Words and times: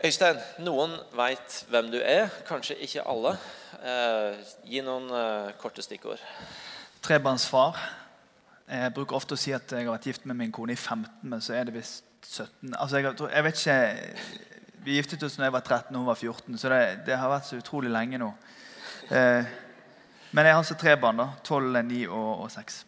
Øystein, 0.00 0.38
noen 0.64 0.94
veit 1.12 1.54
hvem 1.68 1.90
du 1.92 1.98
er, 2.00 2.30
kanskje 2.48 2.72
ikke 2.86 3.02
alle. 3.04 3.34
Eh, 3.84 4.38
gi 4.64 4.80
noen 4.80 5.10
eh, 5.12 5.50
korte 5.60 5.84
stikkord. 5.84 6.22
Trebarnsfar. 7.04 7.76
Jeg 8.70 8.94
bruker 8.96 9.18
ofte 9.18 9.36
å 9.36 9.40
si 9.40 9.52
at 9.52 9.74
jeg 9.74 9.84
har 9.84 9.92
vært 9.92 10.08
gift 10.08 10.24
med 10.30 10.38
min 10.38 10.54
kone 10.56 10.72
i 10.72 10.78
15, 10.78 11.04
men 11.28 11.44
så 11.44 11.52
er 11.58 11.68
det 11.68 11.76
visst 11.76 12.06
17. 12.24 12.72
Altså, 12.78 12.96
jeg, 12.96 13.12
jeg 13.34 13.44
vet 13.44 13.60
ikke 13.60 14.84
Vi 14.86 14.96
giftet 14.96 15.24
oss 15.26 15.36
da 15.36 15.48
jeg 15.50 15.56
var 15.58 15.66
13 15.66 15.92
og 15.92 16.00
hun 16.00 16.08
var 16.08 16.16
14, 16.16 16.56
så 16.56 16.72
det, 16.72 16.82
det 17.04 17.20
har 17.20 17.34
vært 17.34 17.50
så 17.50 17.60
utrolig 17.60 17.92
lenge 17.92 18.20
nå. 18.22 18.30
Eh, 19.12 19.50
men 20.30 20.46
jeg 20.46 20.54
har 20.54 20.62
altså 20.62 20.78
tre 20.80 20.96
barn. 20.96 21.20
da, 21.20 21.28
12, 21.44 21.82
9 21.90 22.06
og, 22.08 22.30
og 22.46 22.50
6. 22.56 22.84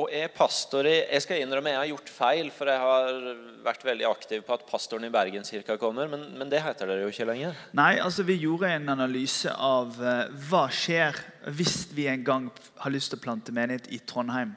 Og 0.00 0.08
er 0.14 0.30
pastor 0.32 0.86
Jeg 0.88 1.20
skal 1.24 1.42
innrømme 1.42 1.74
jeg 1.74 1.80
har 1.80 1.90
gjort 1.90 2.12
feil, 2.12 2.48
for 2.54 2.70
jeg 2.70 2.80
har 2.80 3.18
vært 3.64 3.84
veldig 3.84 4.06
aktiv 4.08 4.44
på 4.46 4.54
at 4.56 4.64
pastoren 4.68 5.04
i 5.04 5.12
Bergenskirka 5.12 5.76
kommer, 5.80 6.08
men, 6.08 6.24
men 6.38 6.52
det 6.52 6.62
heter 6.64 6.88
dere 6.88 7.04
jo 7.04 7.12
ikke 7.12 7.26
lenger. 7.28 7.58
Nei, 7.76 7.98
altså 8.00 8.24
vi 8.24 8.38
gjorde 8.40 8.70
en 8.72 8.88
analyse 8.94 9.52
av 9.52 9.98
uh, 10.00 10.30
hva 10.48 10.64
skjer 10.72 11.18
hvis 11.56 11.90
vi 11.96 12.06
en 12.08 12.24
gang 12.24 12.48
har 12.80 12.94
lyst 12.94 13.12
til 13.12 13.20
å 13.20 13.24
plante 13.26 13.52
menighet 13.56 13.90
i 13.92 14.00
Trondheim, 14.08 14.54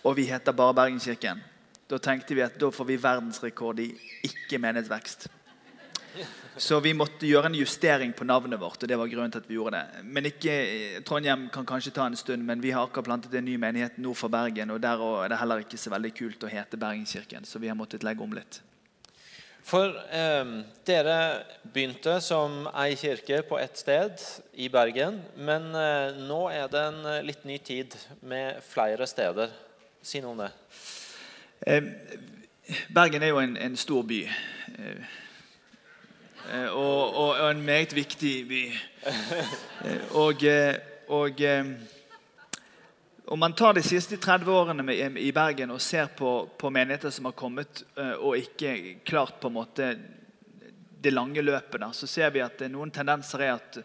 og 0.00 0.16
vi 0.16 0.30
heter 0.30 0.56
bare 0.56 0.78
Bergenskirken. 0.78 1.42
Da 1.90 1.98
tenkte 2.00 2.36
vi 2.38 2.44
at 2.44 2.56
da 2.60 2.70
får 2.72 2.86
vi 2.88 2.96
verdensrekord 3.02 3.82
i 3.82 3.90
ikke-menighetsvekst. 4.28 5.26
Så 6.56 6.80
vi 6.82 6.92
måtte 6.94 7.28
gjøre 7.28 7.48
en 7.48 7.56
justering 7.56 8.12
på 8.12 8.26
navnet 8.26 8.60
vårt. 8.60 8.82
og 8.82 8.88
det 8.88 8.98
var 8.98 9.08
grunnen 9.08 9.30
til 9.32 9.40
at 9.40 9.48
vi 9.48 9.54
gjorde 9.54 9.78
det. 9.78 10.02
Men 10.04 10.26
ikke, 10.26 10.54
Trondheim 11.06 11.48
kan 11.52 11.66
kanskje 11.66 11.92
ta 11.94 12.06
en 12.06 12.16
stund, 12.16 12.44
men 12.44 12.60
vi 12.60 12.72
har 12.74 12.84
akkurat 12.84 13.06
plantet 13.06 13.34
en 13.34 13.44
ny 13.44 13.56
menighet 13.56 13.98
nord 13.98 14.16
for 14.16 14.28
Bergen. 14.28 14.70
og 14.70 14.80
Der 14.80 14.98
er 15.24 15.28
det 15.28 15.38
heller 15.38 15.62
ikke 15.62 15.78
så 15.78 15.90
veldig 15.90 16.10
kult 16.14 16.44
å 16.44 16.50
hete 16.50 16.76
Bergenskirken, 16.76 17.44
så 17.44 17.58
vi 17.58 17.68
har 17.68 17.78
måttet 17.78 18.04
legge 18.04 18.22
om 18.22 18.34
litt. 18.34 18.60
For 19.62 19.94
eh, 20.10 20.52
dere 20.88 21.16
begynte 21.62 22.18
som 22.24 22.66
ei 22.74 22.96
kirke 22.96 23.42
på 23.46 23.58
ett 23.60 23.76
sted 23.78 24.18
i 24.54 24.68
Bergen. 24.68 25.20
Men 25.36 25.70
eh, 25.74 26.18
nå 26.26 26.48
er 26.50 26.68
det 26.72 26.84
en 26.90 27.00
eh, 27.06 27.22
litt 27.22 27.44
ny 27.44 27.58
tid 27.58 27.94
med 28.20 28.58
flere 28.66 29.06
steder. 29.06 29.52
Si 30.02 30.20
noe 30.20 30.32
om 30.32 30.44
det. 30.44 30.50
Eh, 31.66 31.92
Bergen 32.90 33.22
er 33.22 33.34
jo 33.34 33.42
en, 33.44 33.56
en 33.56 33.76
stor 33.76 34.02
by. 34.02 34.22
Eh, 34.24 34.80
Eh, 34.80 35.29
og, 36.72 37.14
og, 37.14 37.30
og, 37.30 37.50
en 37.50 37.64
meget 37.64 37.94
viktig 37.94 38.34
by. 38.48 38.60
Og, 40.18 40.42
og, 41.08 41.40
eh, 41.40 41.66
og 43.26 43.30
om 43.30 43.38
man 43.38 43.54
tar 43.54 43.74
de 43.74 43.82
siste 43.82 44.16
30 44.16 44.52
årene 44.52 44.94
i 45.20 45.30
Bergen 45.32 45.70
og 45.70 45.80
ser 45.80 46.10
på, 46.16 46.50
på, 46.58 46.70
menigheter 46.70 47.10
som 47.14 47.28
har 47.30 47.36
kommet 47.38 47.84
og 48.18 48.38
ikke 48.38 49.00
klart 49.06 49.38
på 49.40 49.48
en 49.48 49.56
måte 49.56 49.92
det 51.00 51.12
lange 51.14 51.42
løpet, 51.42 51.80
da, 51.80 51.92
så 51.96 52.06
ser 52.10 52.32
vi 52.34 52.42
at 52.44 52.60
noen 52.68 52.90
tendenser 52.92 53.46
er 53.46 53.54
at 53.54 53.80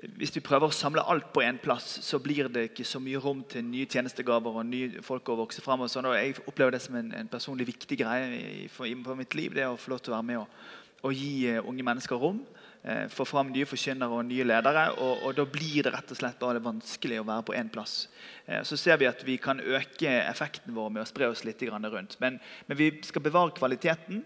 hvis 0.00 0.32
vi 0.32 0.42
prøver 0.44 0.70
å 0.70 0.74
samle 0.74 1.02
alt 1.12 1.28
på 1.34 1.42
én 1.44 1.58
plass, 1.60 1.98
så 2.04 2.20
blir 2.22 2.48
det 2.52 2.70
ikke 2.70 2.86
så 2.88 3.00
mye 3.02 3.20
rom 3.20 3.42
til 3.48 3.66
nye 3.66 3.88
tjenestegaver 3.90 4.60
og 4.62 4.68
nye 4.68 5.02
folk 5.04 5.28
å 5.28 5.36
vokse 5.42 5.60
fram. 5.64 5.84
Og 5.84 5.90
sånn, 5.92 6.08
og 6.08 6.16
jeg 6.16 6.38
opplever 6.46 6.72
det 6.76 6.82
som 6.84 6.96
en, 6.96 7.10
en 7.16 7.28
personlig 7.28 7.66
viktig 7.68 7.98
greie 8.00 8.30
i, 8.38 8.68
for, 8.72 8.88
for, 9.04 9.18
mitt 9.18 9.36
liv. 9.36 9.52
det 9.56 9.66
å 9.68 9.76
få 9.80 9.92
lov 9.92 10.00
til 10.00 10.14
å 10.14 10.16
være 10.16 10.28
med 10.30 10.40
og, 10.40 10.62
å 11.06 11.12
gi 11.14 11.48
eh, 11.50 11.60
unge 11.64 11.84
mennesker 11.86 12.20
rom. 12.20 12.40
Eh, 12.82 13.06
få 13.12 13.26
fram 13.28 13.50
nye 13.52 13.68
forkynnere 13.68 14.16
og 14.16 14.26
nye 14.28 14.46
ledere. 14.46 14.86
Og, 14.98 15.26
og, 15.26 15.34
Da 15.36 15.46
blir 15.48 15.86
det 15.86 15.94
rett 15.94 16.12
og 16.12 16.20
slett 16.20 16.40
bare 16.40 16.62
vanskelig 16.64 17.20
å 17.20 17.26
være 17.28 17.46
på 17.48 17.56
én 17.58 17.70
plass. 17.72 18.08
Eh, 18.46 18.62
så 18.66 18.78
ser 18.80 19.00
vi 19.00 19.08
at 19.10 19.24
vi 19.26 19.38
kan 19.42 19.60
øke 19.60 20.12
effekten 20.24 20.74
vår 20.76 20.92
med 20.96 21.04
å 21.04 21.08
spre 21.08 21.30
oss 21.30 21.44
litt 21.48 21.62
rundt. 21.62 22.18
Men, 22.20 22.40
men 22.66 22.78
vi 22.78 22.92
skal 23.06 23.24
bevare 23.24 23.56
kvaliteten, 23.56 24.24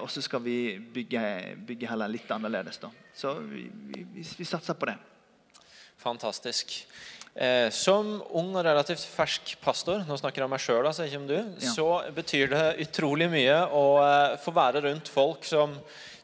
og 0.00 0.06
så 0.08 0.22
skal 0.22 0.40
vi 0.40 0.78
bygge, 0.78 1.20
bygge 1.66 1.88
heller 1.90 2.08
litt 2.08 2.30
annerledes. 2.32 2.78
Da. 2.80 2.88
Så 3.12 3.34
vi, 3.42 3.66
vi, 3.90 4.04
vi 4.22 4.46
satser 4.48 4.78
på 4.78 4.86
det. 4.88 4.94
Fantastisk. 6.00 6.72
Eh, 7.34 7.66
som 7.74 8.20
ung 8.30 8.52
og 8.54 8.62
relativt 8.62 9.02
fersk 9.10 9.56
pastor 9.58 10.04
nå 10.06 10.14
snakker 10.20 10.44
jeg 10.44 10.46
om 10.46 10.52
meg 10.54 10.62
selv, 10.62 10.86
altså 10.86 11.02
ikke 11.02 11.18
om 11.18 11.24
du, 11.26 11.34
ja. 11.34 11.72
så 11.74 11.86
betyr 12.14 12.52
det 12.52 12.60
utrolig 12.84 13.26
mye 13.32 13.56
å 13.74 13.82
eh, 14.04 14.36
få 14.38 14.54
være 14.54 14.84
rundt 14.84 15.10
folk 15.10 15.48
som 15.48 15.74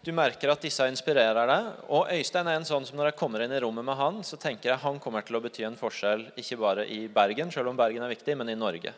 du 0.00 0.12
merker 0.16 0.48
at 0.48 0.62
disse 0.64 0.84
inspirerer 0.88 1.50
deg. 1.50 1.66
Og 1.92 2.08
Øystein 2.14 2.48
er 2.48 2.56
en 2.56 2.66
sånn 2.68 2.86
som 2.88 2.96
når 2.96 3.10
jeg 3.10 3.18
kommer 3.20 3.44
inn 3.44 3.52
i 3.52 3.60
rommet 3.60 3.84
med 3.84 3.98
han, 3.98 4.22
så 4.24 4.38
tenker 4.40 4.72
jeg 4.72 4.82
han 4.84 5.00
kommer 5.02 5.26
til 5.26 5.36
å 5.36 5.42
bety 5.44 5.66
en 5.68 5.76
forskjell 5.76 6.30
ikke 6.40 6.56
bare 6.60 6.86
i 6.88 7.02
Bergen, 7.12 7.52
selv 7.52 7.72
om 7.72 7.78
Bergen 7.78 8.06
er 8.06 8.14
viktig, 8.14 8.36
men 8.40 8.48
i 8.48 8.56
Norge. 8.56 8.94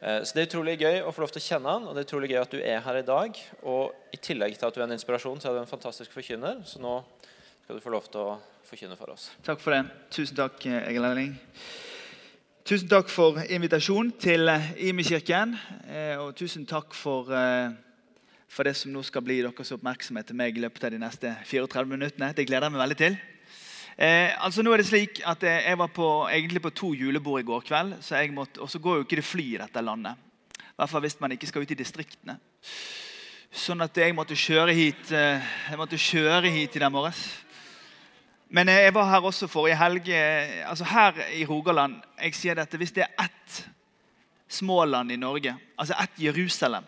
Eh, 0.00 0.20
så 0.20 0.34
Det 0.36 0.42
er 0.42 0.50
utrolig 0.50 0.76
gøy 0.82 1.00
å 1.00 1.14
få 1.16 1.24
lov 1.24 1.32
til 1.32 1.40
å 1.40 1.46
kjenne 1.46 1.76
han, 1.76 1.86
og 1.88 1.94
det 1.94 2.04
er 2.04 2.08
utrolig 2.10 2.30
gøy 2.34 2.40
at 2.42 2.52
du 2.52 2.58
er 2.60 2.84
her 2.84 3.00
i 3.00 3.06
dag. 3.08 3.40
Og 3.62 4.12
I 4.12 4.20
tillegg 4.20 4.58
til 4.58 4.68
at 4.68 4.76
du 4.76 4.82
er 4.82 4.88
en 4.88 4.98
inspirasjon, 4.98 5.40
så 5.40 5.48
er 5.48 5.56
du 5.56 5.62
en 5.62 5.70
fantastisk 5.70 6.12
forkynner. 6.12 6.60
Så 6.68 6.82
nå 6.82 6.98
skal 7.64 7.80
du 7.80 7.84
få 7.84 7.94
lov 7.94 8.10
til 8.12 8.20
å 8.20 8.36
forkynne 8.68 8.98
for 9.00 9.14
oss. 9.14 9.30
Takk 9.46 9.64
for 9.64 9.72
det. 9.72 9.86
Tusen 10.12 10.36
takk, 10.36 10.60
Egil 10.66 11.08
Erling. 11.08 11.32
Tusen 12.64 12.88
takk 12.88 13.08
for 13.12 13.40
invitasjonen 13.48 14.12
til 14.20 14.48
Imi-kirken. 14.76 15.56
Eh, 15.88 16.20
og 16.20 16.36
tusen 16.36 16.68
takk 16.68 16.92
for 16.96 17.32
eh, 17.32 17.72
for 18.48 18.66
det 18.66 18.74
som 18.78 18.92
nå 18.92 19.02
skal 19.06 19.24
bli 19.24 19.40
deres 19.42 19.72
oppmerksomhet 19.74 20.28
til 20.28 20.38
meg 20.38 20.56
i 20.56 20.62
løpet 20.64 20.86
av 20.86 20.92
de 20.94 21.00
neste 21.02 21.30
34 21.48 21.88
minuttene. 21.90 22.32
Det 22.36 22.46
gleder 22.46 22.68
jeg 22.68 22.74
meg 22.74 22.84
veldig 22.84 22.98
til. 23.00 23.16
Eh, 23.94 24.34
altså 24.42 24.62
nå 24.62 24.72
er 24.74 24.82
det 24.82 24.88
slik 24.88 25.20
at 25.22 25.42
Jeg 25.46 25.78
var 25.78 25.90
på, 25.94 26.26
egentlig 26.26 26.62
på 26.62 26.70
to 26.74 26.92
julebord 26.98 27.40
i 27.40 27.46
går 27.46 27.62
kveld. 27.62 27.94
så 28.00 28.16
jeg 28.16 28.32
måtte, 28.32 28.60
Og 28.60 28.70
så 28.70 28.78
går 28.78 28.96
jo 28.96 29.04
ikke 29.06 29.16
det 29.16 29.24
fly 29.24 29.54
i 29.54 29.58
dette 29.58 29.80
landet. 29.80 30.14
I 30.58 30.76
hvert 30.76 30.90
fall 30.90 31.00
hvis 31.00 31.20
man 31.20 31.32
ikke 31.32 31.46
skal 31.46 31.62
ut 31.62 31.70
i 31.70 31.78
distriktene. 31.78 32.38
Sånn 33.54 33.80
at 33.80 33.96
jeg 33.96 34.14
måtte 34.14 34.34
kjøre 34.34 34.74
hit 34.74 35.12
eh, 35.12 35.42
jeg 35.70 35.78
måtte 35.78 35.98
kjøre 35.98 36.50
hit 36.50 36.76
i 36.76 36.82
dag 36.82 36.90
morges. 36.90 37.44
Men 38.50 38.68
eh, 38.68 38.82
jeg 38.86 38.94
var 38.94 39.10
her 39.10 39.26
også 39.26 39.46
forrige 39.46 39.78
helg. 39.78 40.08
Eh, 40.08 40.68
altså 40.68 40.84
Her 40.84 41.20
i 41.34 41.44
Rogaland 41.46 42.00
jeg 42.18 42.34
sier 42.34 42.58
dette, 42.58 42.76
Hvis 42.76 42.92
det 42.92 43.06
er 43.06 43.26
ett 43.26 43.64
småland 44.48 45.10
i 45.12 45.16
Norge, 45.16 45.54
altså 45.78 45.94
ett 46.02 46.18
Jerusalem 46.18 46.84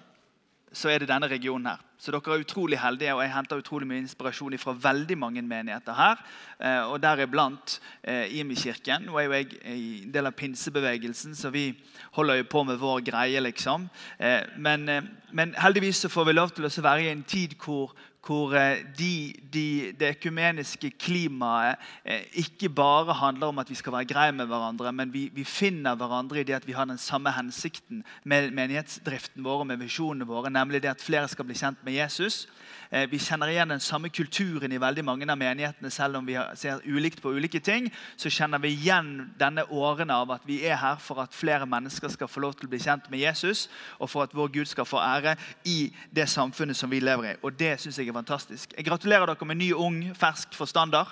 så 0.76 0.91
er 0.92 1.00
det 1.00 1.09
denne 1.09 1.28
regionen 1.31 1.70
her. 1.70 1.82
Så 1.98 2.12
dere 2.12 2.34
er 2.34 2.42
utrolig 2.44 2.76
heldige, 2.78 3.14
og 3.16 3.22
jeg 3.25 3.32
henter 3.32 3.60
utrolig 3.62 3.87
mye 3.88 4.03
inspirasjon 4.03 4.59
fra 4.60 4.75
veldig 4.76 5.16
mange 5.19 5.42
menigheter 5.42 5.97
her. 5.97 6.20
Eh, 6.60 6.82
og 6.91 7.00
deriblant 7.00 7.78
eh, 8.03 8.37
Imi-kirken. 8.37 9.06
Nå 9.09 9.16
er 9.16 9.25
jo 9.25 9.32
jeg 9.38 9.60
en 9.64 10.12
del 10.12 10.28
av 10.28 10.37
pinsebevegelsen, 10.37 11.34
så 11.34 11.50
vi 11.54 11.70
holder 12.19 12.42
jo 12.42 12.50
på 12.53 12.64
med 12.69 12.76
vår 12.82 13.00
greie, 13.09 13.41
liksom. 13.41 13.88
Eh, 14.20 14.42
men, 14.59 14.84
men 15.32 15.56
heldigvis 15.56 16.04
så 16.04 16.12
får 16.12 16.28
vi 16.28 16.37
lov 16.37 16.53
til 16.53 16.69
å 16.69 16.75
være 16.84 17.06
i 17.06 17.10
en 17.14 17.25
tid 17.25 17.56
hvor, 17.64 17.97
hvor 18.26 18.54
eh, 18.59 18.82
de, 18.98 19.34
de, 19.53 19.92
det 20.00 20.16
økumeniske 20.16 20.91
klimaet 20.98 21.76
eh, 22.04 22.25
ikke 22.42 22.69
bare 22.69 23.14
handler 23.14 23.47
om 23.47 23.59
at 23.59 23.70
vi 23.70 23.78
skal 23.78 23.92
være 23.92 24.10
greie 24.10 24.32
med 24.32 24.47
hverandre, 24.50 24.92
men 24.92 25.12
vi, 25.12 25.28
vi, 25.34 25.44
finner 25.44 25.94
hverandre 25.94 26.41
i 26.41 26.44
det 26.44 26.59
at 26.59 26.66
vi 26.66 26.75
har 26.75 26.84
den 26.84 26.98
samme 26.98 27.31
hensikten 27.32 28.04
med 28.25 28.50
menighetsdriften 28.50 29.44
vår 29.44 29.64
og 29.64 29.66
med 29.66 29.82
visjonene 29.82 30.26
våre, 30.26 30.50
nemlig 30.50 30.82
det 30.82 30.91
at 30.97 31.03
flere 31.03 31.28
skal 31.28 31.47
bli 31.47 31.59
kjent 31.59 31.84
med 31.84 31.92
Jesus. 31.92 32.47
Eh, 32.91 33.06
vi 33.10 33.19
kjenner 33.19 33.50
igjen 33.50 33.70
den 33.70 33.82
samme 33.82 34.09
kulturen 34.14 34.72
i 34.72 34.81
veldig 34.81 35.04
mange 35.04 35.26
av 35.31 35.38
menighetene. 35.38 35.91
Selv 35.91 36.20
om 36.20 36.26
vi 36.26 36.37
ser 36.58 36.82
ulikt 36.87 37.22
på 37.22 37.32
ulike 37.34 37.60
ting, 37.60 37.88
så 38.16 38.31
kjenner 38.31 38.62
vi 38.62 38.75
igjen 38.75 39.32
denne 39.38 39.66
årene 39.70 40.14
av 40.14 40.34
at 40.37 40.47
vi 40.47 40.60
er 40.66 40.78
her 40.81 41.00
for 41.03 41.22
at 41.22 41.34
flere 41.34 41.66
mennesker 41.66 42.12
skal 42.12 42.31
få 42.31 42.44
lov 42.44 42.56
til 42.56 42.69
å 42.69 42.75
bli 42.75 42.82
kjent 42.82 43.10
med 43.10 43.22
Jesus, 43.22 43.66
og 43.98 44.10
for 44.10 44.26
at 44.26 44.34
vår 44.37 44.53
Gud 44.54 44.70
skal 44.70 44.87
få 44.87 45.00
ære 45.03 45.37
i 45.66 45.91
det 46.14 46.28
samfunnet 46.31 46.78
som 46.78 46.91
vi 46.91 47.00
lever 47.03 47.32
i. 47.32 47.37
Og 47.43 47.58
Det 47.58 47.75
synes 47.81 47.98
jeg 47.98 48.08
er 48.08 48.16
fantastisk. 48.16 48.72
Jeg 48.77 48.87
gratulerer 48.87 49.28
dere 49.28 49.49
med 49.49 49.60
ny, 49.60 49.72
ung, 49.77 50.00
fersk 50.16 50.56
forstander. 50.56 51.10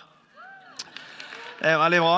Det 1.60 1.70
er 1.70 1.78
veldig 1.81 2.00
bra. 2.03 2.16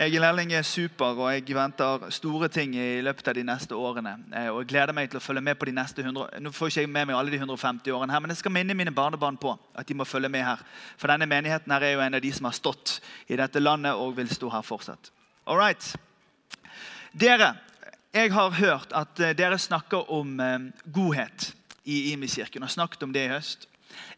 Egil 0.00 0.24
Elling 0.24 0.54
er 0.56 0.64
super, 0.64 1.18
og 1.20 1.26
jeg 1.28 1.52
venter 1.52 2.06
store 2.16 2.48
ting 2.48 2.72
i 2.72 3.02
løpet 3.04 3.26
av 3.28 3.34
de 3.36 3.42
neste 3.44 3.76
årene. 3.76 4.14
Eh, 4.32 4.46
og 4.48 4.62
jeg 4.62 4.70
gleder 4.70 4.96
meg 4.96 5.10
til 5.12 5.20
å 5.20 5.22
følge 5.22 5.42
med 5.44 5.58
på 5.60 5.68
de 5.68 5.74
neste 5.76 6.00
100, 6.00 6.40
Nå 6.40 6.52
får 6.56 6.70
ikke 6.70 6.84
jeg 6.86 6.92
med 6.94 7.10
meg 7.10 7.18
alle 7.18 7.34
de 7.34 7.40
150 7.42 7.92
årene, 7.92 8.14
her, 8.14 8.22
men 8.24 8.32
jeg 8.32 8.40
skal 8.40 8.54
minne 8.54 8.76
mine 8.78 8.94
barnebarn 8.96 9.36
på 9.36 9.52
at 9.76 9.88
de 9.88 9.98
må 9.98 10.08
følge 10.08 10.32
med 10.32 10.46
her. 10.46 10.62
For 10.96 11.12
denne 11.12 11.28
menigheten 11.28 11.74
her 11.74 11.84
er 11.84 11.92
jo 11.92 12.04
en 12.06 12.16
av 12.16 12.24
de 12.24 12.32
som 12.32 12.48
har 12.48 12.56
stått 12.56 12.96
i 13.28 13.36
dette 13.36 13.60
landet 13.60 14.00
og 14.00 14.16
vil 14.16 14.32
stå 14.32 14.48
her 14.54 14.64
fortsatt. 14.64 15.12
All 15.44 15.60
right. 15.60 15.92
Dere, 17.12 17.52
jeg 18.16 18.32
har 18.32 18.56
hørt 18.56 18.96
at 18.96 19.20
eh, 19.20 19.36
dere 19.36 19.60
snakker 19.60 20.08
om 20.16 20.40
eh, 20.40 20.70
godhet 20.96 21.52
i 21.84 22.12
Imi-kirken. 22.12 22.62
har 22.62 22.68
snakket 22.68 23.02
om 23.02 23.12
det 23.12 23.24
i 23.24 23.32
høst. 23.32 23.68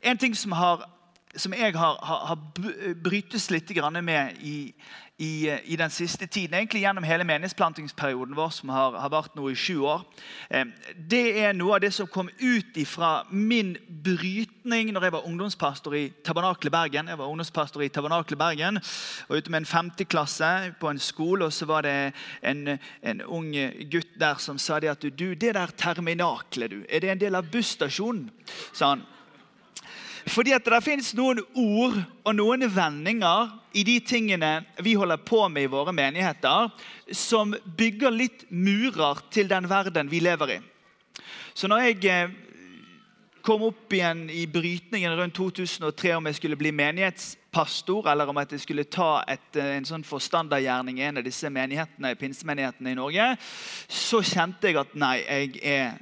En 0.03 0.19
ting 0.19 0.37
som 0.37 0.53
har 0.53 0.89
som 1.37 1.55
jeg 1.57 1.73
har, 1.73 1.97
har, 2.05 2.25
har 2.29 2.95
brytes 3.03 3.51
litt 3.51 3.71
med 4.05 4.37
i, 4.45 4.75
i, 5.23 5.59
i, 5.65 5.77
den 5.77 5.91
siste 5.91 6.27
tiden, 6.27 6.55
egentlig 6.55 6.83
gjennom 6.83 7.05
hele 7.07 7.25
menighetsplantingsperioden 7.25 8.35
vår, 8.35 8.51
som 8.51 8.73
har, 8.75 8.97
har 8.99 9.13
vart 9.13 9.37
nå 9.39 9.51
i 9.53 9.55
sju 9.59 9.77
år, 9.87 10.03
eh, 10.51 10.67
det 10.97 11.23
er 11.45 11.55
noe 11.55 11.77
av 11.77 11.85
det 11.85 11.93
som 11.95 12.11
kom 12.11 12.31
ut 12.41 12.81
fra 12.89 13.13
min 13.31 13.77
brytning 14.03 14.91
når 14.91 15.07
jeg 15.07 15.15
var 15.15 15.29
ungdomspastor 15.29 15.95
i 15.99 16.03
Tabernakle 16.27 16.73
Bergen. 16.75 17.11
Jeg 17.13 17.21
var 17.21 17.31
ungdomspastor 17.31 17.85
i 17.87 17.91
Tabernakle 17.93 18.39
Bergen, 18.41 18.81
var 19.29 19.39
ute 19.39 19.55
med 19.55 19.63
en 19.63 19.71
femteklasse 19.71 20.51
på 20.81 20.91
en 20.91 21.03
skole, 21.03 21.47
og 21.47 21.55
så 21.55 21.71
var 21.71 21.87
det 21.87 21.97
en, 22.43 22.77
en 23.03 23.23
ung 23.23 23.55
gutt 23.93 24.19
der 24.19 24.43
som 24.43 24.59
sa 24.59 24.81
det 24.83 24.91
at 24.91 25.07
du, 25.07 25.35
det 25.35 25.55
der 25.55 25.77
terminaklet, 25.79 26.71
du, 26.71 26.85
er 26.89 27.05
det 27.05 27.15
en 27.15 27.27
del 27.27 27.39
av 27.39 27.51
busstasjonen? 27.53 28.31
sa 28.73 28.95
han. 28.95 29.07
Fordi 30.31 30.53
at 30.55 30.67
det 30.67 30.83
finnes 30.85 31.11
noen 31.19 31.41
ord 31.59 31.97
og 32.23 32.37
noen 32.37 32.67
vendinger 32.71 33.51
i 33.75 33.83
de 33.87 33.97
tingene 34.05 34.53
vi 34.85 34.95
holder 34.99 35.21
på 35.25 35.41
med 35.51 35.67
i 35.67 35.73
våre 35.73 35.95
menigheter, 35.97 36.71
som 37.11 37.55
bygger 37.79 38.15
litt 38.15 38.47
murer 38.51 39.25
til 39.33 39.51
den 39.51 39.69
verden 39.71 40.11
vi 40.13 40.23
lever 40.23 40.57
i. 40.57 40.61
Så 41.55 41.69
når 41.69 41.87
jeg 41.87 42.05
eh, 42.09 42.35
kom 43.45 43.65
opp 43.67 43.93
igjen 43.93 44.29
i 44.33 44.45
brytningen 44.49 45.17
rundt 45.19 45.35
2003 45.37 46.15
om 46.17 46.29
jeg 46.31 46.39
skulle 46.39 46.59
bli 46.61 46.73
menighetspastor, 46.77 48.07
eller 48.13 48.31
om 48.31 48.39
jeg 48.41 48.63
skulle 48.63 48.87
ta 48.87 49.25
et, 49.29 49.51
eh, 49.57 49.75
en 49.77 49.89
sånn 49.89 50.07
forstandergjerning 50.07 51.01
i 51.01 51.09
en 51.09 51.21
av 51.21 51.27
disse 51.27 51.51
menighetene, 51.51 52.15
pinsemenighetene 52.21 52.95
i 52.95 53.01
Norge, 53.01 53.27
så 53.89 54.23
kjente 54.23 54.71
jeg 54.71 54.81
at 54.81 54.95
nei, 54.95 55.17
jeg 55.27 55.61
er 55.67 55.99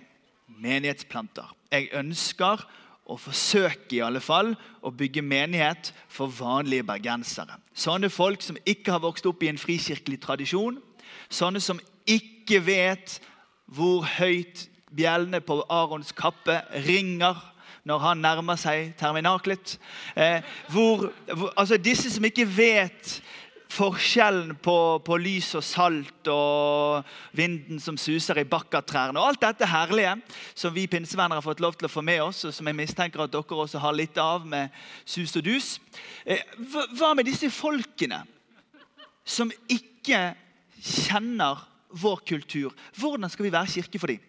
menighetsplanter. 0.60 1.48
Jeg 1.72 1.90
ønsker 1.96 2.66
å 3.10 3.18
forsøke 3.18 3.96
i 3.96 4.02
alle 4.04 4.22
fall 4.22 4.52
å 4.86 4.92
bygge 4.94 5.22
menighet 5.26 5.90
for 6.08 6.30
vanlige 6.30 6.86
bergensere. 6.86 7.58
Sånne 7.74 8.10
folk 8.12 8.42
som 8.44 8.58
ikke 8.64 8.94
har 8.94 9.02
vokst 9.02 9.26
opp 9.26 9.42
i 9.42 9.50
en 9.50 9.60
frikirkelig 9.60 10.20
tradisjon. 10.22 10.78
Sånne 11.30 11.62
som 11.62 11.80
ikke 12.06 12.60
vet 12.64 13.18
hvor 13.70 14.06
høyt 14.18 14.66
bjellene 14.94 15.42
på 15.42 15.60
Arons 15.70 16.12
kappe 16.16 16.60
ringer 16.86 17.38
når 17.86 18.02
han 18.04 18.22
nærmer 18.22 18.58
seg 18.60 18.92
terminaklet. 19.00 19.76
Eh, 20.14 20.44
hvor, 20.68 21.10
hvor, 21.32 21.52
altså 21.56 21.78
disse 21.80 22.10
som 22.12 22.26
ikke 22.26 22.46
vet 22.46 23.20
forskjellen 23.70 24.56
på, 24.62 24.76
på, 25.06 25.16
lys 25.22 25.52
og 25.58 25.64
salt 25.64 26.30
og 26.32 27.06
vinden 27.36 27.78
som 27.82 27.98
suser 28.00 28.40
i 28.42 28.46
bakkatrærne 28.48 29.20
og 29.20 29.30
alt 29.30 29.44
dette 29.44 29.68
herlige 29.70 30.16
som 30.58 30.74
vi 30.74 30.88
pinsevenner 30.90 31.38
har 31.38 31.46
fått 31.46 31.62
lov 31.62 31.78
til 31.78 31.86
å 31.86 31.92
få 31.92 32.02
med 32.04 32.22
oss, 32.24 32.42
og 32.48 32.54
som 32.54 32.66
jeg 32.66 32.78
mistenker 32.78 33.22
at 33.22 33.32
dere 33.32 33.60
også 33.64 33.82
har 33.82 33.94
litt 33.96 34.18
av 34.20 34.46
med 34.48 34.74
sus 35.04 35.36
og 35.38 35.46
dus. 35.46 35.76
Eh, 36.24 36.42
hva 36.98 37.12
med 37.14 37.28
disse 37.30 37.50
folkene 37.54 38.24
som 39.24 39.52
ikke 39.70 40.32
kjenner 40.80 41.62
vår 42.02 42.24
kultur? 42.26 42.74
Hvordan 42.98 43.30
skal 43.30 43.46
vi 43.46 43.54
være 43.54 43.74
kirke 43.78 44.02
for 44.02 44.10
dem? 44.10 44.26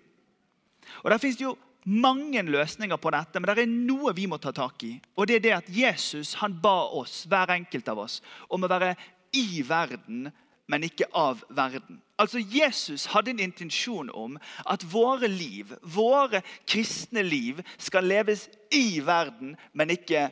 Og 1.02 1.10
Der 1.10 1.22
finnes 1.22 1.40
det 1.40 1.48
jo 1.48 1.58
mange 1.86 2.44
løsninger 2.46 2.98
på 3.02 3.10
dette, 3.14 3.40
men 3.40 3.50
det 3.50 3.64
er 3.64 3.72
noe 3.72 4.14
vi 4.14 4.28
må 4.30 4.38
ta 4.38 4.52
tak 4.54 4.84
i. 4.86 4.92
Og 5.18 5.26
det 5.28 5.40
er 5.40 5.46
det 5.46 5.56
at 5.56 5.72
Jesus 5.74 6.36
han 6.42 6.54
ba 6.62 6.92
oss, 6.94 7.24
hver 7.26 7.56
enkelt 7.56 7.90
av 7.90 8.04
oss, 8.04 8.20
om 8.50 8.62
å 8.62 8.70
være 8.70 8.94
i 9.34 9.64
verden, 9.68 10.30
men 10.68 10.84
ikke 10.84 11.10
av 11.14 11.42
verden. 11.50 12.02
Altså 12.22 12.40
Jesus 12.40 13.06
hadde 13.12 13.34
en 13.34 13.40
intensjon 13.44 14.12
om 14.14 14.38
at 14.70 14.86
våre 14.94 15.28
liv, 15.28 15.74
våre 15.82 16.44
kristne 16.70 17.24
liv, 17.26 17.60
skal 17.78 18.08
leves 18.08 18.48
i 18.72 19.02
verden, 19.06 19.58
men 19.74 19.90
ikke 19.90 20.30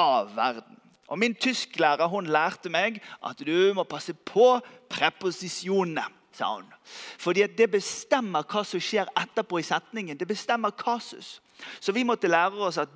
av 0.00 0.32
verden. 0.36 0.78
Og 1.08 1.18
Min 1.18 1.34
tysklærer 1.34 2.08
hun 2.08 2.26
lærte 2.26 2.70
meg 2.72 3.02
at 3.24 3.40
du 3.46 3.72
må 3.76 3.84
passe 3.84 4.14
på 4.14 4.60
preposisjonene. 4.88 6.04
sa 6.34 6.54
hun. 6.54 6.64
Fordi 7.18 7.46
Det 7.46 7.70
bestemmer 7.70 8.42
hva 8.42 8.64
som 8.64 8.80
skjer 8.80 9.06
etterpå 9.16 9.58
i 9.58 9.62
setningen. 9.62 10.16
Det 10.18 10.28
bestemmer 10.28 10.70
kasus. 10.70 11.40
Så 11.80 11.92
vi 11.92 12.02
måtte 12.02 12.28
lære 12.28 12.58
oss 12.66 12.78
at 12.78 12.88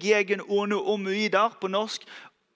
gegen 0.00 0.40
ono 0.48 0.78
omuider 0.92 1.58
på 1.60 1.68
norsk 1.68 2.02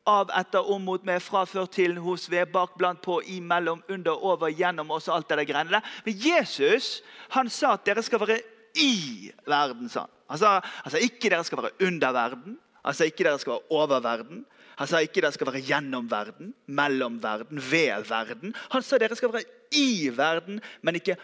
av, 0.07 0.31
etter, 0.37 0.71
om, 0.71 0.83
mot, 0.85 1.05
med, 1.05 1.23
fra, 1.25 1.45
før, 1.49 1.67
til, 1.73 1.97
hos, 2.05 2.27
ved, 2.31 2.51
bak, 2.53 2.75
blant, 2.79 3.01
på, 3.05 3.21
imellom, 3.37 3.83
under, 3.89 4.25
over, 4.25 4.53
gjennom 4.53 4.93
oss, 4.95 5.09
alt 5.09 5.29
det 5.31 5.41
der 5.41 5.49
greiene. 5.49 5.81
Men 6.05 6.19
Jesus 6.21 6.99
han 7.35 7.51
sa 7.53 7.75
at 7.79 7.87
dere 7.87 8.05
skal 8.05 8.21
være 8.21 8.41
i 8.81 9.31
verden. 9.47 9.89
sa 9.89 10.05
han. 10.05 10.13
Altså, 10.35 10.61
altså 10.85 11.01
ikke 11.05 11.31
dere 11.31 11.45
skal 11.45 11.63
være 11.63 11.87
under 11.89 12.13
verden, 12.13 12.59
altså 12.85 13.09
ikke 13.09 13.25
dere 13.25 13.39
skal 13.39 13.57
være 13.57 13.79
over 13.81 14.01
verden. 14.05 14.45
Han 14.79 14.91
sa 14.91 15.01
ikke 15.05 15.23
dere 15.23 15.33
skal 15.33 15.49
være 15.53 15.63
gjennom 15.63 16.09
verden, 16.11 16.55
mellom 16.67 17.21
verden, 17.23 17.61
ved 17.71 18.09
verden. 18.09 18.55
Han 18.73 18.83
sa 18.83 18.99
dere 18.99 19.17
skal 19.17 19.33
være 19.33 19.47
i 19.79 20.11
verden, 20.17 20.61
men 20.83 20.99
ikke 20.99 21.17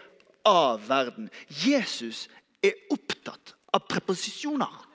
av 0.47 0.81
verden. 0.87 1.27
Jesus 1.49 2.27
er 2.63 2.77
opptatt 2.93 3.53
av 3.73 3.83
preposisjoner. 3.89 4.90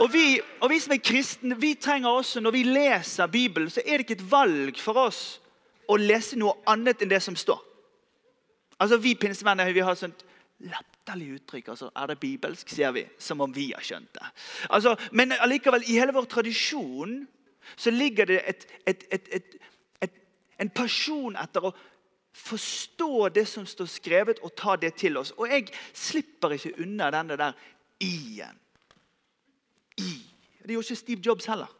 Og 0.00 0.12
vi, 0.12 0.40
og 0.60 0.70
vi, 0.72 0.78
som 0.80 0.94
er 0.94 1.02
kristne, 1.04 1.56
vi 1.60 1.74
trenger 1.76 2.08
også, 2.08 2.40
når 2.40 2.54
vi 2.56 2.62
leser 2.64 3.26
Bibelen, 3.26 3.70
så 3.70 3.82
er 3.84 3.98
det 3.98 4.06
ikke 4.06 4.16
et 4.20 4.30
valg 4.30 4.80
for 4.80 4.96
oss 4.96 5.40
å 5.90 5.98
lese 6.00 6.38
noe 6.40 6.56
annet 6.70 7.02
enn 7.02 7.10
det 7.12 7.20
som 7.22 7.36
står. 7.36 7.60
Altså 8.80 8.96
Vi 8.96 9.14
pinsevenner 9.20 9.72
vi 9.76 9.84
har 9.84 9.98
sånt 9.98 10.24
latterlig 10.64 11.34
uttrykk. 11.36 11.68
altså 11.68 11.90
Er 11.96 12.06
det 12.06 12.20
bibelsk, 12.20 12.68
sier 12.68 12.92
vi, 12.96 13.04
som 13.18 13.40
om 13.40 13.52
vi 13.52 13.72
har 13.74 13.84
skjønt 13.84 14.14
det. 14.14 14.30
Altså, 14.70 14.96
Men 15.12 15.32
allikevel, 15.32 15.84
i 15.86 15.98
hele 15.98 16.16
vår 16.16 16.24
tradisjon 16.24 17.26
så 17.76 17.90
ligger 17.90 18.26
det 18.26 18.40
et, 18.48 18.66
et, 18.86 19.04
et, 20.00 20.16
en 20.60 20.70
pasjon 20.70 21.36
etter 21.36 21.64
å 21.64 21.74
forstå 22.36 23.28
det 23.34 23.46
som 23.48 23.66
står 23.66 23.86
skrevet, 23.90 24.40
og 24.42 24.54
ta 24.56 24.76
det 24.76 24.94
til 25.00 25.16
oss. 25.20 25.32
Og 25.36 25.48
jeg 25.50 25.68
slipper 25.92 26.56
ikke 26.56 26.76
unna 26.84 27.10
denne 27.12 27.36
der 27.36 27.56
i-en 28.00 28.58
i. 30.00 30.10
Det 30.62 30.76
gjorde 30.76 30.90
ikke 30.90 31.00
Steve 31.00 31.22
Jobs 31.26 31.48
heller. 31.50 31.70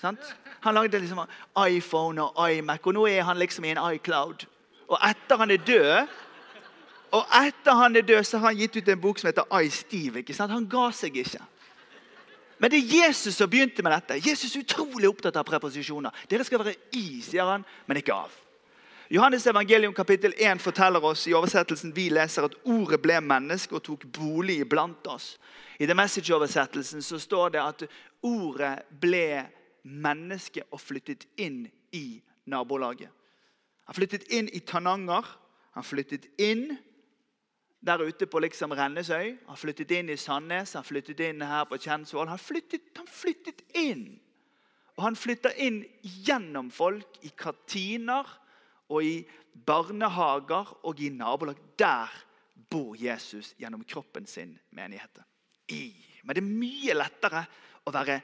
Sant? 0.00 0.20
Han 0.60 0.76
lagde 0.76 0.98
liksom 1.00 1.22
iPhone 1.68 2.22
og 2.22 2.52
iMac, 2.52 2.84
og 2.84 2.94
nå 2.94 3.06
er 3.08 3.24
han 3.24 3.38
liksom 3.40 3.64
i 3.64 3.72
en 3.72 3.82
iCloud. 3.94 4.44
Og 4.88 4.98
etter 5.02 5.40
han 5.40 5.50
er 5.50 5.62
død 5.66 6.16
og 7.14 7.26
etter 7.46 7.76
han 7.78 7.96
er 7.96 8.02
død, 8.02 8.24
så 8.24 8.38
har 8.38 8.50
han 8.50 8.58
gitt 8.58 8.76
ut 8.76 8.88
en 8.88 9.00
bok 9.00 9.20
som 9.20 9.28
heter 9.28 9.60
I, 9.62 9.68
Steve. 9.70 10.18
ikke 10.18 10.34
sant? 10.34 10.52
Han 10.52 10.66
ga 10.68 10.88
seg 10.92 11.16
ikke. 11.16 11.40
Men 12.58 12.72
det 12.72 12.80
er 12.80 13.06
Jesus 13.06 13.36
som 13.36 13.50
begynte 13.50 13.84
med 13.84 13.92
dette. 13.92 14.18
Jesus 14.28 14.56
er 14.56 14.64
utrolig 14.64 15.08
opptatt 15.08 15.36
av 15.36 15.44
preposisjoner. 15.44 16.10
Dere 16.30 16.44
skal 16.44 16.62
være 16.64 16.74
i, 16.96 17.20
sier 17.24 17.44
han, 17.44 17.64
men 17.86 18.00
ikke 18.00 18.16
av. 18.16 18.32
Johannes 19.08 19.46
evangelium 19.46 19.92
kapittel 19.94 20.34
1 20.36 20.58
forteller 20.58 21.04
oss 21.04 21.28
i 21.28 21.34
oversettelsen 21.34 21.92
vi 21.94 22.08
leser 22.10 22.48
at 22.48 22.54
ordet 22.66 22.98
ble 22.98 23.20
menneske 23.22 23.76
og 23.78 23.84
tok 23.86 24.06
bolig 24.10 24.56
iblant 24.64 25.06
oss. 25.06 25.36
I 25.78 25.86
The 25.86 25.94
Message-oversettelsen 25.94 27.04
så 27.06 27.18
står 27.22 27.52
det 27.54 27.60
at 27.62 27.84
ordet 28.26 28.72
ble 28.90 29.44
menneske 29.86 30.64
og 30.72 30.82
flyttet 30.82 31.22
inn 31.38 31.68
i 31.94 32.18
nabolaget. 32.50 33.12
Han 33.86 33.94
flyttet 33.94 34.26
inn 34.34 34.48
i 34.50 34.60
Tananger. 34.66 35.28
Han 35.78 35.86
flyttet 35.86 36.26
inn 36.42 36.72
der 37.86 38.02
ute 38.02 38.26
på 38.26 38.40
liksom 38.42 38.74
Rennesøy. 38.74 39.36
Han 39.46 39.60
flyttet 39.60 39.94
inn 39.94 40.10
i 40.10 40.16
Sandnes, 40.18 40.72
han 40.74 40.86
flyttet 40.86 41.22
inn 41.22 41.44
her 41.46 41.68
på 41.70 41.78
Kjensvoll. 41.78 42.26
Han 42.26 42.42
flyttet, 42.42 42.90
han 42.98 43.06
flyttet 43.06 43.62
inn. 43.78 44.16
Og 44.96 45.04
han 45.06 45.18
flytter 45.20 45.54
inn 45.62 45.84
gjennom 46.02 46.72
folk, 46.74 47.20
i 47.22 47.30
kantiner 47.38 48.26
og 48.88 49.04
i 49.04 49.16
barnehager 49.66 50.72
og 50.86 51.00
i 51.00 51.10
nabolag. 51.14 51.58
Der 51.78 52.12
bor 52.70 52.96
Jesus 52.98 53.54
gjennom 53.58 53.84
kroppen 53.84 54.26
sin 54.26 54.56
menighet 54.74 55.22
i. 55.72 55.90
Men 56.24 56.34
det 56.34 56.42
er 56.42 56.50
mye 56.50 56.96
lettere 56.96 57.44
å 57.86 57.94
være, 57.94 58.20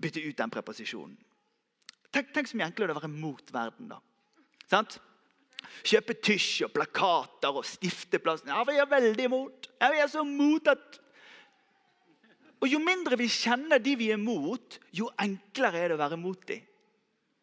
bytte 0.00 0.22
ut 0.24 0.36
den 0.36 0.52
preposisjonen. 0.52 1.18
Tenk, 2.10 2.32
tenk 2.34 2.50
så 2.50 2.58
mye 2.58 2.68
enklere 2.68 2.90
det 2.90 2.96
å 2.96 3.00
være 3.00 3.12
mot 3.12 3.52
verden. 3.54 3.92
da. 3.92 4.00
Sant? 4.70 4.98
Kjøpe 5.86 6.16
tysj 6.24 6.66
og 6.66 6.72
plakater 6.74 7.54
og 7.54 7.66
stifteplass. 7.68 8.42
Ja, 8.48 8.64
vi 8.66 8.80
er 8.80 8.88
veldig 8.90 9.28
imot. 9.28 9.70
Ja, 9.80 9.90
vi 9.92 10.02
er 10.02 10.10
så 10.10 10.24
mot 10.26 10.68
at 10.70 11.00
Og 12.60 12.68
Jo 12.68 12.76
mindre 12.76 13.16
vi 13.16 13.24
kjenner 13.32 13.80
de 13.80 13.94
vi 13.96 14.10
er 14.12 14.18
mot, 14.20 14.74
jo 14.92 15.06
enklere 15.16 15.78
er 15.80 15.88
det 15.88 15.94
å 15.96 16.00
være 16.02 16.18
mot 16.20 16.42
dem. 16.44 16.60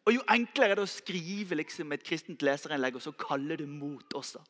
Og 0.08 0.14
jo 0.14 0.22
enklere 0.32 0.72
er 0.72 0.80
det 0.80 0.86
å 0.86 0.88
skrive 0.88 1.58
liksom, 1.58 1.92
et 1.92 2.04
kristent 2.06 2.40
leserinnlegg 2.46 2.96
og 2.96 3.04
så 3.04 3.12
kalle 3.12 3.58
det 3.60 3.66
mot 3.68 4.14
også 4.16 4.40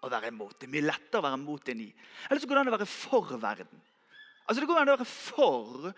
å 0.00 0.08
være 0.10 0.32
mot. 0.34 0.54
Det 0.56 0.66
er 0.66 0.72
mye 0.72 0.88
lettere 0.88 1.20
å 1.20 1.26
være 1.26 1.38
mot 1.40 1.70
enn 1.70 1.82
i. 1.84 1.88
Eller 2.26 2.40
så 2.40 2.48
går 2.48 2.58
det 2.58 2.62
an 2.64 2.72
å 2.72 2.76
være 2.76 2.88
for 2.88 3.34
verden. 3.40 3.82
Altså 4.46 4.62
Det 4.62 4.68
går 4.70 4.80
an 4.80 4.90
å 4.90 4.96
være 4.96 5.06
for 5.06 5.90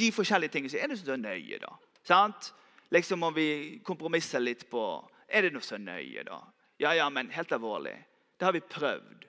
de 0.00 0.08
forskjellige 0.16 0.56
tingene. 0.56 0.80
Er 0.80 0.90
det 0.90 0.98
så 0.98 1.16
nøye, 1.20 1.60
da? 1.62 1.74
Sant? 2.06 2.52
Liksom 2.90 3.22
Om 3.22 3.36
vi 3.36 3.48
kompromisser 3.86 4.42
litt 4.42 4.64
på 4.70 4.82
Er 5.30 5.46
det 5.46 5.52
noe 5.54 5.62
så 5.62 5.78
nøye, 5.78 6.24
da? 6.26 6.40
Ja, 6.80 6.94
ja, 6.96 7.06
men 7.12 7.30
helt 7.30 7.52
alvorlig. 7.52 7.94
Det 8.40 8.48
har 8.48 8.56
vi 8.56 8.64
prøvd 8.64 9.28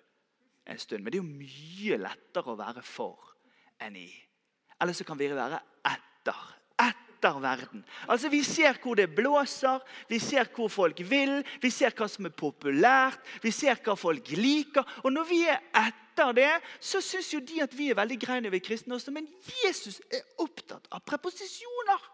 en 0.71 0.79
stund. 0.79 1.03
Men 1.03 1.11
det 1.11 1.19
er 1.19 1.21
jo 1.21 1.35
mye 1.43 1.99
lettere 2.01 2.53
å 2.53 2.57
være 2.57 2.81
for 2.81 3.35
enn 3.81 3.99
i. 3.99 4.09
eller 4.81 4.93
så 4.97 5.05
kan 5.05 5.19
vi 5.19 5.27
være 5.29 5.59
etter. 5.85 6.60
Etter 7.21 7.37
verden. 7.37 7.83
Altså 8.09 8.29
Vi 8.29 8.41
ser 8.43 8.79
hvor 8.81 8.95
det 8.97 9.11
blåser, 9.15 9.79
vi 10.09 10.17
ser 10.19 10.47
hvor 10.55 10.69
folk 10.73 10.97
vil, 11.05 11.43
vi 11.61 11.69
ser 11.69 11.93
hva 11.93 12.07
som 12.09 12.25
er 12.25 12.33
populært, 12.33 13.19
vi 13.43 13.51
ser 13.53 13.77
hva 13.77 13.93
folk 13.95 14.31
liker. 14.33 14.81
Og 15.05 15.13
når 15.13 15.27
vi 15.29 15.43
er 15.45 15.59
etter 15.69 16.33
det, 16.33 16.49
så 16.79 17.01
syns 17.01 17.29
jo 17.33 17.39
de 17.45 17.61
at 17.61 17.77
vi 17.77 17.91
er 17.91 17.99
veldig 17.99 18.17
greie 18.17 18.49
er 18.49 18.63
kristne 18.65 18.97
også. 18.97 19.13
Men 19.13 19.29
Jesus 19.61 20.01
er 20.09 20.25
opptatt 20.41 20.89
av 20.89 21.05
preposisjoner. 21.05 22.09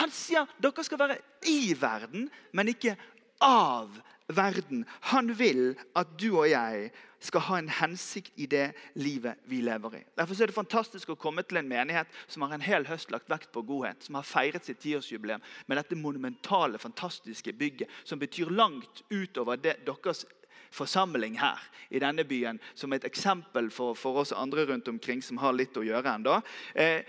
Han 0.00 0.10
sier 0.16 0.48
dere 0.56 0.84
skal 0.88 1.02
være 1.04 1.18
i 1.44 1.74
verden, 1.76 2.30
men 2.56 2.72
ikke 2.72 2.96
av 3.44 3.92
verden. 4.36 4.84
Han 5.12 5.32
vil 5.38 5.74
at 5.96 6.12
du 6.20 6.30
og 6.32 6.50
jeg 6.50 6.90
skal 7.22 7.44
ha 7.46 7.58
en 7.60 7.70
hensikt 7.70 8.34
i 8.40 8.48
det 8.50 8.72
livet 8.98 9.38
vi 9.46 9.60
lever 9.62 10.00
i. 10.00 10.02
Derfor 10.18 10.34
er 10.34 10.50
det 10.50 10.56
fantastisk 10.56 11.12
å 11.12 11.18
komme 11.18 11.44
til 11.46 11.60
en 11.60 11.70
menighet 11.70 12.10
som 12.26 12.42
har 12.42 12.54
en 12.56 12.64
hel 12.64 12.86
høst 12.88 13.12
lagt 13.14 13.30
vekt 13.30 13.52
på 13.54 13.62
godhet, 13.66 14.02
som 14.02 14.18
har 14.18 14.26
feiret 14.26 14.66
sitt 14.66 14.82
tiårsjubileum 14.82 15.42
med 15.66 15.78
dette 15.78 15.98
monumentale, 15.98 16.82
fantastiske 16.82 17.54
bygget, 17.54 17.90
som 18.04 18.18
betyr 18.18 18.50
langt 18.50 19.04
utover 19.12 19.60
det, 19.60 19.78
deres 19.86 20.26
forsamling 20.72 21.36
her 21.40 21.60
i 21.92 22.00
denne 22.02 22.24
byen, 22.24 22.58
som 22.74 22.92
et 22.92 23.04
eksempel 23.04 23.70
for, 23.70 23.94
for 23.94 24.22
oss 24.24 24.32
andre 24.32 24.64
rundt 24.70 24.88
omkring 24.88 25.22
som 25.22 25.38
har 25.42 25.54
litt 25.54 25.76
å 25.76 25.84
gjøre 25.84 26.16
ennå. 26.16 26.40
Eh, 26.74 27.04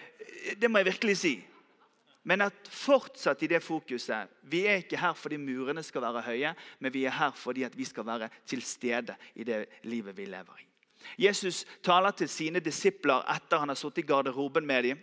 det 0.60 0.70
må 0.70 0.82
jeg 0.82 0.92
virkelig 0.92 1.18
si. 1.22 1.34
Men 2.24 2.46
at 2.46 2.70
fortsatt 2.72 3.42
i 3.44 3.50
det 3.52 3.60
fokuset 3.64 4.32
Vi 4.48 4.64
er 4.68 4.80
ikke 4.80 5.00
her 5.00 5.16
fordi 5.18 5.38
murene 5.38 5.84
skal 5.84 6.06
være 6.06 6.22
høye, 6.28 6.54
men 6.80 6.94
vi 6.94 7.06
er 7.06 7.18
her 7.18 7.34
fordi 7.36 7.68
vi 7.76 7.86
skal 7.86 8.06
være 8.08 8.30
til 8.48 8.62
stede 8.64 9.16
i 9.36 9.44
det 9.44 9.66
livet 9.84 10.18
vi 10.18 10.26
lever 10.26 10.62
i. 10.62 10.68
Jesus 11.18 11.66
taler 11.84 12.12
til 12.16 12.30
sine 12.32 12.62
disipler 12.64 13.26
etter 13.36 13.60
han 13.60 13.72
har 13.72 13.76
sittet 13.76 14.06
i 14.06 14.08
garderoben 14.08 14.66
med 14.66 14.84
dem 14.84 15.02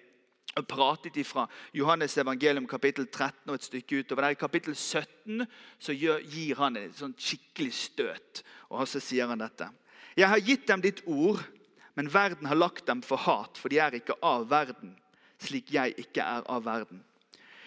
og 0.58 0.66
pratet 0.66 1.16
ifra 1.20 1.44
Johannes 1.76 2.16
evangelium 2.18 2.66
kapittel 2.66 3.06
13 3.06 3.50
og 3.50 3.54
et 3.54 3.66
stykke 3.68 4.00
utover. 4.00 4.22
Der 4.22 4.34
I 4.34 4.40
kapittel 4.40 4.74
17 4.74 5.44
så 5.78 5.94
gir 5.94 6.56
han 6.58 6.78
et 6.80 6.96
sånn 6.98 7.14
skikkelig 7.18 7.74
støt, 7.76 8.42
og 8.70 8.88
så 8.88 9.02
sier 9.02 9.30
han 9.30 9.42
dette. 9.42 9.68
Jeg 10.18 10.28
har 10.28 10.42
gitt 10.42 10.66
dem 10.66 10.82
ditt 10.82 11.04
ord, 11.06 11.44
men 11.94 12.10
verden 12.10 12.48
har 12.50 12.58
lagt 12.58 12.88
dem 12.88 13.02
for 13.02 13.20
hat, 13.20 13.60
for 13.60 13.70
de 13.70 13.78
er 13.78 14.00
ikke 14.00 14.18
av 14.26 14.48
verden, 14.50 14.96
slik 15.38 15.70
jeg 15.74 15.94
ikke 16.02 16.24
er 16.24 16.46
av 16.50 16.66
verden. 16.66 17.04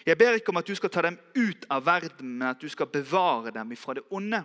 Jeg 0.04 0.18
ber 0.18 0.36
ikke 0.36 0.52
om 0.52 0.60
at 0.60 0.68
du 0.68 0.74
skal 0.76 0.92
ta 0.92 1.02
dem 1.06 1.16
ut 1.36 1.64
av 1.72 1.86
verden, 1.86 2.34
men 2.38 2.50
at 2.50 2.60
du 2.60 2.68
skal 2.68 2.90
bevare 2.92 3.52
dem 3.54 3.72
ifra 3.72 3.96
det 3.96 4.04
onde. 4.12 4.42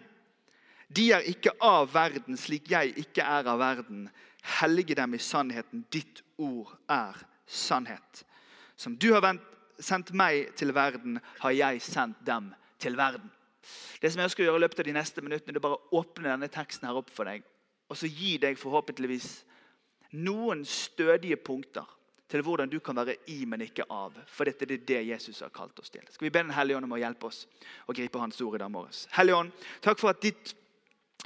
De 0.88 1.12
er 1.13 1.28
ikke 1.28 1.51
av 1.62 1.92
verden, 1.94 2.38
slik 2.39 2.72
jeg 2.72 2.96
ikke 2.98 3.22
er 3.22 3.50
av 3.51 3.60
verden. 3.60 4.08
Hellige 4.60 4.96
dem 4.96 5.13
i 5.13 5.22
sannheten. 5.22 5.84
Ditt 5.92 6.24
ord 6.38 6.72
er 6.89 7.20
sannhet. 7.46 8.24
Som 8.80 8.96
du 8.96 9.12
har 9.13 9.28
sendt 9.84 10.13
meg 10.16 10.56
til 10.58 10.72
verden, 10.75 11.20
har 11.44 11.51
jeg 11.51 11.84
sendt 11.84 12.24
dem 12.25 12.54
til 12.80 12.96
verden. 12.98 13.30
Det 14.01 14.13
som 14.13 14.24
jeg 14.24 14.32
skal 14.32 14.48
gjøre 14.48 14.62
i 14.62 14.63
løpet 14.63 14.80
av 14.80 14.88
de 14.88 14.96
neste 14.96 15.22
minuttene, 15.22 15.54
det 15.54 15.60
er 15.60 15.68
bare 15.68 15.78
å 15.78 16.00
åpne 16.00 16.32
denne 16.32 16.50
teksten 16.51 16.88
her 16.88 16.98
opp 16.98 17.12
for 17.12 17.28
deg. 17.28 17.44
Og 17.92 18.00
så 18.00 18.08
gi 18.08 18.38
deg 18.39 18.58
forhåpentligvis 18.58 19.28
noen 20.24 20.63
stødige 20.66 21.38
punkter 21.38 21.86
til 22.29 22.43
hvordan 22.45 22.69
du 22.69 22.77
kan 22.79 22.95
være 22.95 23.15
i, 23.33 23.43
men 23.50 23.63
ikke 23.65 23.88
av. 23.89 24.17
For 24.29 24.45
dette 24.45 24.67
er 24.67 24.81
det 24.86 25.01
Jesus 25.07 25.41
har 25.41 25.51
kalt 25.53 25.79
oss 25.81 25.89
til. 25.89 26.05
Skal 26.09 26.27
vi 26.27 26.33
be 26.33 26.43
Den 26.43 26.53
hellige 26.53 26.77
ånd 26.77 26.86
om 26.86 26.98
å 26.98 27.01
hjelpe 27.01 27.29
oss 27.29 27.45
å 27.89 27.95
gripe 27.98 28.21
Hans 28.21 28.41
ord 28.45 28.59
i 28.59 28.62
dag 28.62 28.71
morges? 28.71 29.07
Hellige 29.15 29.39
ånd, 29.41 29.63
takk 29.81 30.01
for, 30.01 30.13
ditt, 30.21 30.53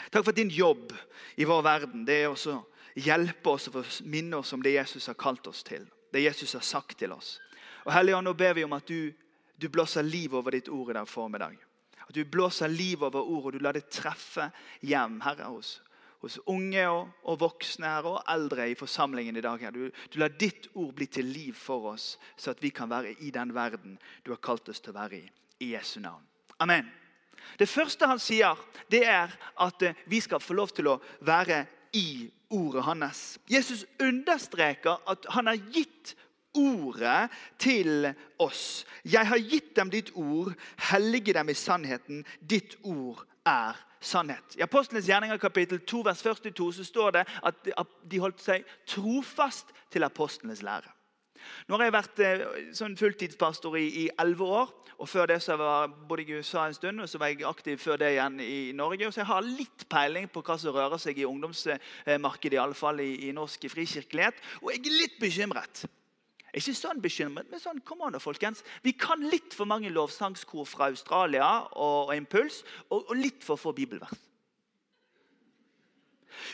takk 0.10 0.22
for 0.24 0.32
at 0.32 0.40
din 0.40 0.54
jobb 0.54 0.94
i 1.36 1.48
vår 1.50 1.66
verden 1.66 2.06
det 2.08 2.22
er 2.22 2.32
også 2.32 2.62
hjelpe 2.96 3.56
oss 3.56 3.68
og 3.72 3.84
minne 4.08 4.40
oss 4.40 4.54
om 4.56 4.64
det 4.64 4.78
Jesus 4.78 5.10
har 5.12 5.20
kalt 5.20 5.48
oss 5.52 5.64
til. 5.68 5.86
Det 6.14 6.24
Jesus 6.24 6.54
har 6.54 6.64
sagt 6.64 6.98
til 7.00 7.12
oss. 7.12 7.40
Og 7.84 7.92
Hellige 7.92 8.18
ånd, 8.18 8.30
nå 8.30 8.36
ber 8.38 8.56
vi 8.56 8.64
om 8.64 8.76
at 8.78 8.88
du, 8.88 9.12
du 9.60 9.68
blåser 9.70 10.06
liv 10.08 10.36
over 10.36 10.56
ditt 10.56 10.70
ord 10.72 10.94
i 10.94 11.00
dag 11.00 11.10
formiddag. 11.10 11.58
At 12.04 12.16
du 12.16 12.24
blåser 12.24 12.72
liv 12.72 13.04
over 13.04 13.24
ordet, 13.24 13.46
og 13.46 13.58
du 13.58 13.64
lar 13.64 13.76
det 13.76 13.90
treffe 13.92 14.50
hjem, 14.86 15.20
Herre, 15.26 15.50
hos 15.52 15.82
hos 16.24 16.40
unge 16.48 16.84
og, 16.88 17.12
og, 17.28 17.40
voksne 17.42 17.90
her, 17.90 18.08
og 18.08 18.22
eldre 18.32 18.70
i 18.72 18.78
forsamlingen 18.80 19.38
i 19.38 19.44
dag. 19.44 19.60
her. 19.60 19.76
Du, 19.76 19.90
du 19.92 20.20
lar 20.22 20.32
ditt 20.40 20.70
ord 20.74 20.94
bli 20.96 21.08
til 21.12 21.28
liv 21.28 21.54
for 21.60 21.92
oss, 21.94 22.14
så 22.40 22.54
at 22.56 22.64
vi 22.64 22.72
kan 22.72 22.90
være 22.90 23.18
i 23.20 23.32
den 23.36 23.54
verden 23.56 23.98
du 24.24 24.32
har 24.32 24.42
kalt 24.44 24.70
oss 24.72 24.80
til 24.82 24.96
å 24.96 25.00
være 25.02 25.20
i. 25.20 25.24
I 25.64 25.74
Jesu 25.76 26.00
navn. 26.00 26.24
Amen. 26.64 26.88
Det 27.60 27.68
første 27.70 28.08
han 28.08 28.22
sier, 28.24 28.58
det 28.92 29.04
er 29.08 29.32
at 29.62 29.84
eh, 29.84 30.00
vi 30.08 30.22
skal 30.24 30.42
få 30.42 30.56
lov 30.56 30.72
til 30.76 30.90
å 30.94 31.00
være 31.28 31.66
i 32.00 32.30
ordet 32.54 32.86
hans. 32.88 33.24
Jesus 33.52 33.84
understreker 34.02 35.04
at 35.10 35.28
han 35.36 35.52
har 35.52 35.60
gitt 35.76 36.16
ordet 36.56 37.30
til 37.62 38.08
oss. 38.42 38.86
Jeg 39.04 39.28
har 39.28 39.42
gitt 39.42 39.74
dem 39.76 39.92
ditt 39.94 40.14
ord, 40.16 40.54
hellige 40.90 41.36
dem 41.36 41.52
i 41.52 41.58
sannheten. 41.58 42.24
Ditt 42.40 42.78
ord 42.84 43.26
er 43.46 43.80
sannhet. 44.04 44.58
I 44.58 44.66
Apostlenes 44.66 45.08
gjerninger 45.08 45.38
kapittel 45.38 45.80
2, 45.88 46.02
vers 46.08 46.22
42 46.26 46.74
så 46.80 46.84
står 46.88 47.16
det 47.18 47.24
at 47.44 47.72
de 48.12 48.20
holdt 48.20 48.44
seg 48.44 48.68
trofast 48.90 49.72
til 49.92 50.04
apostlenes 50.04 50.64
lære. 50.64 50.92
Nå 51.68 51.76
har 51.76 51.88
jeg 51.88 51.96
vært 51.96 52.22
eh, 52.24 52.44
sånn 52.76 52.96
fulltidspastor 53.00 53.76
i 53.80 54.08
elleve 54.22 54.48
år. 54.60 54.70
og 54.98 55.10
Før 55.10 55.28
det 55.28 55.42
så 55.44 55.58
var 55.60 55.88
jeg 55.88 55.96
både 56.08 56.24
i 56.24 56.38
USA 56.38 56.68
en 56.68 56.78
stund, 56.78 57.02
og 57.04 57.10
så 57.10 57.20
var 57.20 57.34
jeg 57.34 57.44
aktiv 57.48 57.82
før 57.82 58.00
det 58.00 58.14
igjen 58.14 58.40
i 58.44 58.72
Norge. 58.76 59.12
Så 59.12 59.24
jeg 59.24 59.32
har 59.32 59.44
litt 59.44 59.88
peiling 59.92 60.30
på 60.32 60.44
hva 60.46 60.58
som 60.60 60.76
rører 60.76 61.02
seg 61.02 61.20
i 61.20 61.28
ungdomsmarkedet, 61.28 62.56
i 62.56 62.62
alle 62.64 62.78
fall 62.78 63.04
i, 63.04 63.12
i 63.28 63.34
norsk 63.36 63.68
frikirkelighet. 63.74 64.40
Og 64.62 64.72
jeg 64.72 64.86
er 64.86 65.02
litt 65.02 65.20
bekymret 65.20 65.86
ikke 66.54 66.76
sånn 66.78 67.02
bekymret, 67.02 67.50
men 67.50 67.62
sånn, 67.62 67.80
kom 67.86 68.04
an 68.06 68.20
folkens. 68.22 68.62
Vi 68.86 68.94
kan 68.94 69.24
litt 69.26 69.56
for 69.58 69.70
mange 69.70 69.90
lovsangskor 69.90 70.68
fra 70.70 70.92
Australia 70.92 71.48
og, 71.74 72.12
og 72.12 72.14
Impuls, 72.16 72.62
og, 72.90 73.08
og, 73.08 73.16
litt 73.18 73.42
for 73.46 73.58
få 73.58 73.74
bibelvers. 73.74 74.14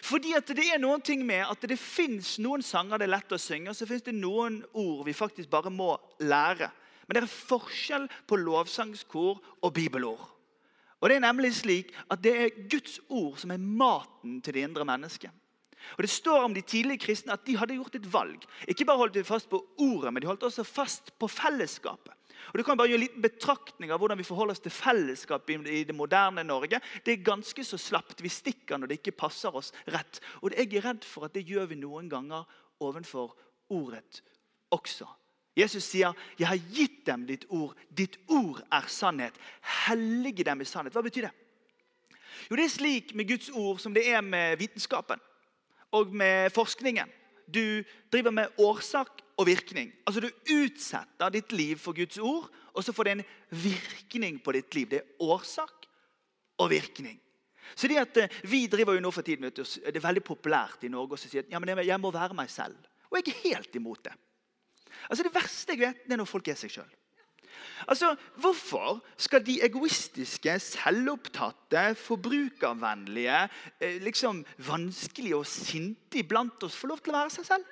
Fordi 0.06 0.36
at 0.38 0.48
det 0.56 0.70
er 0.72 0.80
noen 0.80 1.02
ting 1.04 1.26
med 1.28 1.44
at 1.48 1.64
det 1.68 1.80
fins 1.80 2.38
noen 2.40 2.64
sanger 2.64 3.00
det 3.00 3.08
er 3.10 3.16
lett 3.18 3.36
å 3.36 3.40
synge, 3.42 3.72
og 3.72 3.76
så 3.76 3.88
fins 3.90 4.06
det 4.06 4.16
noen 4.16 4.62
ord 4.78 5.04
vi 5.08 5.16
faktisk 5.16 5.52
bare 5.52 5.72
må 5.74 5.94
lære. 6.24 6.70
Men 7.08 7.18
det 7.18 7.24
er 7.26 7.32
forskjell 7.34 8.06
på 8.30 8.40
lovsangskor 8.40 9.40
og 9.40 9.74
bibelord. 9.76 10.22
Og 11.00 11.10
det 11.10 11.18
er 11.18 11.24
nemlig 11.24 11.54
slik 11.58 11.92
at 12.12 12.22
det 12.24 12.34
er 12.36 12.58
Guds 12.72 13.00
ord 13.08 13.40
som 13.42 13.52
er 13.56 13.64
maten 13.64 14.40
til 14.44 14.56
det 14.56 14.66
indre 14.68 14.88
mennesket. 14.88 15.32
Og 15.98 16.04
Det 16.04 16.10
står 16.10 16.44
om 16.44 16.54
de 16.54 16.62
tidlige 16.62 17.06
kristne 17.06 17.34
at 17.34 17.46
de 17.46 17.58
hadde 17.58 17.76
gjort 17.76 17.96
et 17.96 18.14
valg. 18.14 18.46
Ikke 18.68 18.86
bare 18.86 18.98
holdt 18.98 19.14
de 19.14 19.24
fast 19.24 19.50
på 19.50 19.62
ordet, 19.78 20.14
men 20.14 20.22
de 20.22 20.28
holdt 20.28 20.44
også 20.44 20.64
fast 20.64 21.14
på 21.20 21.28
fellesskapet. 21.28 22.14
Og 22.54 22.58
Du 22.58 22.64
kan 22.64 22.78
bare 22.78 22.88
gjøre 22.88 23.02
en 23.02 23.06
liten 23.06 23.22
betraktning 23.22 23.92
av 23.92 24.00
hvordan 24.00 24.18
vi 24.18 24.28
forholder 24.28 24.56
oss 24.56 24.64
til 24.64 24.74
fellesskap 24.74 25.50
i 25.50 25.84
det 25.84 25.96
moderne 25.96 26.44
Norge. 26.44 26.80
Det 27.06 27.14
er 27.14 27.26
ganske 27.26 27.64
så 27.64 27.78
slapt. 27.78 28.24
Vi 28.24 28.30
stikker 28.30 28.78
når 28.78 28.88
det 28.88 29.00
ikke 29.00 29.18
passer 29.20 29.56
oss 29.56 29.72
rett. 29.88 30.22
Og 30.42 30.56
jeg 30.56 30.74
er 30.74 30.88
redd 30.88 31.06
for 31.06 31.28
at 31.28 31.36
det 31.36 31.46
gjør 31.48 31.70
vi 31.70 31.80
noen 31.80 32.10
ganger 32.10 32.48
ovenfor 32.80 33.36
ordet 33.70 34.22
også. 34.72 35.08
Jesus 35.58 35.84
sier, 35.84 36.14
'Jeg 36.38 36.48
har 36.48 36.60
gitt 36.74 37.06
dem 37.06 37.26
ditt 37.28 37.46
ord. 37.50 37.76
Ditt 37.98 38.18
ord 38.28 38.62
er 38.72 38.88
sannhet.' 38.88 39.36
Hellige 39.62 40.44
dem 40.44 40.62
i 40.62 40.66
sannhet. 40.66 40.94
Hva 40.94 41.02
betyr 41.02 41.22
det? 41.22 41.32
Jo, 42.50 42.56
Det 42.56 42.66
er 42.66 42.70
slik 42.70 43.16
med 43.16 43.28
Guds 43.28 43.50
ord 43.50 43.80
som 43.80 43.94
det 43.94 44.08
er 44.08 44.22
med 44.22 44.58
vitenskapen 44.58 45.20
og 45.96 46.14
med 46.14 46.52
forskningen. 46.54 47.10
Du 47.50 47.84
driver 48.12 48.32
med 48.32 48.62
årsak 48.62 49.24
og 49.40 49.48
virkning. 49.48 49.92
Altså 50.06 50.22
Du 50.22 50.30
utsetter 50.54 51.34
ditt 51.34 51.52
liv 51.52 51.78
for 51.78 51.98
Guds 51.98 52.18
ord, 52.18 52.50
og 52.74 52.84
så 52.84 52.94
får 52.94 53.04
det 53.04 53.12
en 53.12 53.26
virkning 53.50 54.40
på 54.44 54.54
ditt 54.54 54.76
liv. 54.76 54.90
Det 54.90 55.02
er 55.02 55.26
årsak 55.26 55.88
og 56.60 56.70
virkning. 56.70 57.20
Så 57.76 57.88
det 57.88 58.00
at 58.02 58.18
eh, 58.18 58.40
Vi 58.44 58.68
driver 58.68 58.94
jo 58.94 59.04
nå 59.04 59.12
for 59.12 59.22
tiden, 59.22 59.50
det 59.50 59.96
er 59.96 60.02
veldig 60.02 60.24
populært 60.24 60.84
i 60.84 60.90
Norge 60.90 61.18
å 61.18 61.20
si 61.20 61.38
at 61.38 61.52
ja, 61.52 61.60
men 61.60 61.78
jeg 61.86 62.02
må 62.02 62.12
være 62.12 62.38
meg 62.38 62.50
selv. 62.50 62.78
Og 63.10 63.20
jeg 63.20 63.34
er 63.34 63.44
helt 63.50 63.76
imot 63.76 64.04
det. 64.04 64.14
Altså 65.10 65.24
Det 65.24 65.34
verste 65.34 65.74
jeg 65.74 65.82
vet, 65.86 66.04
det 66.06 66.14
er 66.14 66.22
når 66.22 66.30
folk 66.30 66.48
er 66.48 66.58
seg 66.60 66.74
sjøl. 66.74 66.90
Altså, 67.88 68.16
Hvorfor 68.36 69.06
skal 69.18 69.46
de 69.46 69.60
egoistiske, 69.64 70.60
selvopptatte, 70.60 71.96
forbrukervennlige, 71.96 73.50
eh, 73.82 74.02
liksom 74.02 74.46
vanskelige 74.58 75.38
og 75.38 75.46
sinte 75.48 76.20
iblant 76.20 76.64
oss 76.64 76.76
få 76.76 76.88
lov 76.88 77.00
til 77.00 77.14
å 77.14 77.18
være 77.18 77.30
seg 77.30 77.46
selv? 77.46 77.66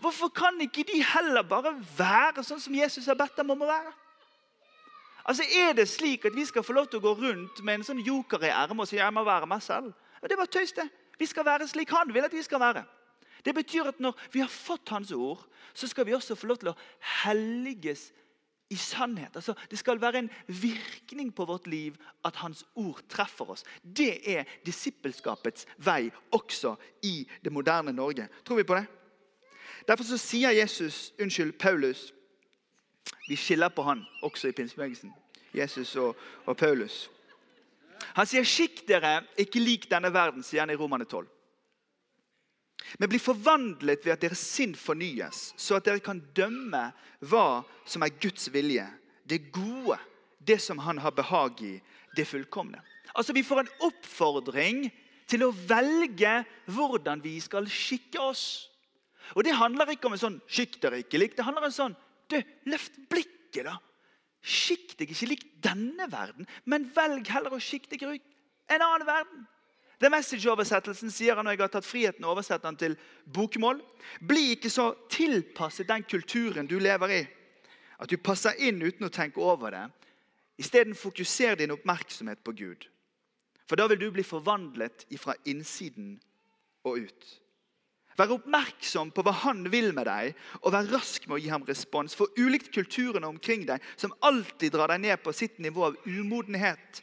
Hvorfor 0.00 0.28
kan 0.28 0.60
ikke 0.60 0.84
de 0.88 1.02
heller 1.04 1.42
bare 1.42 1.74
være 1.98 2.44
sånn 2.44 2.60
som 2.60 2.74
Jesus 2.74 3.06
har 3.06 3.18
bedt 3.20 3.36
dem 3.36 3.50
om 3.50 3.62
å 3.62 3.68
være? 3.68 3.92
Altså, 5.24 5.44
Er 5.44 5.72
det 5.72 5.88
slik 5.88 6.24
at 6.24 6.34
vi 6.34 6.44
skal 6.44 6.62
få 6.62 6.72
lov 6.72 6.86
til 6.86 7.00
å 7.00 7.02
gå 7.02 7.12
rundt 7.20 7.62
med 7.62 7.74
en 7.74 7.84
sånn 7.84 8.04
joker 8.04 8.42
i 8.44 8.48
ermet 8.48 8.80
og 8.80 8.88
si 8.88 8.96
jeg 8.96 9.12
må 9.12 9.24
være 9.24 9.46
meg 9.46 9.62
selv? 9.62 9.92
Det 10.22 10.38
var 10.38 10.46
tøys, 10.46 10.72
det. 10.72 10.88
Vi 11.18 11.26
skal 11.26 11.44
være 11.44 11.68
slik 11.68 11.90
han 11.90 12.14
vil 12.14 12.24
at 12.24 12.32
vi 12.32 12.42
skal 12.42 12.60
være. 12.60 12.84
Det 13.44 13.54
betyr 13.54 13.88
at 13.90 14.00
når 14.00 14.18
vi 14.32 14.40
har 14.40 14.50
fått 14.52 14.88
Hans 14.88 15.12
ord, 15.12 15.46
så 15.74 15.88
skal 15.88 16.06
vi 16.06 16.14
også 16.14 16.34
få 16.34 16.46
lov 16.50 16.60
til 16.60 16.72
å 16.72 16.78
helliges 17.24 18.10
i 18.70 18.76
sannhet. 18.76 19.34
Altså, 19.36 19.54
det 19.70 19.78
skal 19.78 20.00
være 20.00 20.18
en 20.18 20.30
virkning 20.46 21.34
på 21.34 21.44
vårt 21.44 21.66
liv 21.66 21.96
at 22.24 22.36
Hans 22.36 22.64
ord 22.74 23.02
treffer 23.08 23.50
oss. 23.50 23.64
Det 23.82 24.12
er 24.30 24.44
disippelskapets 24.66 25.66
vei 25.78 26.10
også 26.30 26.76
i 27.02 27.26
det 27.44 27.52
moderne 27.52 27.92
Norge. 27.92 28.28
Tror 28.44 28.56
vi 28.56 28.68
på 28.68 28.78
det? 28.78 28.86
Derfor 29.88 30.04
så 30.04 30.18
sier 30.20 30.54
Jesus, 30.54 31.12
unnskyld, 31.20 31.52
Paulus 31.58 32.12
Vi 33.28 33.36
skiller 33.36 33.68
på 33.68 33.82
han 33.82 34.04
også 34.22 34.48
i 34.48 34.52
pinsebevegelsen. 34.52 35.12
Jesus 35.54 35.96
og, 35.96 36.16
og 36.46 36.56
Paulus. 36.56 37.10
Han 38.14 38.26
sier, 38.26 38.44
'Skikk 38.44 38.88
dere 38.88 39.22
ikke 39.38 39.60
lik 39.60 39.90
denne 39.90 40.12
verden', 40.12 40.42
sier 40.42 40.60
han 40.60 40.70
i 40.70 40.76
Romane 40.76 41.04
12. 41.04 41.26
Men 42.98 43.10
bli 43.12 43.20
forvandlet 43.22 44.04
ved 44.04 44.14
at 44.14 44.24
deres 44.24 44.42
sinn 44.42 44.74
fornyes, 44.78 45.50
så 45.56 45.78
at 45.78 45.86
dere 45.86 46.02
kan 46.04 46.22
dømme 46.36 46.90
hva 47.30 47.62
som 47.88 48.04
er 48.04 48.14
Guds 48.22 48.48
vilje, 48.52 48.86
det 49.28 49.50
gode, 49.54 49.98
det 50.40 50.58
som 50.62 50.78
Han 50.78 50.98
har 50.98 51.14
behag 51.14 51.60
i, 51.62 51.74
det 52.16 52.26
fullkomne. 52.26 52.80
Altså, 53.14 53.32
Vi 53.32 53.42
får 53.42 53.60
en 53.60 53.74
oppfordring 53.90 54.90
til 55.30 55.44
å 55.46 55.52
velge 55.54 56.40
hvordan 56.66 57.22
vi 57.22 57.36
skal 57.40 57.68
skikke 57.70 58.20
oss. 58.20 58.70
Og 59.36 59.44
Det 59.44 59.54
handler 59.54 59.92
ikke 59.92 60.08
om 60.08 60.16
en 60.16 60.24
sånn 60.24 60.40
'skikk 60.48 60.80
dere 60.80 61.02
ikke 61.04 61.18
lik'. 61.18 61.36
Det 61.36 61.44
handler 61.44 61.62
om 61.62 61.70
en 61.70 61.80
sånn 61.82 61.96
du, 62.28 62.42
Løft 62.66 62.96
blikket, 63.10 63.64
da. 63.64 63.78
Skikk 64.40 64.96
deg 64.96 65.10
ikke 65.10 65.28
lik 65.28 65.42
denne 65.60 66.06
verden, 66.10 66.46
men 66.64 66.88
velg 66.94 67.28
heller 67.28 67.52
å 67.52 67.60
skikke 67.60 67.90
deg 67.90 68.06
lik 68.08 68.22
en 68.70 68.80
annen 68.80 69.06
verden. 69.06 69.46
The 70.00 70.08
Message-oversettelsen 70.08 71.12
sier 71.12 71.36
han, 71.36 71.46
og 71.46 71.52
jeg 71.52 71.60
har 71.60 71.72
tatt 71.74 71.86
friheten 71.86 72.24
å 72.24 72.32
oversette 72.32 72.64
den 72.64 72.78
til 72.80 72.94
bokmål. 73.28 73.82
Bli 74.24 74.54
ikke 74.54 74.72
så 74.72 74.94
tilpasset 75.12 75.90
den 75.90 76.06
kulturen 76.08 76.68
du 76.70 76.78
lever 76.80 77.16
i, 77.18 77.20
at 78.00 78.08
du 78.08 78.16
passer 78.16 78.56
inn 78.64 78.80
uten 78.80 79.10
å 79.10 79.12
tenke 79.12 79.42
over 79.44 79.76
det. 79.76 79.84
Isteden 80.60 80.96
fokuser 80.96 81.58
din 81.60 81.74
oppmerksomhet 81.76 82.40
på 82.44 82.56
Gud. 82.56 82.88
For 83.68 83.76
da 83.76 83.86
vil 83.90 84.00
du 84.00 84.08
bli 84.14 84.24
forvandlet 84.26 85.04
fra 85.20 85.36
innsiden 85.48 86.16
og 86.88 87.04
ut. 87.04 87.28
Vær 88.18 88.34
oppmerksom 88.34 89.12
på 89.14 89.22
hva 89.24 89.32
han 89.44 89.62
vil 89.72 89.92
med 89.96 90.08
deg, 90.08 90.34
og 90.64 90.74
vær 90.74 90.88
rask 90.90 91.28
med 91.28 91.36
å 91.36 91.40
gi 91.40 91.52
ham 91.52 91.64
respons. 91.68 92.16
For 92.16 92.32
ulikt 92.40 92.72
kulturene 92.74 93.28
omkring 93.28 93.68
deg, 93.68 93.84
som 94.00 94.16
alltid 94.26 94.74
drar 94.74 94.92
deg 94.92 95.04
ned 95.04 95.22
på 95.22 95.32
sitt 95.36 95.60
nivå 95.62 95.86
av 95.90 96.00
umodenhet, 96.08 97.00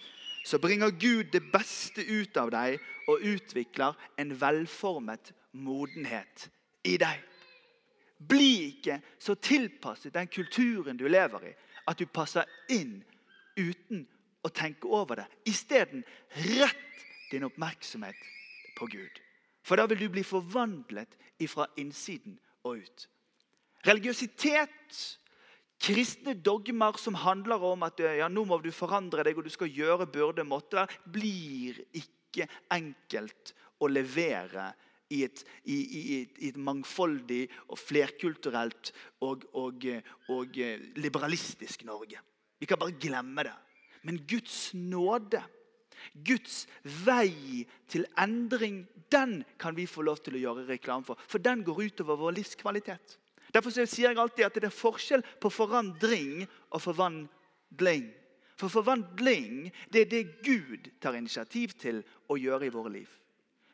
så 0.48 0.60
bringer 0.64 0.94
Gud 0.96 1.32
det 1.32 1.44
beste 1.52 2.06
ut 2.08 2.38
av 2.40 2.52
deg 2.54 2.78
og 3.12 3.24
utvikler 3.28 3.98
en 4.20 4.32
velformet 4.40 5.34
modenhet 5.52 6.48
i 6.88 6.96
deg. 7.02 7.20
Bli 8.18 8.54
ikke 8.70 9.02
så 9.20 9.36
tilpasset 9.36 10.16
den 10.16 10.30
kulturen 10.32 10.98
du 10.98 11.04
lever 11.08 11.50
i, 11.50 11.54
at 11.88 12.00
du 12.00 12.08
passer 12.08 12.48
inn 12.72 13.02
uten 13.60 14.06
å 14.48 14.52
tenke 14.56 14.88
over 14.88 15.20
det. 15.20 15.28
Isteden 15.52 16.06
rett 16.48 17.06
din 17.32 17.44
oppmerksomhet 17.44 18.18
på 18.78 18.88
Gud. 18.88 19.22
For 19.68 19.76
da 19.76 19.84
vil 19.92 20.06
du 20.06 20.10
bli 20.16 20.24
forvandlet 20.24 21.18
ifra 21.44 21.68
innsiden 21.76 22.40
og 22.64 22.80
ut. 22.86 23.08
Religiøsitet 23.88 25.02
Kristne 25.78 26.34
dogmer 26.34 26.98
som 26.98 27.18
handler 27.22 27.62
om 27.64 27.86
at 27.86 28.02
ja, 28.02 28.28
nå 28.32 28.44
må 28.50 28.58
du 28.64 28.72
forandre 28.74 29.26
deg 29.28 29.38
og 29.38 29.46
du 29.46 29.54
skal 29.54 29.70
gjøre 29.70 30.10
burde 30.10 30.46
måtte 30.48 30.80
være, 30.80 31.02
blir 31.14 31.78
ikke 31.96 32.48
enkelt 32.74 33.54
å 33.82 33.90
levere 33.92 34.72
i 35.14 35.22
et, 35.24 35.44
i, 35.70 35.76
i, 35.78 36.02
i 36.42 36.50
et 36.50 36.58
mangfoldig 36.60 37.46
og 37.70 37.80
flerkulturelt 37.80 38.92
og, 39.24 39.46
og, 39.56 39.86
og, 40.34 40.58
liberalistisk 41.00 41.86
Norge. 41.88 42.20
Vi 42.60 42.68
kan 42.68 42.82
bare 42.82 42.98
glemme 43.00 43.46
det. 43.48 43.54
Men 44.08 44.20
Guds 44.28 44.74
nåde, 44.74 45.44
Guds 46.26 46.66
vei 47.06 47.64
til 47.90 48.06
endring, 48.20 48.84
den 49.12 49.42
kan 49.60 49.78
vi 49.78 49.88
få 49.90 50.04
lov 50.06 50.20
til 50.24 50.38
å 50.38 50.42
gjøre 50.42 50.68
reklame 50.68 51.08
for. 51.08 51.22
For 51.30 51.44
den 51.44 51.64
går 51.68 51.88
utover 51.88 52.20
vår 52.20 52.38
livskvalitet. 52.42 53.18
Derfor 53.58 53.74
sier 53.74 54.12
jeg 54.12 54.22
alltid 54.22 54.46
at 54.46 54.58
det 54.60 54.70
er 54.70 54.74
forskjell 54.76 55.24
på 55.42 55.50
forandring 55.50 56.44
og 56.70 56.82
forvandling. 56.84 58.04
For 58.58 58.70
forvandling 58.70 59.72
det 59.94 60.04
er 60.04 60.12
det 60.12 60.26
Gud 60.46 60.92
tar 61.02 61.18
initiativ 61.18 61.74
til 61.82 62.04
å 62.30 62.38
gjøre 62.38 62.68
i 62.68 62.74
våre 62.74 62.92
liv. 63.00 63.08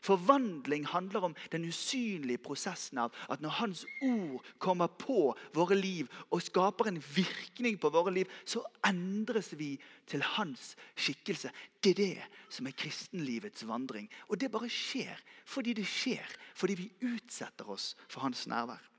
Forvandling 0.04 0.86
handler 0.88 1.30
om 1.30 1.36
den 1.52 1.66
usynlige 1.68 2.42
prosessen 2.44 3.00
av 3.00 3.16
at 3.32 3.44
når 3.44 3.56
Hans 3.60 3.84
ord 4.04 4.44
kommer 4.60 4.92
på 5.00 5.32
våre 5.56 5.78
liv 5.80 6.12
og 6.30 6.44
skaper 6.44 6.92
en 6.92 7.00
virkning 7.16 7.80
på 7.80 7.92
våre 7.92 8.12
liv, 8.12 8.32
så 8.44 8.64
endres 8.88 9.54
vi 9.56 9.78
til 10.08 10.24
Hans 10.36 10.74
skikkelse. 10.96 11.52
Det 11.80 11.96
er 11.96 12.02
det 12.02 12.48
som 12.52 12.68
er 12.68 12.76
kristenlivets 12.76 13.68
vandring. 13.68 14.10
Og 14.28 14.40
det 14.40 14.52
bare 14.52 14.72
skjer 14.72 15.20
fordi 15.48 15.76
det 15.80 15.88
skjer. 15.88 16.40
Fordi 16.56 16.80
vi 16.84 16.92
utsetter 17.14 17.72
oss 17.72 17.94
for 18.08 18.28
Hans 18.28 18.44
nærvær. 18.52 18.93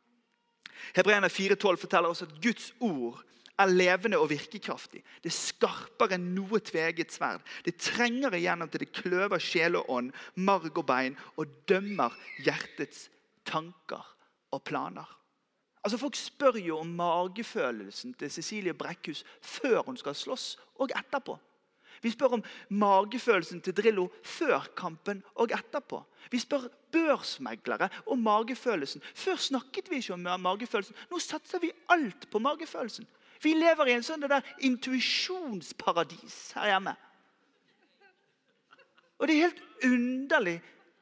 Hebreerne 0.96 1.30
4,12 1.32 1.80
forteller 1.84 2.12
oss 2.14 2.24
at 2.26 2.34
Guds 2.42 2.72
ord 2.80 3.22
er 3.58 3.70
levende 3.70 4.18
og 4.18 4.30
virkekraftig. 4.32 5.02
Det 5.22 5.30
er 5.30 5.36
skarpere 5.36 6.16
enn 6.16 6.32
noe 6.34 6.58
tveget 6.64 7.14
sverd. 7.14 7.44
Det 7.66 7.76
trenger 7.78 8.34
igjennom 8.34 8.70
til 8.70 8.82
det 8.82 8.90
kløver 8.96 9.42
sjel 9.42 9.78
og 9.78 9.90
ånd, 9.94 10.10
marg 10.34 10.72
og 10.74 10.86
bein, 10.88 11.18
og 11.38 11.52
dømmer 11.70 12.16
hjertets 12.42 13.08
tanker 13.46 14.02
og 14.54 14.64
planer. 14.66 15.06
Altså 15.84 16.00
Folk 16.00 16.16
spør 16.16 16.58
jo 16.58 16.78
om 16.80 16.94
magefølelsen 16.96 18.14
til 18.18 18.30
Cecilie 18.32 18.74
Brekkhus 18.74 19.22
før 19.42 19.82
hun 19.86 19.98
skal 20.00 20.16
slåss, 20.16 20.54
og 20.80 20.90
etterpå. 20.96 21.36
Vi 22.04 22.12
spør 22.12 22.36
om 22.36 22.44
magefølelsen 22.68 23.62
til 23.64 23.74
Drillo 23.76 24.10
før 24.20 24.66
kampen 24.76 25.22
og 25.40 25.54
etterpå. 25.56 26.02
Vi 26.30 26.40
spør 26.42 26.68
børsmeglere 26.92 27.88
om 28.12 28.20
magefølelsen. 28.20 29.02
Før 29.14 29.40
snakket 29.40 29.88
vi 29.90 30.02
ikke 30.02 30.18
om 30.18 30.26
magefølelsen. 30.44 30.96
Nå 31.10 31.20
satser 31.22 31.62
vi 31.64 31.72
alt 31.88 32.28
på 32.30 32.42
magefølelsen. 32.44 33.08
Vi 33.42 33.54
lever 33.56 33.88
i 33.88 33.96
en 33.96 34.04
sånn 34.04 34.24
intuisjonsparadis 34.64 36.54
her 36.58 36.74
hjemme. 36.74 36.94
Og 39.18 39.28
det 39.28 39.34
er 39.34 39.46
helt 39.46 39.62
underlig. 39.88 40.58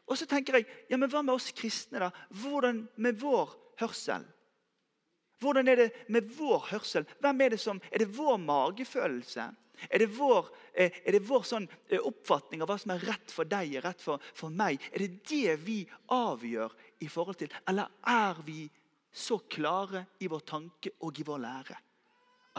Og 0.07 0.19
så 0.19 0.27
tenker 0.29 0.59
jeg, 0.59 0.69
ja, 0.91 0.99
men 0.99 1.11
hva 1.11 1.23
med 1.25 1.35
oss 1.35 1.51
kristne? 1.57 1.99
da? 2.03 2.11
Hvordan 2.43 2.85
med 2.97 3.19
vår 3.19 3.55
hørsel? 3.81 4.27
Hvordan 5.43 5.69
er 5.69 5.81
det 5.81 5.89
med 6.13 6.29
vår 6.37 6.69
hørsel? 6.71 7.07
Hvem 7.19 7.41
Er 7.41 7.55
det 7.55 7.61
som, 7.61 7.81
er 7.91 7.99
det 7.99 8.11
vår 8.17 8.37
magefølelse? 8.39 9.49
Er 9.91 10.03
det 10.03 10.11
vår, 10.17 10.51
eh, 10.75 11.01
er 11.05 11.17
det 11.17 11.23
vår 11.29 11.47
sånn 11.49 11.69
eh, 11.89 11.99
oppfatning 11.99 12.63
av 12.63 12.71
hva 12.71 12.79
som 12.81 12.95
er 12.95 13.07
rett 13.09 13.33
for 13.35 13.49
deg 13.49 13.79
og 13.79 13.87
rett 13.87 14.05
for, 14.05 14.29
for 14.35 14.51
meg? 14.51 14.83
Er 14.93 15.07
det 15.07 15.23
det 15.29 15.57
vi 15.65 15.79
avgjør 16.15 16.75
i 17.03 17.09
forhold 17.11 17.41
til? 17.43 17.53
Eller 17.69 17.91
er 18.07 18.43
vi 18.47 18.67
så 19.13 19.43
klare 19.51 20.07
i 20.21 20.31
vår 20.33 20.45
tanke 20.49 20.95
og 21.05 21.19
i 21.21 21.27
vår 21.27 21.43
lære 21.43 21.81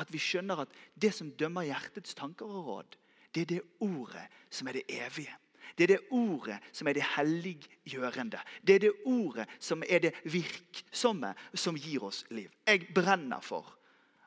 at 0.01 0.09
vi 0.13 0.21
skjønner 0.21 0.63
at 0.63 0.75
det 0.97 1.11
som 1.13 1.31
dømmer 1.37 1.67
hjertets 1.67 2.15
tanker 2.17 2.49
og 2.49 2.67
råd, 2.67 2.95
det 3.33 3.43
er 3.43 3.49
det 3.51 3.61
ordet 3.85 4.25
som 4.53 4.69
er 4.69 4.79
det 4.79 4.85
evige? 4.89 5.35
Det 5.77 5.85
er 5.85 5.93
det 5.95 6.13
ordet 6.13 6.59
som 6.75 6.87
er 6.87 6.97
det 6.97 7.05
helliggjørende. 7.15 8.41
Det 8.61 8.75
er 8.75 8.81
det 8.83 8.91
ordet 9.09 9.47
som 9.59 9.83
er 9.87 10.03
det 10.03 10.11
virksomme, 10.25 11.31
som 11.53 11.77
gir 11.79 12.03
oss 12.05 12.23
liv. 12.29 12.51
Jeg 12.67 12.89
brenner 12.93 13.41
for 13.41 13.71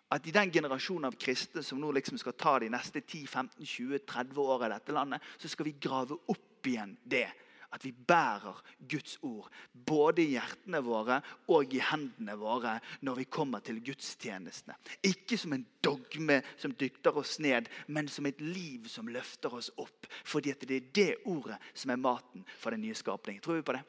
at 0.09 0.27
i 0.27 0.35
den 0.35 0.53
generasjonen 0.55 1.09
av 1.09 1.17
kristne 1.19 1.65
som 1.67 1.81
nå 1.83 1.91
liksom 1.97 2.19
skal 2.21 2.37
ta 2.39 2.59
de 2.63 2.71
neste 2.71 3.03
10-15-20-30 3.03 4.39
åra 4.39 4.69
i 4.69 4.75
dette 4.77 4.95
landet, 4.95 5.25
så 5.39 5.51
skal 5.51 5.67
vi 5.67 5.81
grave 5.83 6.19
opp 6.31 6.69
igjen 6.69 6.95
det. 7.03 7.27
At 7.75 7.83
vi 7.83 7.91
bærer 7.91 8.61
Guds 8.89 9.17
ord 9.27 9.51
både 9.73 10.23
i 10.23 10.37
hjertene 10.37 10.79
våre 10.87 11.19
og 11.53 11.75
i 11.75 11.81
hendene 11.83 12.37
våre 12.39 12.77
når 13.05 13.19
vi 13.19 13.27
kommer 13.37 13.65
til 13.67 13.81
gudstjenestene. 13.85 14.77
Ikke 15.11 15.37
som 15.37 15.57
en 15.57 15.67
dogme 15.85 16.39
som 16.57 16.73
dykter 16.79 17.19
oss 17.19 17.41
ned, 17.43 17.67
men 17.91 18.09
som 18.09 18.31
et 18.31 18.41
liv 18.41 18.87
som 18.89 19.11
løfter 19.11 19.59
oss 19.59 19.73
opp. 19.83 20.07
Fordi 20.25 20.55
det 20.63 20.79
er 20.79 20.87
det 20.95 21.11
ordet 21.27 21.59
som 21.75 21.91
er 21.91 22.01
maten 22.01 22.47
for 22.55 22.73
den 22.73 22.87
nye 22.87 22.97
skapningen. 22.97 23.43
Tror 23.43 23.59
vi 23.59 23.67
på 23.67 23.77
det? 23.77 23.83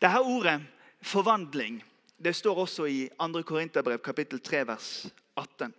Dette 0.00 0.24
ordet, 0.24 0.56
forvandling, 1.04 1.78
det 2.18 2.32
står 2.36 2.62
også 2.64 2.86
i 2.88 3.08
2. 3.20 3.42
Korinterbrev 3.42 3.98
kapittel 3.98 4.40
3 4.40 4.66
vers 4.66 5.06
18. 5.36 5.74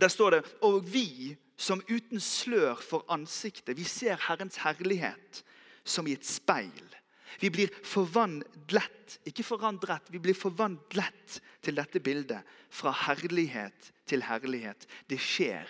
Der 0.00 0.08
står 0.08 0.30
det 0.30 0.42
Og 0.62 0.92
vi 0.92 1.36
som 1.56 1.82
uten 1.90 2.20
slør 2.20 2.74
for 2.74 3.04
ansiktet, 3.10 3.76
vi 3.76 3.84
ser 3.84 4.16
Herrens 4.28 4.56
herlighet 4.62 5.42
som 5.84 6.06
i 6.06 6.14
et 6.14 6.26
speil. 6.26 6.94
Vi 7.40 7.50
blir 7.50 7.72
forvandlet, 7.84 9.18
ikke 9.26 9.42
forandret, 9.42 10.06
vi 10.10 10.18
blir 10.18 10.34
forvandlet 10.34 11.40
til 11.62 11.76
dette 11.76 12.00
bildet. 12.00 12.42
Fra 12.70 12.92
herlighet 12.92 13.92
til 14.06 14.22
herlighet. 14.22 14.86
Det 15.10 15.18
skjer 15.20 15.68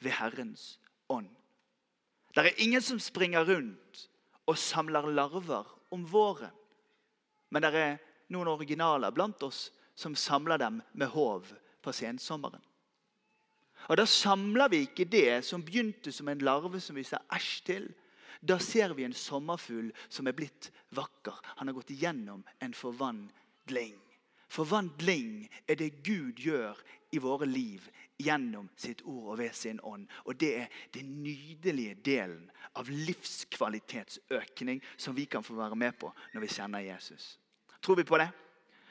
ved 0.00 0.10
Herrens 0.18 0.78
ånd. 1.08 1.30
Det 2.34 2.46
er 2.46 2.62
ingen 2.62 2.82
som 2.82 3.00
springer 3.02 3.44
rundt 3.46 4.06
og 4.46 4.58
samler 4.58 5.10
larver 5.10 5.66
om 5.90 6.04
våren. 6.12 6.54
Men 7.50 7.62
det 7.62 7.74
er 7.74 7.98
noen 8.30 8.50
originaler 8.50 9.12
blant 9.14 9.42
oss 9.42 9.68
som 9.94 10.16
samler 10.16 10.58
dem 10.58 10.80
med 10.92 11.12
håv 11.12 11.50
på 11.82 11.92
sensommeren. 11.92 12.62
Og 13.88 13.96
Da 13.96 14.04
samler 14.06 14.68
vi 14.68 14.84
ikke 14.84 15.08
det 15.08 15.42
som 15.44 15.64
begynte 15.64 16.12
som 16.12 16.28
en 16.28 16.44
larve 16.44 16.80
som 16.80 16.96
vi 16.96 17.04
sa 17.04 17.18
æsj 17.32 17.64
til. 17.64 17.88
Da 18.40 18.58
ser 18.58 18.94
vi 18.94 19.04
en 19.04 19.16
sommerfugl 19.16 19.90
som 20.08 20.28
er 20.28 20.36
blitt 20.36 20.70
vakker. 20.94 21.34
Han 21.58 21.68
har 21.68 21.74
gått 21.74 21.90
igjennom 21.90 22.44
en 22.60 22.74
forvandling 22.74 23.98
forvandling. 24.50 25.48
Er 25.68 25.74
det 25.74 26.02
Gud 26.02 26.38
gjør 26.38 26.78
i 27.10 27.18
våre 27.18 27.46
liv 27.46 27.86
gjennom 28.20 28.68
sitt 28.76 29.02
ord 29.02 29.32
og 29.32 29.38
ved 29.40 29.54
sin 29.56 29.80
ånd. 29.82 30.08
Og 30.24 30.36
det 30.40 30.50
er 30.64 30.80
den 30.94 31.22
nydelige 31.22 31.94
delen 32.04 32.50
av 32.76 32.90
livskvalitetsøkning 32.90 34.82
som 34.96 35.16
vi 35.16 35.26
kan 35.26 35.44
få 35.46 35.56
være 35.58 35.78
med 35.78 35.96
på 35.98 36.12
når 36.34 36.44
vi 36.44 36.54
kjenner 36.54 36.84
Jesus. 36.84 37.38
Tror 37.82 37.96
vi 37.96 38.04
på 38.04 38.18
det? 38.20 38.28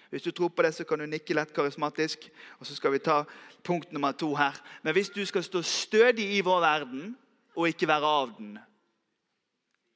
Hvis 0.09 0.25
du 0.25 0.31
tror 0.31 0.49
på 0.49 0.61
det, 0.65 0.73
så 0.73 0.83
kan 0.83 0.99
du 0.99 1.05
nikke 1.05 1.35
lett 1.37 1.53
karismatisk. 1.53 2.29
Og 2.59 2.65
så 2.65 2.75
skal 2.75 2.95
vi 2.95 3.01
ta 3.05 3.23
punkt 3.63 3.91
nummer 3.91 4.11
to 4.11 4.33
her. 4.35 4.57
Men 4.81 4.93
hvis 4.97 5.11
du 5.13 5.21
skal 5.25 5.43
stå 5.45 5.61
stødig 5.61 6.25
i 6.37 6.41
vår 6.41 6.59
verden 6.59 7.13
og 7.55 7.69
ikke 7.69 7.87
være 7.87 8.13
av 8.21 8.33
den, 8.37 8.57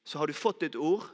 så 0.04 0.18
har 0.18 0.26
du 0.26 0.36
fått 0.36 0.62
et 0.62 0.76
ord, 0.76 1.06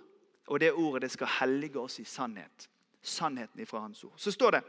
og 0.51 0.61
det 0.61 0.73
ordet 0.73 1.07
det 1.07 1.12
skal 1.14 1.31
hellige 1.38 1.79
oss 1.79 2.01
i 2.03 2.05
sannhet. 2.05 2.69
Sannheten 3.03 3.62
ifra 3.62 3.81
Hans 3.81 4.05
ord. 4.05 4.16
Så 4.16 4.35
står 4.35 4.59
det 4.59 4.62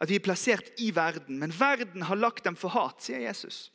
at 0.00 0.10
vi 0.10 0.18
er 0.18 0.24
plassert 0.24 0.74
i 0.78 0.90
verden, 0.92 1.38
men 1.40 1.54
verden 1.56 2.02
har 2.02 2.18
lagt 2.20 2.44
dem 2.44 2.56
for 2.56 2.68
hat, 2.68 3.00
sier 3.00 3.22
Jesus. 3.24 3.70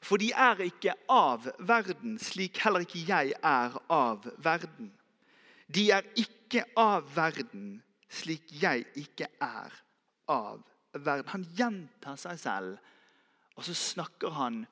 For 0.00 0.20
de 0.20 0.30
er 0.30 0.62
ikke 0.62 0.94
av 1.10 1.48
verden, 1.58 2.18
slik 2.22 2.60
heller 2.62 2.86
ikke 2.86 3.02
jeg 3.08 3.34
er 3.34 3.74
av 3.90 4.28
verden. 4.38 4.92
De 5.66 5.90
er 5.90 6.06
ikke 6.14 6.39
av 6.76 7.06
verden, 7.14 7.82
slik 8.10 8.50
jeg 8.50 8.86
ikke 8.98 9.28
er 9.40 9.74
av 10.30 10.62
verden. 10.92 11.30
Han 11.30 11.46
gjentar 11.56 12.16
seg 12.18 12.38
selv, 12.38 12.78
og 13.56 13.66
så 13.66 13.74
snakker 13.74 14.34
han 14.34 14.64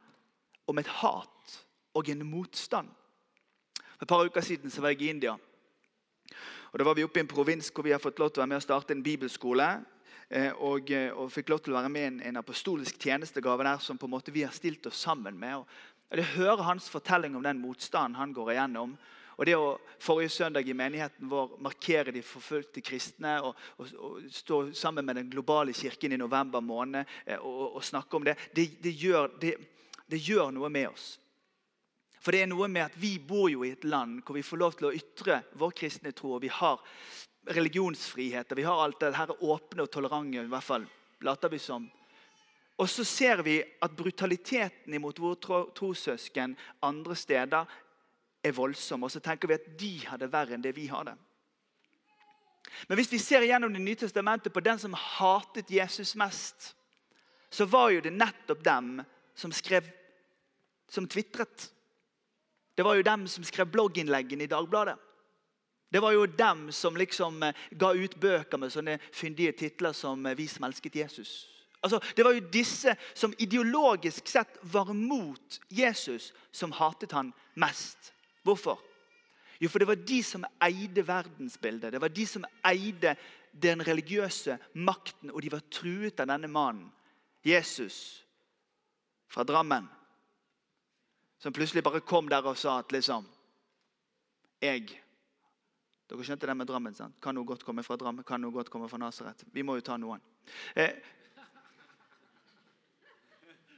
om 0.69 0.79
et 0.79 0.91
hat 1.01 1.59
og 1.95 2.09
en 2.11 2.25
motstand. 2.27 2.89
For 3.99 4.07
et 4.07 4.11
par 4.11 4.25
uker 4.27 4.45
siden 4.45 4.73
var 4.83 4.95
jeg 4.95 5.03
i 5.03 5.11
India. 5.11 5.37
Og 6.73 6.79
Da 6.79 6.85
var 6.85 6.95
vi 6.95 7.05
oppe 7.05 7.19
i 7.19 7.25
en 7.25 7.31
provins 7.31 7.71
hvor 7.73 7.87
vi 7.87 7.95
har 7.95 8.03
fått 8.03 8.19
lov 8.19 8.31
til 8.31 8.41
å 8.41 8.45
være 8.45 8.53
med 8.53 8.61
og 8.61 8.67
starte 8.67 8.93
en 8.93 9.03
bibelskole. 9.03 9.69
Eh, 10.29 10.53
og, 10.53 10.91
eh, 10.91 11.09
og 11.17 11.33
fikk 11.33 11.49
lov 11.49 11.63
til 11.65 11.73
å 11.73 11.79
være 11.79 11.89
med 11.89 12.03
i 12.03 12.09
en, 12.11 12.19
en 12.21 12.41
apostolisk 12.43 12.99
tjenestegave 13.01 13.65
der 13.65 13.79
som 13.81 13.97
på 13.97 14.05
en 14.05 14.13
måte 14.13 14.33
vi 14.35 14.45
har 14.45 14.53
stilt 14.53 14.87
oss 14.87 15.01
sammen 15.01 15.39
med. 15.41 15.57
Og 15.57 15.67
jeg 16.21 16.35
hører 16.37 16.67
hans 16.69 16.91
fortelling 16.93 17.37
om 17.37 17.43
den 17.43 17.63
motstanden 17.63 18.19
han 18.21 18.35
går 18.37 18.53
igjennom. 18.53 18.99
Og 19.39 19.47
det 19.47 19.55
å 19.55 19.77
forrige 20.03 20.33
søndag 20.35 20.67
i 20.67 20.75
menigheten 20.75 21.31
vår 21.31 21.55
markere 21.63 22.11
de 22.15 22.25
forfulgte 22.27 22.83
kristne 22.83 23.37
og, 23.47 23.55
og, 23.79 23.93
og, 23.95 24.17
stå 24.35 24.59
sammen 24.75 25.07
med 25.07 25.21
den 25.21 25.31
globale 25.31 25.75
kirken 25.77 26.17
i 26.17 26.19
november 26.19 26.61
måned 26.65 27.07
eh, 27.25 27.39
og, 27.39 27.77
og 27.79 27.85
snakke 27.87 28.19
om 28.19 28.27
det, 28.27 28.35
det, 28.55 28.67
det, 28.83 28.97
gjør, 28.99 29.31
det, 29.39 29.55
det 30.11 30.19
gjør 30.27 30.51
noe 30.57 30.71
med 30.75 30.91
oss. 30.91 31.13
For 32.19 32.35
det 32.35 32.43
er 32.43 32.51
noe 32.51 32.67
med 32.67 32.89
at 32.89 32.99
Vi 32.99 33.15
bor 33.23 33.47
jo 33.47 33.63
i 33.63 33.73
et 33.77 33.87
land 33.87 34.25
hvor 34.27 34.35
vi 34.35 34.43
får 34.43 34.63
lov 34.65 34.75
til 34.79 34.91
å 34.91 34.95
ytre 34.97 35.43
vår 35.61 35.77
kristne 35.85 36.13
tro. 36.13 36.35
og 36.35 36.43
Vi 36.43 36.51
har 36.51 36.83
religionsfrihet 37.49 38.51
og 38.51 38.59
vi 38.59 38.67
har 38.67 38.83
alt 38.83 38.99
det 39.01 39.15
her 39.17 39.37
åpne 39.39 39.87
og 39.87 39.93
tolerante. 39.95 40.43
i 40.43 40.51
hvert 40.51 40.67
fall 40.67 40.89
later 41.23 41.55
vi 41.55 41.63
som. 41.63 41.87
Og 42.79 42.91
så 42.91 43.05
ser 43.05 43.43
vi 43.43 43.59
at 43.63 43.95
brutaliteten 43.97 44.95
imot 44.95 45.19
våre 45.19 45.65
trossøsken 45.75 46.57
andre 46.87 47.17
steder 47.19 47.79
er 48.45 48.55
voldsom. 48.55 49.05
Og 49.05 49.13
så 49.13 49.21
tenker 49.21 49.49
vi 49.49 49.59
at 49.59 49.71
de 49.79 49.93
har 50.07 50.21
det 50.21 50.33
verre 50.33 50.57
enn 50.57 50.65
det 50.65 50.75
vi 50.77 50.87
har 50.91 51.09
det. 51.09 51.17
Men 52.89 52.99
hvis 52.99 53.13
vi 53.13 53.19
ser 53.19 53.47
gjennom 53.47 53.73
Det 53.73 53.81
nye 53.81 53.97
testamentet 53.97 54.53
på 54.53 54.61
den 54.61 54.79
som 54.79 54.95
hatet 54.95 55.71
Jesus 55.71 56.15
mest, 56.17 56.75
så 57.51 57.65
var 57.65 57.91
jo 57.91 58.01
det 58.05 58.13
nettopp 58.13 58.65
dem 58.65 59.03
som 59.35 59.53
skrev, 59.53 59.89
som 60.89 61.09
tvitret. 61.09 61.71
Det 62.77 62.85
var 62.85 62.95
jo 62.95 63.03
dem 63.03 63.27
som 63.27 63.45
skrev 63.45 63.71
blogginnleggene 63.73 64.45
i 64.45 64.51
Dagbladet. 64.51 64.99
Det 65.91 66.03
var 66.05 66.13
jo 66.13 66.27
dem 66.27 66.73
som 66.73 66.97
liksom 66.97 67.43
eh, 67.43 67.55
ga 67.71 67.95
ut 67.97 68.19
bøker 68.21 68.61
med 68.61 68.73
sånne 68.73 68.99
fyndige 69.13 69.55
titler 69.57 69.93
som 69.97 70.27
eh, 70.27 70.37
'Vi 70.37 70.47
som 70.47 70.65
elsket 70.65 70.97
Jesus'. 70.97 71.49
Altså, 71.83 72.01
det 72.17 72.25
var 72.25 72.33
jo 72.33 72.51
disse 72.53 72.97
som 73.15 73.35
ideologisk 73.39 74.27
sett 74.27 74.59
var 74.63 74.93
mot 74.93 75.61
Jesus, 75.71 76.35
som 76.53 76.73
hatet 76.73 77.13
han 77.13 77.33
mest. 77.55 78.13
Hvorfor? 78.49 78.81
Jo, 79.61 79.69
for 79.69 79.83
det 79.83 79.89
var 79.91 79.99
de 80.09 80.23
som 80.23 80.47
eide 80.63 81.03
verdensbildet. 81.05 81.93
Det 81.93 82.01
var 82.01 82.13
de 82.15 82.27
som 82.27 82.47
eide 82.71 83.17
den 83.53 83.83
religiøse 83.83 84.59
makten, 84.75 85.33
og 85.35 85.43
de 85.43 85.51
var 85.53 85.67
truet 85.73 86.21
av 86.23 86.31
denne 86.31 86.49
mannen, 86.49 86.87
Jesus 87.45 88.25
fra 89.29 89.45
Drammen. 89.45 89.89
Som 91.39 91.53
plutselig 91.53 91.85
bare 91.85 92.01
kom 92.01 92.29
der 92.31 92.47
og 92.47 92.59
sa 92.59 92.81
at 92.81 92.93
liksom 92.93 93.27
Jeg 94.59 94.89
Dere 96.09 96.25
skjønte 96.25 96.49
det 96.49 96.57
med 96.57 96.67
Drammen? 96.67 96.95
sant? 96.97 97.19
Kan 97.21 97.37
noe 97.37 97.45
godt 97.47 97.63
komme 97.63 97.83
fra 97.85 97.99
Drammen? 98.01 98.25
Kan 98.25 98.41
noe 98.41 98.51
godt 98.51 98.71
komme 98.73 98.89
fra 98.89 98.99
Nasaret? 98.99 99.45
Vi 99.53 99.63
må 99.63 99.77
jo 99.77 99.85
ta 99.85 99.99
noen. 100.01 100.23
Eh, 100.75 100.97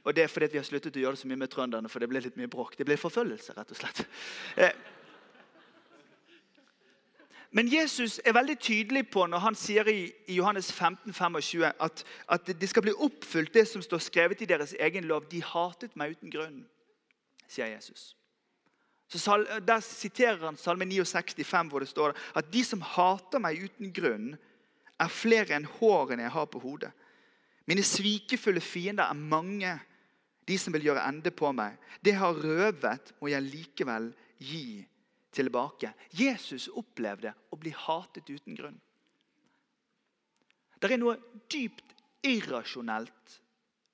og 0.03 0.15
det 0.15 0.23
er 0.23 0.31
fordi 0.31 0.49
vi 0.53 0.57
har 0.61 0.65
sluttet 0.65 0.97
å 0.97 1.03
gjøre 1.03 1.17
det 1.17 1.21
så 1.21 1.29
mye 1.29 1.41
med 1.43 1.51
trønderne, 1.53 1.89
for 1.89 2.01
det 2.01 2.09
ble 2.09 2.23
litt 2.23 2.39
mye 2.39 2.49
bråk. 2.49 2.73
Det 2.77 2.87
ble 2.87 2.97
forfølgelse, 2.97 3.53
rett 3.57 3.73
og 3.73 3.77
slett. 3.77 4.01
Eh, 4.57 4.73
men 7.51 7.67
Jesus 7.67 8.21
er 8.25 8.33
veldig 8.33 8.55
tydelig 8.63 9.03
på 9.11 9.25
når 9.27 9.43
han 9.43 9.57
sier 9.59 9.87
i, 9.91 10.05
i 10.31 10.37
Johannes 10.39 10.71
15, 10.71 11.11
25, 11.13 11.67
at, 11.67 12.03
at 12.31 12.47
det 12.47 12.69
skal 12.71 12.85
bli 12.85 12.95
oppfylt, 12.95 13.53
det 13.53 13.65
som 13.67 13.83
står 13.83 14.01
skrevet 14.05 14.41
i 14.41 14.47
deres 14.49 14.73
egen 14.79 15.05
lov. 15.09 15.27
De 15.31 15.43
hatet 15.43 15.97
meg 15.99 16.15
uten 16.15 16.31
grunn, 16.31 16.61
sier 17.51 17.73
Jesus. 17.73 18.13
Så 19.11 19.35
Der 19.67 19.83
siterer 19.83 20.45
han 20.45 20.57
Salme 20.57 20.85
69, 20.87 21.67
hvor 21.69 21.83
det 21.83 21.91
står 21.91 22.15
at 22.33 22.47
de 22.53 22.63
som 22.63 22.81
hater 22.81 23.43
meg 23.43 23.59
uten 23.59 23.91
grunn, 23.93 24.37
er 25.01 25.11
flere 25.11 25.57
enn 25.57 25.67
hårene 25.79 26.23
jeg 26.23 26.31
har 26.31 26.47
på 26.47 26.61
hodet. 26.61 26.91
Mine 27.67 27.83
svikefulle 27.83 28.61
fiender 28.61 29.09
er 29.09 29.17
mange 29.17 29.73
de 30.45 30.57
som 30.59 30.73
vil 30.73 30.89
gjøre 30.89 31.03
ende 31.07 31.31
på 31.33 31.51
meg. 31.55 31.77
Det 32.01 32.15
har 32.17 32.37
røvet, 32.37 33.13
må 33.21 33.29
jeg 33.31 33.47
likevel 33.47 34.09
gi 34.41 34.81
tilbake. 35.31 35.93
Jesus 36.17 36.67
opplevde 36.73 37.33
å 37.51 37.59
bli 37.59 37.73
hatet 37.75 38.29
uten 38.29 38.57
grunn. 38.57 38.79
Det 40.81 40.89
er 40.89 41.01
noe 41.01 41.17
dypt 41.51 41.93
irrasjonelt 42.25 43.37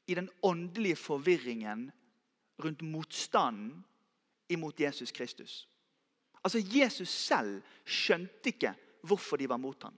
i 0.08 0.16
den 0.16 0.30
åndelige 0.46 1.00
forvirringen 1.02 1.90
rundt 2.64 2.82
motstanden 2.82 3.84
imot 4.48 4.80
Jesus 4.80 5.12
Kristus. 5.12 5.66
Altså, 6.44 6.62
Jesus 6.64 7.12
selv 7.12 7.60
skjønte 7.84 8.54
ikke 8.54 8.72
hvorfor 9.08 9.40
de 9.40 9.50
var 9.52 9.60
mot 9.60 9.84
ham. 9.84 9.96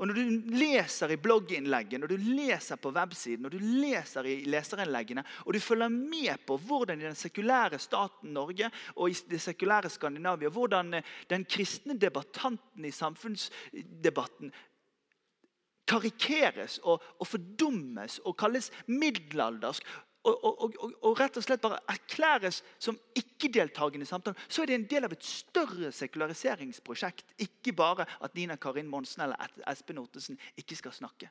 Og 0.00 0.08
Når 0.08 0.16
du 0.16 0.54
leser 0.56 1.12
i 1.12 1.18
blogginnlegget, 1.20 2.00
når 2.00 2.08
du 2.08 2.16
leser 2.16 2.78
på 2.80 2.88
websiden, 2.96 3.42
når 3.44 3.52
du 3.52 3.58
leser 3.60 4.24
i 4.24 4.38
leserinnleggene, 4.48 5.24
og 5.44 5.52
du 5.54 5.60
følger 5.60 5.92
med 5.92 6.40
på 6.46 6.56
hvordan 6.56 7.02
i 7.02 7.04
den 7.04 7.18
sekulære 7.18 7.78
staten 7.78 8.32
Norge 8.32 8.70
og 8.96 9.10
i 9.10 9.18
det 9.28 9.42
sekulære 9.44 9.90
Skandinavia 9.92 10.48
hvordan 10.48 10.94
eh, 10.94 11.04
den 11.28 11.44
kristne 11.44 11.98
debattanten 12.00 12.84
i 12.84 12.90
samfunnsdebatten 12.90 14.54
karikeres 15.90 16.78
og, 16.78 17.02
og 17.18 17.26
fordummes 17.26 18.20
og 18.24 18.38
kalles 18.40 18.70
middelaldersk 18.86 19.84
og, 20.28 20.44
og, 20.44 20.74
og, 21.00 21.12
rett 21.16 21.38
og 21.40 21.44
slett 21.44 21.62
bare 21.62 21.78
erklæres 21.88 22.60
som 22.78 22.98
ikke-deltakende 23.16 24.04
i 24.04 24.08
samtalen, 24.08 24.38
så 24.48 24.62
er 24.62 24.68
det 24.68 24.76
en 24.76 24.88
del 24.90 25.06
av 25.06 25.14
et 25.14 25.24
større 25.24 25.88
sekulariseringsprosjekt. 25.96 27.34
Ikke 27.40 27.72
bare 27.76 28.04
at 28.20 28.36
Nina 28.36 28.58
Karin 28.60 28.90
Monsen 28.90 29.24
eller 29.24 29.56
Espen 29.70 30.00
Ottesen 30.02 30.38
ikke 30.60 30.76
skal 30.76 30.92
snakke. 30.92 31.30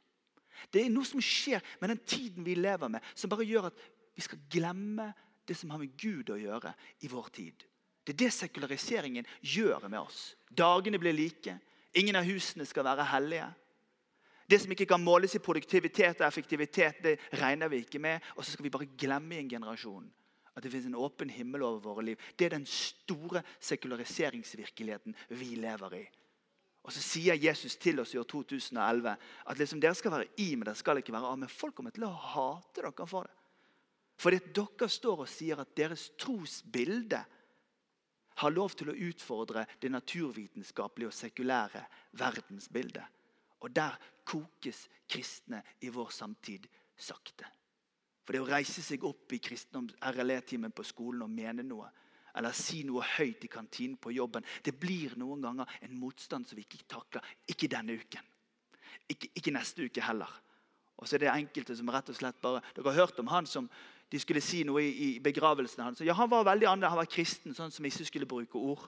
Det 0.73 0.81
er 0.83 0.91
noe 0.91 1.07
som 1.07 1.21
skjer 1.23 1.63
med 1.79 1.93
den 1.93 2.03
tiden 2.03 2.47
vi 2.47 2.57
lever 2.57 2.89
med, 2.91 3.05
som 3.15 3.31
bare 3.31 3.47
gjør 3.47 3.69
at 3.69 3.85
vi 4.17 4.25
skal 4.25 4.41
glemme 4.51 5.11
det 5.47 5.55
som 5.57 5.69
har 5.71 5.81
med 5.81 5.93
Gud 5.97 6.33
å 6.33 6.39
gjøre 6.39 6.73
i 7.05 7.09
vår 7.11 7.29
tid. 7.35 7.65
Det 8.03 8.15
er 8.15 8.21
det 8.25 8.33
sekulariseringen 8.33 9.27
gjør 9.45 9.85
med 9.87 10.01
oss. 10.01 10.33
Dagene 10.49 10.99
blir 11.01 11.13
like. 11.13 11.59
Ingen 11.97 12.17
av 12.17 12.25
husene 12.25 12.65
skal 12.65 12.87
være 12.89 13.05
hellige. 13.13 13.47
Det 14.49 14.57
som 14.61 14.71
ikke 14.73 14.87
kan 14.89 15.03
måles 15.03 15.35
i 15.37 15.43
produktivitet 15.43 16.21
og 16.23 16.27
effektivitet, 16.27 17.03
det 17.03 17.19
regner 17.37 17.69
vi 17.69 17.83
ikke 17.83 18.01
med. 18.01 18.23
Og 18.35 18.45
så 18.45 18.55
skal 18.55 18.65
vi 18.65 18.73
bare 18.73 18.89
glemme 18.97 19.35
i 19.35 19.43
en 19.43 19.51
generasjon 19.51 20.07
at 20.59 20.65
det 20.65 20.71
finnes 20.73 20.89
en 20.89 20.97
åpen 20.99 21.29
himmel 21.31 21.63
over 21.63 21.79
våre 21.79 22.03
liv. 22.03 22.23
Det 22.35 22.49
er 22.49 22.57
den 22.57 22.65
store 22.67 23.43
sekulariseringsvirkeligheten 23.63 25.15
vi 25.39 25.53
lever 25.55 25.93
i. 25.95 26.01
Og 26.83 26.93
Så 26.93 27.03
sier 27.05 27.37
Jesus 27.37 27.77
til 27.77 27.99
oss 28.01 28.15
i 28.15 28.17
år 28.19 28.25
2011 28.27 29.13
at 29.51 29.59
liksom 29.59 29.79
dere 29.79 29.95
skal 29.95 30.11
være 30.11 30.31
i, 30.41 30.55
men 30.55 30.65
dere 30.65 30.79
skal 30.79 30.99
ikke 30.99 31.13
være 31.13 31.31
av. 31.31 31.37
Men 31.39 31.51
folk 31.51 31.75
kommer 31.77 31.93
til 31.95 32.07
å 32.07 32.11
hate 32.11 32.81
dere 32.81 33.07
for 33.07 33.27
det. 33.27 33.35
Fordi 34.19 34.39
dere 34.55 34.89
står 34.89 35.23
og 35.23 35.31
sier 35.31 35.61
at 35.61 35.75
deres 35.77 36.09
trosbilde 36.19 37.21
har 38.39 38.55
lov 38.55 38.75
til 38.75 38.91
å 38.91 38.97
utfordre 39.09 39.65
det 39.79 39.91
naturvitenskapelige 39.91 41.11
og 41.11 41.15
sekulære 41.15 41.85
verdensbildet. 42.19 43.18
Og 43.59 43.75
der 43.75 43.95
kokes 44.25 44.85
kristne 45.09 45.61
i 45.81 45.89
vår 45.91 46.11
samtid 46.15 46.67
sakte. 46.99 47.47
For 48.23 48.35
det 48.35 48.43
å 48.43 48.49
reise 48.49 48.83
seg 48.85 49.03
opp 49.07 49.33
i 49.33 49.41
kristendom 49.41 49.89
RLE-timen 50.11 50.73
på 50.75 50.85
skolen 50.85 51.25
og 51.25 51.33
mene 51.33 51.65
noe, 51.65 51.87
eller 52.37 52.53
si 52.53 52.83
noe 52.85 53.01
høyt 53.17 53.47
i 53.47 53.49
kantinen 53.51 53.97
på 53.97 54.13
jobben. 54.13 54.45
Det 54.63 54.75
blir 54.77 55.15
noen 55.17 55.41
ganger 55.41 55.79
en 55.81 55.95
motstand 55.97 56.45
som 56.47 56.59
vi 56.59 56.67
ikke 56.67 56.85
takler. 56.87 57.25
Ikke 57.49 57.71
denne 57.71 57.95
uken. 57.97 58.27
Ikke, 59.09 59.31
ikke 59.33 59.53
neste 59.55 59.87
uke 59.89 60.03
heller. 60.05 60.29
Og 60.99 61.07
så 61.07 61.17
er 61.17 61.23
det 61.23 61.31
enkelte 61.31 61.75
som 61.79 61.89
rett 61.89 62.11
og 62.11 62.17
slett 62.19 62.37
bare 62.43 62.61
Dere 62.75 62.91
har 62.91 63.07
hørt 63.07 63.19
om 63.23 63.31
han 63.31 63.47
som 63.49 63.69
de 64.09 64.19
skulle 64.19 64.41
si 64.43 64.61
noe 64.67 64.83
i, 64.83 64.91
i 65.05 65.09
begravelsen 65.23 65.83
hans. 65.83 66.01
Ja, 66.05 66.13
Han 66.17 66.29
var 66.29 66.45
veldig 66.47 66.67
annerledes, 66.67 66.93
han 66.93 67.01
var 67.01 67.09
kristen, 67.09 67.55
sånn 67.55 67.71
som 67.71 67.85
ikke 67.85 68.07
skulle 68.07 68.29
bruke 68.29 68.57
ord. 68.57 68.87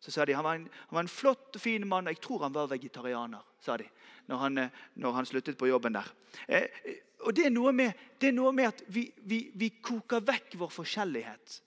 Så 0.00 0.10
sa 0.10 0.24
de 0.24 0.32
han 0.32 0.44
var, 0.44 0.54
en, 0.54 0.68
han 0.72 0.96
var 0.96 1.04
en 1.04 1.12
flott 1.12 1.56
og 1.56 1.60
fin 1.60 1.84
mann, 1.88 2.08
og 2.08 2.14
jeg 2.14 2.22
tror 2.24 2.46
han 2.46 2.54
var 2.54 2.70
vegetarianer. 2.70 3.42
sa 3.60 3.76
de, 3.76 3.84
Når 4.26 4.36
han, 4.36 4.58
eh, 4.58 4.70
når 4.94 5.12
han 5.12 5.26
sluttet 5.26 5.58
på 5.58 5.68
jobben 5.68 5.92
der. 5.92 6.12
Eh, 6.48 6.62
eh, 6.84 6.94
og 7.20 7.34
Det 7.36 7.46
er 7.46 7.50
noe 7.50 7.72
med, 7.72 7.92
er 8.20 8.32
noe 8.32 8.52
med 8.52 8.68
at 8.68 8.82
vi, 8.88 9.10
vi, 9.28 9.50
vi 9.54 9.68
koker 9.82 10.24
vekk 10.24 10.56
vår 10.56 10.70
forskjellighet. 10.72 11.62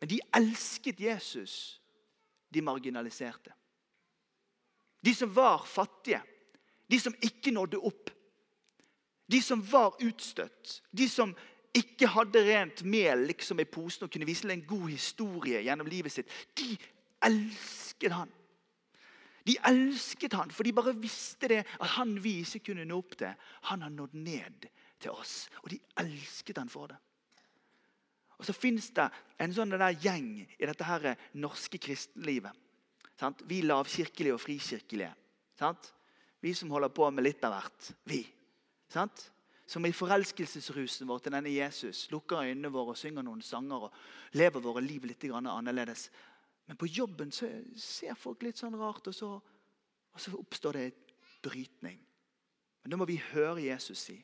Men 0.00 0.08
de 0.08 0.20
elsket 0.36 1.00
Jesus. 1.00 1.80
De 2.52 2.60
marginaliserte. 2.62 3.52
De 5.00 5.14
som 5.14 5.32
var 5.34 5.64
fattige. 5.64 6.20
De 6.86 7.00
som 7.00 7.14
ikke 7.22 7.50
nådde 7.50 7.80
opp. 7.80 8.10
De 9.32 9.40
som 9.42 9.62
var 9.72 9.96
utstøtt. 10.04 10.82
De 10.90 11.08
som 11.08 11.34
ikke 11.76 12.08
hadde 12.12 12.44
rent 12.44 12.82
mel 12.82 13.26
liksom 13.28 13.60
i 13.60 13.68
posen 13.68 14.06
og 14.06 14.12
kunne 14.12 14.28
vise 14.28 14.48
en 14.48 14.64
god 14.66 14.88
historie 14.88 15.60
gjennom 15.64 15.88
livet 15.88 16.12
sitt. 16.12 16.30
De 16.56 16.76
elsket 17.24 18.12
han. 18.12 18.30
De 19.48 19.56
elsket 19.64 20.34
han, 20.36 20.50
for 20.52 20.66
de 20.66 20.74
bare 20.76 20.92
visste 20.98 21.48
det 21.48 21.62
at 21.64 21.92
han 21.96 22.18
vi 22.20 22.40
ikke 22.42 22.66
kunne 22.70 22.84
nå 22.88 22.98
opp 23.00 23.16
til. 23.16 23.32
Han 23.70 23.84
har 23.86 23.92
nådd 23.94 24.16
ned 24.20 24.68
til 25.00 25.14
oss, 25.14 25.46
og 25.62 25.70
de 25.72 25.80
elsket 26.02 26.60
han 26.60 26.68
for 26.68 26.92
det. 26.92 26.98
Og 28.38 28.44
Så 28.46 28.54
fins 28.54 28.90
det 28.94 29.08
en 29.42 29.54
sånn 29.54 29.74
gjeng 29.98 30.28
i 30.44 30.66
dette 30.66 30.84
her 30.86 31.14
norske 31.34 31.78
kristenlivet. 31.78 32.52
Sant? 33.18 33.42
Vi 33.50 33.64
lavkirkelige 33.66 34.36
og 34.36 34.42
frikirkelige. 34.42 35.10
Sant? 35.58 35.90
Vi 36.40 36.52
som 36.54 36.70
holder 36.70 36.92
på 36.94 37.08
med 37.10 37.26
litt 37.26 37.42
av 37.42 37.56
hvert. 37.56 37.90
Vi. 38.06 38.20
Sant? 38.92 39.24
Som 39.68 39.84
i 39.84 39.92
forelskelsesrusen 39.92 41.08
vår 41.08 41.24
til 41.24 41.34
denne 41.34 41.50
Jesus 41.50 42.06
lukker 42.12 42.46
øynene 42.46 42.70
våre 42.72 42.94
og 42.94 43.00
synger 43.00 43.26
noen 43.26 43.42
sanger 43.42 43.88
og 43.88 44.36
lever 44.38 44.62
våre 44.64 44.84
liv 44.84 45.04
litt 45.04 45.26
annerledes. 45.34 46.06
Men 46.68 46.76
på 46.76 46.86
jobben 46.86 47.32
så 47.32 47.48
ser 47.80 48.18
folk 48.18 48.44
litt 48.44 48.60
sånn 48.60 48.76
rart, 48.76 49.08
og 49.08 49.16
så, 49.16 49.30
og 50.12 50.20
så 50.20 50.34
oppstår 50.36 50.76
det 50.76 50.84
et 50.90 51.14
brytning. 51.44 51.96
Men 52.82 52.92
da 52.92 52.98
må 53.00 53.08
vi 53.08 53.16
høre 53.32 53.64
Jesus 53.64 54.04
si 54.10 54.18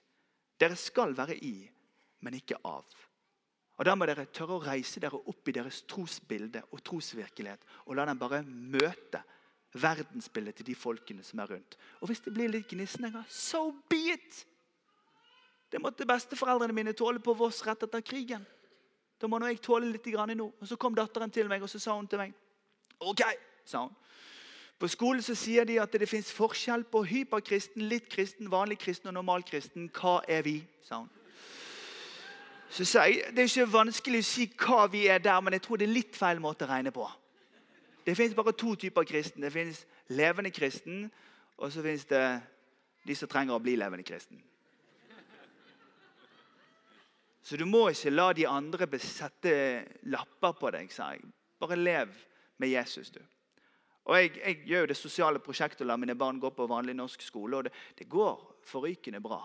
dere 0.60 0.76
skal 0.78 1.16
være 1.16 1.34
i, 1.42 1.56
men 2.22 2.36
ikke 2.38 2.60
av. 2.64 2.86
Og 3.74 3.84
Da 3.84 3.96
må 3.98 4.06
dere 4.06 4.28
tørre 4.30 4.54
å 4.54 4.62
reise 4.62 5.00
dere 5.02 5.18
opp 5.18 5.48
i 5.50 5.54
deres 5.56 5.82
trosbilde 5.90 6.62
og 6.70 6.82
trosvirkelighet 6.86 7.64
og 7.88 7.96
la 7.98 8.04
dem 8.06 8.20
bare 8.20 8.44
møte 8.46 9.20
verdensbildet 9.74 10.60
til 10.60 10.68
de 10.68 10.76
folkene 10.78 11.24
som 11.26 11.42
er 11.42 11.50
rundt. 11.56 11.74
Og 12.00 12.08
Hvis 12.08 12.22
det 12.22 12.34
blir 12.36 12.52
litt 12.52 12.70
gnisninger, 12.70 13.24
so 13.28 13.72
be 13.90 14.14
it! 14.14 14.44
Det 15.70 15.80
måtte 15.82 16.06
besteforeldrene 16.06 16.76
mine 16.76 16.94
tåle 16.94 17.18
på 17.18 17.34
Voss 17.34 17.64
rett 17.66 17.82
etter 17.82 18.04
krigen. 18.06 18.44
Da 19.24 19.28
må 19.32 19.38
nå 19.40 19.48
jeg 19.48 19.62
tåle 19.64 19.88
litt 19.88 20.06
nå. 20.36 20.52
Og 20.60 20.68
Så 20.68 20.76
kom 20.76 20.94
datteren 20.94 21.30
til 21.32 21.48
meg 21.48 21.62
og 21.62 21.70
så 21.70 21.78
sa 21.80 21.94
hun 21.96 22.06
til 22.06 22.18
meg 22.20 22.34
OK, 23.00 23.22
sa 23.64 23.86
hun. 23.86 23.94
På 24.78 24.88
skolen 24.88 25.22
så 25.22 25.34
sier 25.34 25.64
de 25.64 25.80
at 25.80 25.92
det 25.92 26.08
fins 26.08 26.32
forskjell 26.32 26.84
på 26.84 27.02
hyperkristen, 27.08 27.86
litt 27.88 28.08
kristen, 28.10 28.50
vanlig 28.50 28.78
kristen 28.78 29.08
og 29.08 29.14
normalkristen. 29.14 29.88
Hva 29.88 30.20
er 30.28 30.42
vi? 30.42 30.58
sa 30.84 30.98
hun. 31.00 31.08
Så 32.68 32.84
sa 32.84 33.06
jeg 33.08 33.32
det 33.32 33.38
er 33.38 33.48
ikke 33.48 33.72
vanskelig 33.72 34.20
å 34.20 34.28
si 34.28 34.48
hva 34.60 34.86
vi 34.92 35.06
er 35.08 35.22
der, 35.24 35.40
men 35.40 35.56
jeg 35.56 35.62
tror 35.64 35.80
det 35.80 35.88
er 35.88 35.94
litt 35.94 36.16
feil 36.16 36.40
måte 36.42 36.66
å 36.66 36.68
regne 36.68 36.92
på. 36.92 37.08
Det 38.04 38.16
fins 38.16 38.34
bare 38.36 38.52
to 38.52 38.74
typer 38.74 39.08
kristen. 39.08 39.42
Det 39.42 39.52
fins 39.52 39.86
levende 40.08 40.50
kristen, 40.50 41.06
og 41.56 41.72
så 41.72 41.82
fins 41.82 42.04
det 42.04 42.24
de 43.06 43.16
som 43.16 43.28
trenger 43.28 43.56
å 43.56 43.62
bli 43.62 43.78
levende 43.80 44.04
kristen. 44.04 44.42
Så 47.44 47.58
du 47.60 47.66
må 47.68 47.90
ikke 47.92 48.12
la 48.12 48.30
de 48.32 48.46
andre 48.48 48.88
sette 49.02 49.52
lapper 50.08 50.54
på 50.56 50.70
deg, 50.72 50.92
sa 50.92 51.10
jeg. 51.12 51.26
Bare 51.60 51.76
lev 51.76 52.14
med 52.62 52.72
Jesus, 52.72 53.10
du. 53.12 53.20
Og 54.04 54.16
jeg, 54.16 54.32
jeg 54.38 54.62
gjør 54.68 54.84
jo 54.84 54.88
det 54.90 54.96
sosiale 54.96 55.40
prosjektet 55.44 55.84
å 55.84 55.88
la 55.88 55.96
mine 56.00 56.16
barn 56.16 56.40
gå 56.40 56.50
på 56.56 56.66
vanlig 56.68 56.96
norsk 56.96 57.22
skole. 57.24 57.58
Og 57.58 57.66
det, 57.68 57.74
det 58.00 58.08
går 58.08 58.40
forrykende 58.68 59.20
bra. 59.24 59.42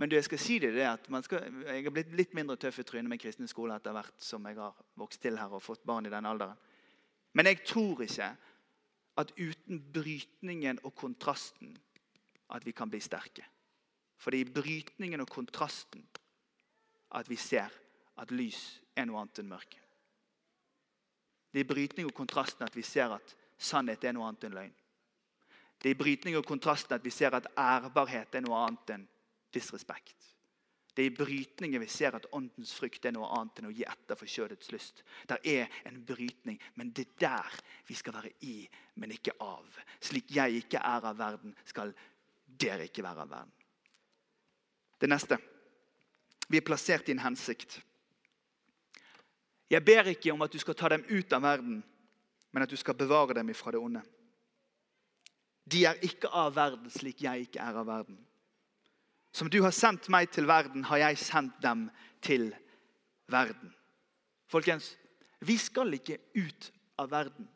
Men 0.00 0.08
du, 0.08 0.16
jeg 0.16 0.26
skal 0.26 0.40
si 0.40 0.56
det, 0.58 0.72
det 0.74 0.86
at 0.88 1.04
skal, 1.26 1.44
jeg 1.68 1.84
har 1.84 1.94
blitt 1.94 2.14
litt 2.16 2.32
mindre 2.36 2.56
tøff 2.60 2.80
i 2.80 2.84
trynet 2.88 3.12
med 3.12 3.20
kristne 3.20 3.48
skoler 3.48 3.76
etter 3.76 3.94
hvert 3.96 4.24
som 4.24 4.48
jeg 4.48 4.56
har 4.58 4.80
vokst 4.98 5.20
til 5.22 5.36
her 5.38 5.52
og 5.52 5.62
fått 5.64 5.84
barn 5.88 6.08
i 6.08 6.12
den 6.12 6.28
alderen. 6.28 6.56
Men 7.36 7.48
jeg 7.48 7.60
tror 7.68 8.02
ikke 8.04 8.32
at 9.20 9.32
uten 9.36 9.84
brytningen 9.92 10.80
og 10.88 10.96
kontrasten 10.96 11.76
at 12.52 12.64
vi 12.66 12.72
kan 12.76 12.90
bli 12.92 13.00
sterke. 13.04 13.44
For 14.20 14.32
det 14.32 14.40
er 14.40 14.48
i 14.48 14.56
brytningen 14.56 15.24
og 15.24 15.30
kontrasten 15.32 16.04
at 17.18 17.28
vi 17.30 17.36
ser 17.36 17.72
at 18.18 18.30
lys 18.32 18.80
er 18.96 19.08
noe 19.08 19.20
annet 19.20 19.42
enn 19.42 19.50
mørke. 19.50 19.78
Det 21.52 21.60
er 21.60 21.66
i 21.66 21.68
brytning 21.68 22.08
og 22.08 22.16
kontrasten 22.16 22.64
at 22.64 22.76
vi 22.76 22.84
ser 22.86 23.12
at 23.12 23.34
sannhet 23.60 24.04
er 24.04 24.16
noe 24.16 24.28
annet 24.28 24.48
enn 24.48 24.56
løgn. 24.56 24.74
Det 25.82 25.90
er 25.90 25.96
i 25.96 25.98
brytning 25.98 26.36
og 26.38 26.46
kontrasten 26.46 26.94
at 26.96 27.04
vi 27.04 27.10
ser 27.10 27.34
at 27.36 27.48
ærbarhet 27.58 28.34
er 28.38 28.44
noe 28.44 28.60
annet 28.68 28.94
enn 28.94 29.08
disrespekt. 29.52 30.16
Det 30.92 31.04
er 31.04 31.08
i 31.08 31.16
brytningen 31.16 31.80
vi 31.80 31.88
ser 31.88 32.16
at 32.16 32.28
åndens 32.36 32.74
frykt 32.76 33.06
er 33.08 33.14
noe 33.16 33.30
annet 33.32 33.60
enn 33.60 33.70
å 33.70 33.72
gi 33.72 33.84
etter 33.88 34.18
for 34.18 34.28
kjødets 34.28 34.72
lyst. 34.74 35.00
Det 35.28 35.38
er 35.48 35.72
en 35.88 36.02
brytning, 36.04 36.58
men 36.76 36.92
det 36.92 37.06
er 37.06 37.20
der 37.24 37.60
vi 37.88 37.96
skal 37.96 38.16
være 38.18 38.34
i, 38.44 38.58
men 39.00 39.14
ikke 39.16 39.34
av. 39.40 39.80
Slik 40.04 40.34
jeg 40.36 40.60
ikke 40.60 40.82
er 40.84 41.08
av 41.08 41.16
verden, 41.16 41.56
skal 41.64 41.94
dere 42.44 42.86
ikke 42.90 43.04
være 43.04 43.24
av 43.24 43.32
verden. 43.32 43.56
Det 45.00 45.08
neste. 45.08 45.40
Vi 46.52 46.60
er 46.60 46.66
plassert 46.66 47.08
i 47.08 47.14
en 47.14 47.22
hensikt. 47.24 47.78
Jeg 49.72 49.84
ber 49.84 50.10
ikke 50.12 50.34
om 50.34 50.42
at 50.44 50.52
du 50.52 50.60
skal 50.60 50.76
ta 50.76 50.90
dem 50.92 51.06
ut 51.08 51.32
av 51.32 51.40
verden, 51.46 51.78
men 52.52 52.64
at 52.64 52.68
du 52.68 52.76
skal 52.76 52.98
bevare 52.98 53.38
dem 53.38 53.48
ifra 53.48 53.72
det 53.72 53.80
onde. 53.80 54.02
De 55.64 55.86
er 55.88 56.00
ikke 56.04 56.28
av 56.28 56.52
verden 56.56 56.92
slik 56.92 57.22
jeg 57.24 57.46
ikke 57.46 57.62
er 57.62 57.78
av 57.80 57.88
verden. 57.88 58.18
Som 59.32 59.48
du 59.48 59.62
har 59.64 59.72
sendt 59.72 60.10
meg 60.12 60.28
til 60.28 60.44
verden, 60.44 60.84
har 60.84 61.00
jeg 61.06 61.22
sendt 61.22 61.56
dem 61.64 61.86
til 62.20 62.50
verden. 63.32 63.72
Folkens, 64.52 64.92
vi 65.40 65.56
skal 65.56 65.94
ikke 65.96 66.18
ut 66.36 66.68
av 67.00 67.08
verden 67.14 67.48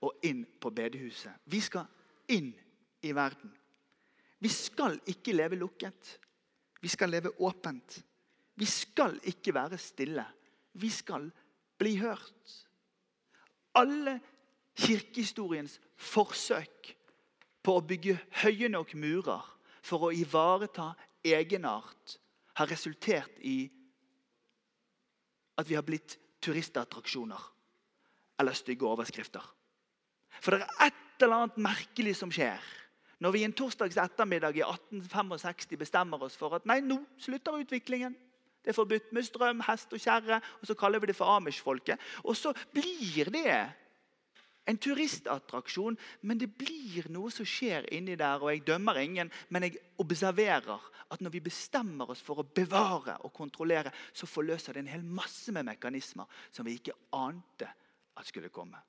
og 0.00 0.24
inn 0.24 0.46
på 0.60 0.72
bedehuset. 0.72 1.34
Vi 1.44 1.60
skal 1.60 1.84
inn 2.32 2.54
i 3.04 3.12
verden. 3.12 3.52
Vi 4.40 4.48
skal 4.52 4.96
ikke 5.04 5.36
leve 5.36 5.58
lukket. 5.60 6.16
Vi 6.80 6.88
skal 6.88 7.10
leve 7.10 7.32
åpent. 7.40 7.98
Vi 8.56 8.66
skal 8.66 9.18
ikke 9.24 9.54
være 9.54 9.78
stille. 9.78 10.24
Vi 10.72 10.90
skal 10.90 11.30
bli 11.78 11.96
hørt. 12.00 12.52
Alle 13.76 14.20
kirkehistoriens 14.76 15.78
forsøk 15.96 16.92
på 17.64 17.74
å 17.76 17.84
bygge 17.84 18.16
høye 18.42 18.68
nok 18.72 18.94
murer 18.94 19.44
for 19.84 20.08
å 20.08 20.14
ivareta 20.14 20.92
egenart 21.24 22.16
har 22.56 22.70
resultert 22.70 23.40
i 23.44 23.66
at 25.56 25.68
vi 25.68 25.76
har 25.76 25.84
blitt 25.84 26.16
turistattraksjoner 26.44 27.44
eller 28.40 28.56
stygge 28.56 28.88
overskrifter. 28.88 29.44
For 30.40 30.56
det 30.56 30.66
er 30.66 30.90
et 30.90 31.24
eller 31.24 31.46
annet 31.46 31.60
merkelig 31.64 32.16
som 32.18 32.32
skjer 32.32 32.60
når 33.22 33.32
vi 33.32 33.44
en 33.46 33.54
torsdags 33.56 33.96
ettermiddag 33.96 34.58
i 34.58 34.64
1865 34.64 35.78
bestemmer 35.80 36.22
oss 36.26 36.36
for 36.36 36.56
at 36.58 36.66
nei, 36.68 36.82
nå 36.84 36.98
slutter 37.20 37.62
utviklingen. 37.62 38.16
Det 38.66 38.72
er 38.72 38.76
forbudt 38.76 39.12
med 39.14 39.24
strøm, 39.24 39.62
hest 39.62 39.92
og 39.94 40.02
kjerre, 40.02 40.40
og 40.60 40.68
så 40.68 40.74
kaller 40.74 41.00
vi 41.00 41.12
det 41.12 41.16
for 41.16 41.30
amish-folket. 41.36 42.02
Og 42.26 42.36
så 42.36 42.50
blir 42.74 43.30
det 43.30 43.52
en 44.66 44.78
turistattraksjon, 44.82 45.94
men 46.26 46.40
det 46.40 46.48
blir 46.58 47.06
noe 47.14 47.30
som 47.30 47.46
skjer 47.46 47.86
inni 47.94 48.16
der. 48.18 48.42
og 48.42 48.50
Jeg 48.50 48.66
dømmer 48.66 48.98
ingen, 48.98 49.30
men 49.48 49.68
jeg 49.68 49.78
observerer 50.02 50.90
at 51.10 51.22
når 51.22 51.36
vi 51.36 51.44
bestemmer 51.46 52.10
oss 52.10 52.24
for 52.26 52.42
å 52.42 52.48
bevare 52.58 53.20
og 53.22 53.32
kontrollere, 53.32 53.94
så 54.12 54.26
forløser 54.26 54.74
det 54.74 54.82
en 54.82 54.94
hel 54.96 55.06
masse 55.06 55.54
med 55.54 55.68
mekanismer 55.70 56.26
som 56.50 56.66
vi 56.66 56.74
ikke 56.80 56.98
ante 57.14 57.70
at 58.16 58.26
skulle 58.26 58.50
komme. 58.50 58.82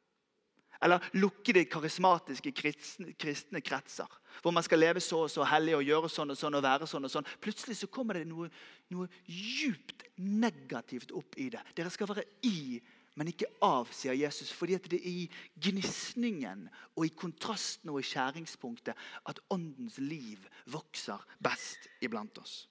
Eller 0.83 1.03
lukkede, 1.17 1.65
karismatiske 1.65 2.51
kristne, 2.51 3.61
kretser. 3.61 4.11
Hvor 4.41 4.53
man 4.53 4.65
skal 4.65 4.79
leve 4.79 5.01
så 5.01 5.23
og 5.25 5.31
så 5.33 5.45
hellig 5.49 5.75
og 5.77 5.87
gjøre 5.87 6.11
sånn 6.11 6.33
og 6.33 6.37
sånn 6.37 6.59
og 6.59 6.65
være 6.65 6.89
sånn 6.89 7.07
og 7.07 7.13
sånn. 7.13 7.31
Plutselig 7.41 7.79
så 7.79 7.89
kommer 7.89 8.19
det 8.19 8.27
noe, 8.29 8.51
noe 8.93 9.09
djupt 9.25 10.05
negativt 10.21 11.13
opp 11.17 11.37
i 11.41 11.49
det. 11.53 11.63
Dere 11.77 11.93
skal 11.93 12.11
være 12.11 12.27
i, 12.45 12.77
men 13.17 13.31
ikke 13.31 13.49
av, 13.65 13.89
sier 13.95 14.17
Jesus. 14.17 14.53
Fordi 14.53 14.77
det 14.85 15.01
er 15.01 15.09
i 15.09 15.27
gnisningen 15.67 16.67
og 16.93 17.07
i 17.07 17.13
kontrasten 17.17 17.93
og 17.93 18.01
i 18.01 18.07
skjæringspunktet 18.07 19.07
at 19.29 19.41
åndens 19.53 19.97
liv 20.03 20.45
vokser 20.69 21.23
best 21.41 21.89
iblant 22.05 22.37
oss. 22.43 22.67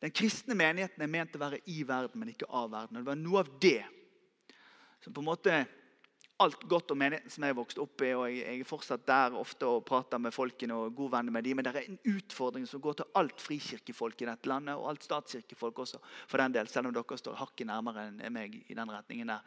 Den 0.00 0.14
kristne 0.16 0.56
menigheten 0.56 1.02
er 1.04 1.10
ment 1.12 1.34
å 1.36 1.42
være 1.42 1.58
i 1.68 1.82
verden, 1.84 2.22
men 2.22 2.30
ikke 2.32 2.48
av 2.48 2.70
verden. 2.72 2.96
Og 2.96 3.02
det 3.02 3.10
var 3.10 3.18
noe 3.20 3.42
av 3.42 3.50
det 3.60 3.82
som 5.02 5.12
på 5.12 5.20
en 5.20 5.28
måte 5.28 5.58
alt 6.40 6.62
godt 6.68 6.90
om 6.94 6.98
menigheten 6.98 7.32
som 7.32 7.44
jeg 7.44 7.56
vokste 7.56 7.82
opp 7.82 8.02
i. 8.04 8.12
og 8.16 8.26
Jeg 8.32 8.60
er 8.60 8.68
fortsatt 8.68 9.06
der 9.06 9.36
ofte 9.36 9.68
og 9.68 9.84
prater 9.86 10.20
med 10.22 10.34
folkene 10.34 10.76
og 10.76 10.94
god 10.96 11.10
venn 11.16 11.32
med 11.32 11.44
dem, 11.44 11.56
Men 11.56 11.64
det 11.64 11.74
er 11.76 11.88
en 11.88 12.16
utfordring 12.16 12.66
som 12.66 12.80
går 12.80 13.00
til 13.00 13.10
alt 13.14 13.40
frikirkefolk 13.40 14.22
i 14.22 14.28
dette 14.30 14.48
landet, 14.48 14.74
og 14.74 14.88
alt 14.88 15.04
statskirkefolk 15.04 15.78
også, 15.78 16.00
for 16.26 16.38
den 16.38 16.52
del, 16.52 16.68
selv 16.68 16.88
om 16.88 16.94
dere 16.94 17.18
står 17.18 17.36
hakket 17.36 17.66
nærmere 17.66 18.08
enn 18.08 18.32
meg 18.32 18.56
i 18.66 18.74
den 18.74 18.90
retningen 18.90 19.28
der. 19.28 19.44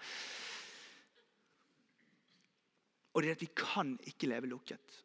Og 3.14 3.22
det 3.22 3.30
er 3.30 3.38
at 3.38 3.42
Vi 3.42 3.50
kan 3.56 3.98
ikke 4.06 4.28
leve 4.28 4.48
lukket. 4.48 5.04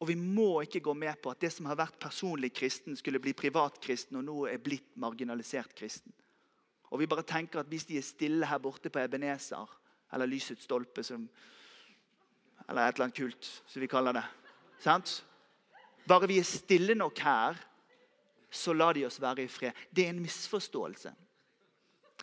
Og 0.00 0.08
Vi 0.08 0.14
må 0.14 0.60
ikke 0.60 0.80
gå 0.80 0.92
med 0.94 1.14
på 1.22 1.30
at 1.30 1.40
det 1.40 1.52
som 1.52 1.66
har 1.66 1.76
vært 1.76 2.00
personlig 2.00 2.52
kristen, 2.52 2.96
skulle 2.96 3.20
bli 3.20 3.32
privatkristen, 3.32 4.16
og 4.16 4.24
nå 4.24 4.46
er 4.46 4.58
blitt 4.58 4.96
marginalisert 4.96 5.74
kristen. 5.74 6.12
Og 6.90 7.00
vi 7.00 7.06
bare 7.06 7.22
tenker 7.22 7.60
at 7.60 7.66
Hvis 7.66 7.86
de 7.86 7.96
er 7.96 8.02
stille 8.02 8.46
her 8.46 8.58
borte 8.58 8.90
på 8.90 8.98
Ebenezer, 8.98 9.78
eller 10.12 10.28
lysets 10.28 10.64
stolpe, 10.64 11.04
som, 11.04 11.24
eller 12.68 12.86
et 12.86 12.94
eller 12.94 13.08
annet 13.08 13.16
kult, 13.16 13.50
som 13.66 13.82
vi 13.82 13.90
kaller 13.90 14.16
det. 14.18 14.24
Sant? 14.82 15.22
Bare 16.08 16.28
vi 16.30 16.38
er 16.40 16.46
stille 16.46 16.94
nok 16.98 17.18
her, 17.22 17.58
så 18.52 18.74
lar 18.76 18.94
de 18.94 19.06
oss 19.06 19.20
være 19.22 19.46
i 19.46 19.50
fred. 19.50 19.72
Det 19.90 20.06
er 20.06 20.12
en 20.12 20.22
misforståelse. 20.22 21.12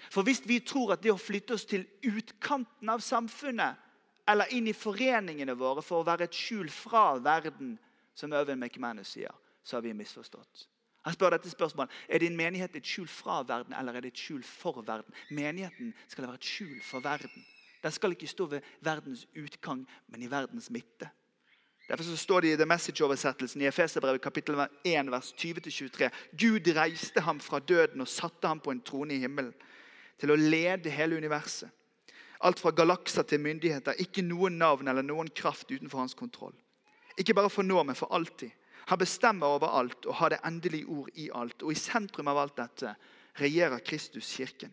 For 0.10 0.24
hvis 0.24 0.42
vi 0.48 0.60
tror 0.64 0.94
at 0.94 1.04
det 1.04 1.12
å 1.12 1.20
flytte 1.20 1.56
oss 1.58 1.66
til 1.68 1.86
utkanten 2.06 2.90
av 2.90 3.02
samfunnet 3.04 3.88
eller 4.30 4.52
inn 4.54 4.70
i 4.70 4.78
foreningene 4.78 5.56
våre 5.58 5.82
for 5.84 6.02
å 6.02 6.08
være 6.08 6.28
et 6.30 6.38
skjul 6.38 6.70
fra 6.72 7.18
verden, 7.24 7.78
som 8.14 8.34
Øyvind 8.36 8.60
McManus 8.60 9.16
sier, 9.16 9.34
så 9.64 9.78
har 9.78 9.86
vi 9.86 9.94
misforstått. 9.96 10.68
Han 11.08 11.16
spør 11.16 11.38
dette 11.38 11.50
spørsmålet, 11.50 11.92
Er 12.10 12.20
din 12.20 12.36
menighet 12.36 12.76
et 12.76 12.86
skjul 12.86 13.08
fra 13.08 13.42
verden 13.48 13.74
eller 13.74 13.96
er 13.96 14.02
det 14.02 14.12
et 14.14 14.20
skjul 14.20 14.44
for 14.44 14.82
verden? 14.82 15.14
Menigheten 15.32 15.94
skal 16.08 16.28
være 16.28 16.40
et 16.42 16.46
skjul 16.46 16.82
for 16.84 17.00
verden. 17.00 17.46
Den 17.84 17.92
skal 17.92 18.12
ikke 18.12 18.28
stå 18.28 18.46
ved 18.46 18.62
verdens 18.82 19.28
utgang, 19.38 19.86
men 20.08 20.24
i 20.24 20.32
verdens 20.32 20.70
midte. 20.70 21.10
Derfor 21.90 22.04
så 22.04 22.18
står 22.18 22.42
det 22.42 22.54
i 22.54 22.56
The 22.56 22.66
Message-oversettelsen 22.70 23.62
i 23.62 23.68
Efeserbrevet 23.68 24.22
kapittel 24.22 24.60
1, 24.86 25.12
vers 25.12 25.34
20-23. 25.34 26.10
Gud 26.38 26.68
reiste 26.76 27.22
ham 27.26 27.40
fra 27.40 27.60
døden 27.60 28.02
og 28.02 28.08
satte 28.08 28.48
ham 28.48 28.60
på 28.60 28.72
en 28.72 28.82
trone 28.82 29.16
i 29.16 29.24
himmelen 29.24 29.56
til 30.20 30.32
å 30.32 30.38
lede 30.38 30.94
hele 30.94 31.18
universet. 31.18 31.72
Alt 32.46 32.60
fra 32.62 32.72
galakser 32.72 33.26
til 33.28 33.42
myndigheter. 33.42 33.98
Ikke 34.00 34.22
noen 34.24 34.60
navn 34.62 34.88
eller 34.88 35.04
noen 35.04 35.32
kraft 35.36 35.72
utenfor 35.72 36.04
hans 36.04 36.14
kontroll. 36.16 36.54
Ikke 37.18 37.34
bare 37.34 37.50
for 37.50 37.66
nå, 37.66 37.82
men 37.84 37.98
for 37.98 38.14
alltid. 38.16 38.52
Han 38.90 39.02
bestemmer 39.02 39.58
over 39.58 39.74
alt 39.80 40.06
og 40.06 40.16
har 40.22 40.34
det 40.34 40.40
endelige 40.46 40.88
ord 40.88 41.10
i 41.16 41.28
alt. 41.36 41.64
Og 41.64 41.74
i 41.74 41.80
sentrum 41.80 42.30
av 42.32 42.38
alt 42.38 42.56
dette 42.58 42.94
regjerer 43.42 43.84
Kristus 43.86 44.30
kirken. 44.38 44.72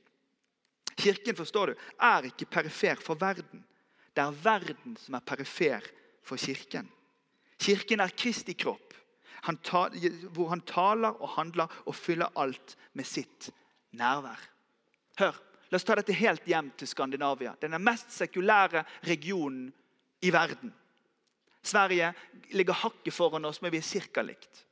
Kirken 0.97 1.37
forstår 1.37 1.73
du, 1.73 1.87
er 2.01 2.29
ikke 2.31 2.49
perifer 2.51 3.01
for 3.03 3.19
verden. 3.21 3.65
Det 4.17 4.25
er 4.25 4.39
verden 4.43 4.97
som 4.97 5.19
er 5.19 5.25
perifer 5.27 5.85
for 6.25 6.41
kirken. 6.41 6.89
Kirken 7.61 8.01
er 8.01 8.13
Kristi 8.17 8.57
kropp, 8.57 8.95
han 9.47 9.59
ta, 9.65 9.87
hvor 10.35 10.49
han 10.51 10.65
taler 10.67 11.21
og 11.21 11.37
handler 11.37 11.73
og 11.87 11.95
fyller 11.95 12.33
alt 12.37 12.77
med 12.97 13.07
sitt 13.07 13.51
nærvær. 13.97 14.41
Hør, 15.21 15.37
La 15.71 15.81
oss 15.81 15.87
ta 15.87 15.97
dette 15.99 16.15
helt 16.15 16.45
hjem 16.47 16.69
til 16.79 16.87
Skandinavia. 16.87 17.57
Den 17.59 17.75
mest 17.83 18.13
sekulære 18.15 18.85
regionen 19.09 19.73
i 20.23 20.31
verden. 20.31 20.71
Sverige 21.67 22.13
ligger 22.55 22.79
hakket 22.85 23.15
foran 23.15 23.49
oss, 23.49 23.59
men 23.63 23.73
vi 23.75 23.81
er 23.83 24.11
ca. 24.13 24.23
likt. 24.23 24.63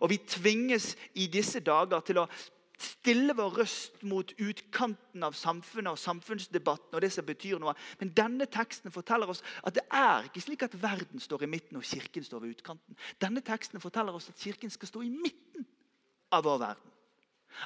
Og 0.00 0.10
Vi 0.10 0.18
tvinges 0.18 0.96
i 1.14 1.26
disse 1.26 1.60
dager 1.60 2.00
til 2.04 2.20
å 2.20 2.28
stille 2.82 3.34
vår 3.36 3.58
røst 3.60 4.02
mot 4.08 4.32
utkanten 4.38 5.24
av 5.26 5.36
samfunnet 5.38 5.92
og 5.92 6.00
samfunnsdebatten. 6.00 6.94
og 6.94 7.00
det 7.00 7.12
som 7.12 7.26
betyr 7.26 7.58
noe. 7.58 7.74
Men 8.00 8.12
denne 8.16 8.46
teksten 8.46 8.90
forteller 8.90 9.30
oss 9.30 9.42
at 9.64 9.74
det 9.74 9.84
er 9.90 10.28
ikke 10.28 10.40
slik 10.40 10.62
at 10.62 10.82
verden 10.82 11.20
står 11.20 11.44
i 11.44 11.50
midten 11.50 11.76
og 11.76 11.84
kirken 11.84 12.24
står 12.24 12.40
ved 12.40 12.56
utkanten. 12.56 12.96
Denne 13.20 13.40
teksten 13.40 13.80
forteller 13.80 14.12
oss 14.12 14.28
at 14.28 14.38
kirken 14.38 14.70
skal 14.70 14.88
stå 14.88 15.02
i 15.02 15.10
midten 15.10 15.66
av 16.32 16.44
vår 16.44 16.58
verden. 16.58 16.89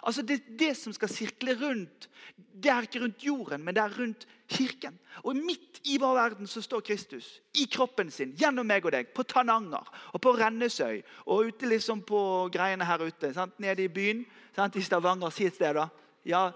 Altså 0.02 0.22
det, 0.22 0.42
det 0.58 0.72
som 0.76 0.92
skal 0.92 1.08
sirkle 1.08 1.54
rundt, 1.60 2.08
det 2.36 2.70
er 2.70 2.86
ikke 2.86 3.00
rundt 3.02 3.24
jorden, 3.24 3.64
men 3.64 3.74
det 3.76 3.82
er 3.82 3.98
rundt 3.98 4.26
kirken. 4.48 4.98
Og 5.22 5.36
midt 5.36 5.80
i 5.84 5.98
vår 6.00 6.14
verden 6.14 6.46
så 6.46 6.62
står 6.62 6.80
Kristus 6.80 7.40
i 7.54 7.66
kroppen 7.70 8.10
sin, 8.10 8.34
gjennom 8.38 8.66
meg 8.66 8.86
og 8.86 8.94
deg, 8.94 9.10
på 9.14 9.22
Tananger 9.28 9.88
og 10.12 10.22
på 10.24 10.32
Rennesøy 10.38 11.02
og 11.26 11.50
ute 11.50 11.68
liksom 11.68 12.02
på 12.06 12.20
greiene 12.52 12.86
her 12.88 13.04
ute. 13.04 13.32
Sant? 13.34 13.58
Nede 13.62 13.84
i 13.84 13.92
byen. 13.92 14.24
Sant? 14.56 14.76
I 14.76 14.82
Stavanger, 14.84 15.30
si 15.34 15.48
et 15.48 15.56
sted, 15.56 15.76
da. 15.76 15.88
Ja, 16.24 16.48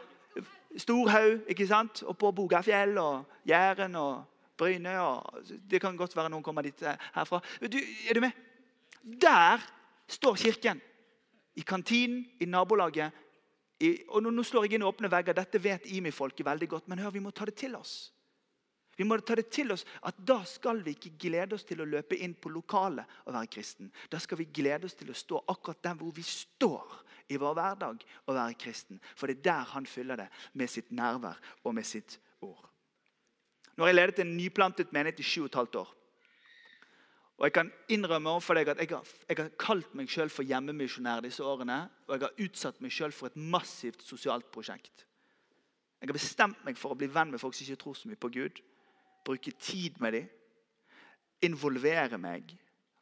Storhaug, 0.76 1.46
ikke 1.48 1.66
sant? 1.66 2.02
Og 2.06 2.16
på 2.18 2.32
Bogafjell 2.32 2.98
og 3.00 3.24
Jæren 3.48 3.96
og 3.96 4.24
Bryne. 4.58 5.00
Og 5.00 5.44
det 5.70 5.80
kan 5.80 5.96
godt 5.96 6.16
være 6.16 6.30
noen 6.32 6.44
kommer 6.44 6.66
dit 6.66 6.82
eh, 6.82 7.08
herfra. 7.14 7.40
Du, 7.62 7.78
er 7.78 8.14
du 8.14 8.20
med? 8.20 8.44
Der 9.02 9.64
står 10.08 10.36
kirken 10.36 10.80
i 11.58 11.64
kantinen, 11.66 12.22
i 12.38 12.46
nabolaget. 12.46 13.24
I, 13.82 13.90
og 14.08 14.22
nå, 14.22 14.30
nå, 14.34 14.44
slår 14.46 14.66
jeg 14.66 14.78
inn 14.78 14.86
åpne 14.86 15.10
vegger. 15.10 15.36
Dette 15.38 15.60
vet 15.62 15.86
IMI-folket 15.90 16.46
veldig 16.46 16.68
godt. 16.70 16.88
Men 16.90 17.02
hør, 17.02 17.14
vi 17.14 17.22
må 17.22 17.32
ta 17.34 17.46
det 17.48 17.56
til 17.58 17.74
oss. 17.78 18.12
Vi 18.98 19.06
må 19.06 19.18
ta 19.22 19.36
det 19.38 19.46
til 19.54 19.70
oss 19.70 19.84
at 20.10 20.16
Da 20.26 20.40
skal 20.46 20.80
vi 20.82 20.96
ikke 20.96 21.14
glede 21.28 21.54
oss 21.54 21.66
til 21.66 21.82
å 21.82 21.86
løpe 21.86 22.18
inn 22.18 22.34
på 22.34 22.50
lokalet 22.50 23.06
og 23.26 23.34
være 23.36 23.50
kristen. 23.54 23.92
Da 24.10 24.18
skal 24.18 24.40
vi 24.40 24.48
glede 24.50 24.88
oss 24.88 24.98
til 24.98 25.12
å 25.12 25.18
stå 25.18 25.44
akkurat 25.54 25.82
der 25.86 25.98
hvor 26.00 26.10
vi 26.14 26.24
står 26.26 26.96
i 27.30 27.38
vår 27.38 27.54
hverdag 27.54 28.02
og 28.26 28.34
være 28.34 28.58
kristen. 28.58 28.98
For 29.14 29.30
det 29.30 29.38
er 29.38 29.46
der 29.50 29.70
han 29.74 29.86
fyller 29.86 30.18
det 30.18 30.26
med 30.58 30.70
sitt 30.72 30.90
nærvær 30.90 31.38
og 31.62 31.76
med 31.78 31.86
sitt 31.86 32.18
ord. 32.42 32.66
Nå 33.76 33.86
har 33.86 33.92
jeg 33.92 34.00
ledet 34.00 34.24
en 34.24 34.34
nyplantet 34.34 34.90
menighet 34.90 35.22
i 35.22 35.26
sju 35.26 35.44
og 35.44 35.52
et 35.52 35.60
halvt 35.60 35.82
år. 35.84 35.94
Og 37.38 37.44
Jeg 37.46 37.52
kan 37.54 37.68
innrømme 37.88 38.30
overfor 38.30 38.58
deg 38.58 38.68
at 38.72 38.80
jeg 38.82 38.90
har, 38.90 39.10
jeg 39.28 39.38
har 39.38 39.50
kalt 39.62 39.92
meg 39.94 40.10
selv 40.10 40.34
for 40.34 40.42
hjemmemisjonær 40.42 41.22
disse 41.22 41.44
årene. 41.44 41.84
Og 42.08 42.16
jeg 42.16 42.24
har 42.26 42.40
utsatt 42.48 42.80
meg 42.82 42.92
selv 42.92 43.14
for 43.14 43.30
et 43.30 43.36
massivt 43.38 44.02
sosialt 44.02 44.48
prosjekt. 44.50 45.04
Jeg 46.00 46.10
har 46.10 46.18
bestemt 46.18 46.64
meg 46.66 46.78
for 46.78 46.94
å 46.94 46.98
bli 46.98 47.06
venn 47.10 47.30
med 47.30 47.42
folk 47.42 47.54
som 47.54 47.66
ikke 47.66 47.82
tror 47.84 47.94
så 47.98 48.10
mye 48.10 48.18
på 48.18 48.32
Gud. 48.34 48.58
Bruke 49.26 49.54
tid 49.54 50.00
med 50.02 50.16
dem. 50.18 50.26
Involvere 51.46 52.18
meg. 52.18 52.56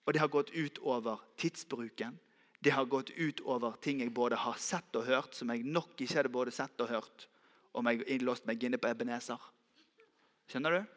Og 0.05 0.13
det 0.13 0.21
har 0.21 0.33
gått 0.33 0.53
ut 0.53 0.79
over 0.85 1.25
tidsbruken. 1.41 2.19
Det 2.61 2.75
har 2.77 2.85
gått 2.93 3.11
ut 3.17 3.41
over 3.41 3.77
ting 3.81 4.01
jeg 4.05 4.13
både 4.13 4.37
har 4.37 4.61
sett 4.61 4.97
og 4.97 5.09
hørt, 5.09 5.33
som 5.37 5.49
jeg 5.53 5.65
nok 5.65 5.97
ikke 5.97 6.21
hadde 6.21 6.33
både 6.33 6.53
sett 6.53 6.81
og 6.81 6.93
hørt 6.93 7.27
om 7.77 7.89
jeg 7.89 8.05
innlåst 8.17 8.47
meg 8.49 8.63
inne 8.65 8.81
på 8.81 8.89
Ebenezer. 8.89 9.41
Skjønner 10.49 10.77
du? 10.77 10.96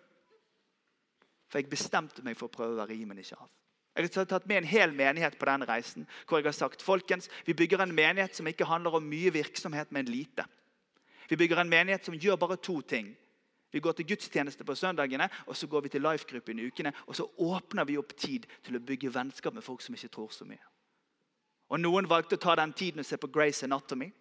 For 1.50 1.60
jeg 1.60 1.70
bestemte 1.70 2.24
meg 2.26 2.38
for 2.38 2.50
å 2.50 2.54
prøve 2.54 2.76
å 2.76 2.82
være 2.84 2.96
i, 2.96 3.06
men 3.10 3.22
ikke 3.22 3.40
av. 3.40 3.50
Jeg 3.98 4.12
har 4.16 4.28
tatt 4.30 4.46
med 4.48 4.62
en 4.62 4.70
hel 4.70 4.94
menighet 4.96 5.36
på 5.40 5.46
den 5.46 5.66
reisen. 5.68 6.08
hvor 6.28 6.38
jeg 6.38 6.46
har 6.46 6.52
sagt, 6.52 6.82
folkens, 6.82 7.30
Vi 7.46 7.54
bygger 7.54 7.82
en 7.82 7.96
menighet 7.96 8.36
som 8.36 8.48
ikke 8.48 8.66
handler 8.66 8.96
om 8.96 9.04
mye 9.04 9.34
virksomhet, 9.34 9.92
men 9.92 10.06
lite. 10.06 10.46
Vi 11.30 11.36
bygger 11.36 11.58
en 11.58 11.70
menighet 11.70 12.06
som 12.06 12.14
gjør 12.14 12.36
bare 12.36 12.56
to 12.58 12.82
ting. 12.82 13.18
Vi 13.72 13.80
går 13.80 13.92
til 13.92 14.06
gudstjeneste 14.06 14.64
på 14.64 14.76
søndagene, 14.76 15.30
og 15.46 15.58
så 15.58 15.68
går 15.68 15.82
vi 15.82 15.90
til 15.90 16.02
life-gruppen 16.02 16.60
i 16.60 16.66
ukene. 16.66 16.94
Og 17.08 17.16
så 17.16 17.28
åpner 17.38 17.86
vi 17.86 17.98
opp 17.98 18.16
tid 18.18 18.46
til 18.64 18.76
å 18.76 18.80
bygge 18.80 19.14
vennskap 19.14 19.54
med 19.54 19.64
folk 19.64 19.82
som 19.82 19.96
ikke 19.96 20.08
tror 20.08 20.30
så 20.30 20.46
mye. 20.46 20.64
Og 21.70 21.80
Noen 21.80 22.10
valgte 22.10 22.36
å 22.36 22.42
ta 22.42 22.56
den 22.56 22.74
tiden 22.74 23.00
og 23.00 23.06
se 23.06 23.18
på 23.18 23.30
Grace 23.30 23.66
Anatomy. 23.66 24.12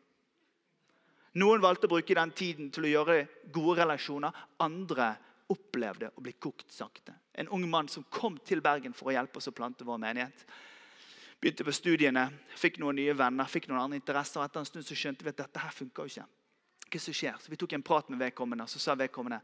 Noen 1.41 1.63
valgte 1.63 1.87
å 1.87 1.93
bruke 1.93 2.15
den 2.15 2.31
tiden 2.31 2.71
til 2.71 2.85
å 2.85 2.93
gjøre 2.93 3.27
gode 3.53 3.81
relasjoner. 3.81 4.37
Andre 4.61 5.15
opplevde 5.53 6.11
å 6.15 6.23
bli 6.25 6.35
kokt 6.37 6.73
sakte. 6.73 7.15
En 7.33 7.49
ung 7.55 7.65
mann 7.71 7.89
som 7.89 8.05
kom 8.11 8.37
til 8.45 8.61
Bergen 8.65 8.95
for 8.97 9.11
å 9.11 9.15
hjelpe 9.15 9.41
oss 9.41 9.49
å 9.49 9.55
plante 9.57 9.87
vår 9.87 10.01
menighet. 10.03 10.45
Begynte 11.39 11.65
på 11.65 11.73
studiene, 11.73 12.27
fikk 12.59 12.81
noen 12.83 12.99
nye 12.99 13.15
venner, 13.15 13.49
fikk 13.49 13.69
noen 13.71 13.85
andre 13.85 14.01
interesser. 14.01 14.41
og 14.41 14.49
Etter 14.49 14.65
en 14.65 14.69
stund 14.69 14.87
så 14.87 14.97
skjønte 14.99 15.25
vi 15.25 15.33
at 15.33 15.41
dette 15.45 15.63
her 15.63 15.75
funka 15.75 16.09
ikke. 16.11 16.27
Hva 16.89 17.01
som 17.05 17.17
skjer? 17.17 17.39
Så 17.41 17.53
Vi 17.53 17.61
tok 17.61 17.77
en 17.77 17.85
prat 17.85 18.09
med 18.09 18.19
vedkommende, 18.19 18.65
og 18.65 18.73
så 18.73 18.83
sa 18.83 18.97
vedkommende 18.99 19.41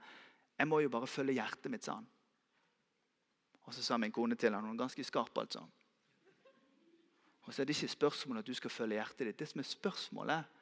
jeg 0.55 0.69
må 0.71 0.79
jo 0.81 0.91
bare 0.91 1.07
følge 1.11 1.35
hjertet 1.35 1.71
mitt, 1.71 1.83
sa 1.83 1.97
han. 1.99 2.07
Og 3.67 3.75
så 3.75 3.83
sa 3.83 3.97
min 3.99 4.13
kone 4.13 4.37
til 4.39 4.55
han, 4.55 4.65
hun 4.65 4.79
ganske 4.79 5.05
skarp, 5.05 5.35
altså. 5.39 5.65
Og 7.45 7.53
så 7.53 7.63
er 7.63 7.67
det 7.67 7.75
ikke 7.77 7.93
spørsmålet 7.93 8.45
at 8.45 8.47
du 8.47 8.55
skal 8.55 8.71
følge 8.71 9.01
hjertet 9.01 9.27
ditt. 9.27 9.39
Det 9.39 9.49
som 9.51 9.61
er 9.61 9.69
spørsmålet, 9.69 10.53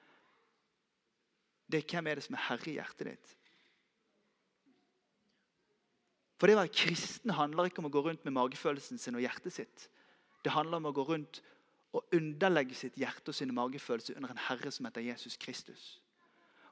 det 1.70 1.82
er 1.82 1.88
hvem 1.92 2.08
er 2.08 2.18
det 2.18 2.24
som 2.26 2.36
er 2.36 2.46
herre 2.48 2.70
i 2.70 2.76
hjertet 2.78 3.10
ditt. 3.12 3.34
For 6.42 6.50
det 6.50 6.56
å 6.56 6.58
være 6.58 6.74
kristen 6.74 7.30
handler 7.38 7.68
ikke 7.68 7.78
om 7.78 7.86
å 7.86 7.94
gå 7.94 8.00
rundt 8.02 8.24
med 8.26 8.34
magefølelsen 8.34 8.98
sin 8.98 9.14
og 9.14 9.22
hjertet 9.22 9.54
sitt. 9.54 9.84
Det 10.42 10.50
handler 10.50 10.80
om 10.80 10.88
å 10.90 10.94
gå 10.96 11.04
rundt 11.06 11.38
og 11.94 12.16
underlegge 12.18 12.74
sitt 12.74 12.96
hjerte 12.98 13.30
og 13.30 13.36
sine 13.38 13.54
magefølelser 13.54 14.16
under 14.18 14.32
en 14.34 14.40
herre 14.48 14.72
som 14.74 14.88
heter 14.88 15.04
Jesus 15.06 15.38
Kristus. 15.38 15.84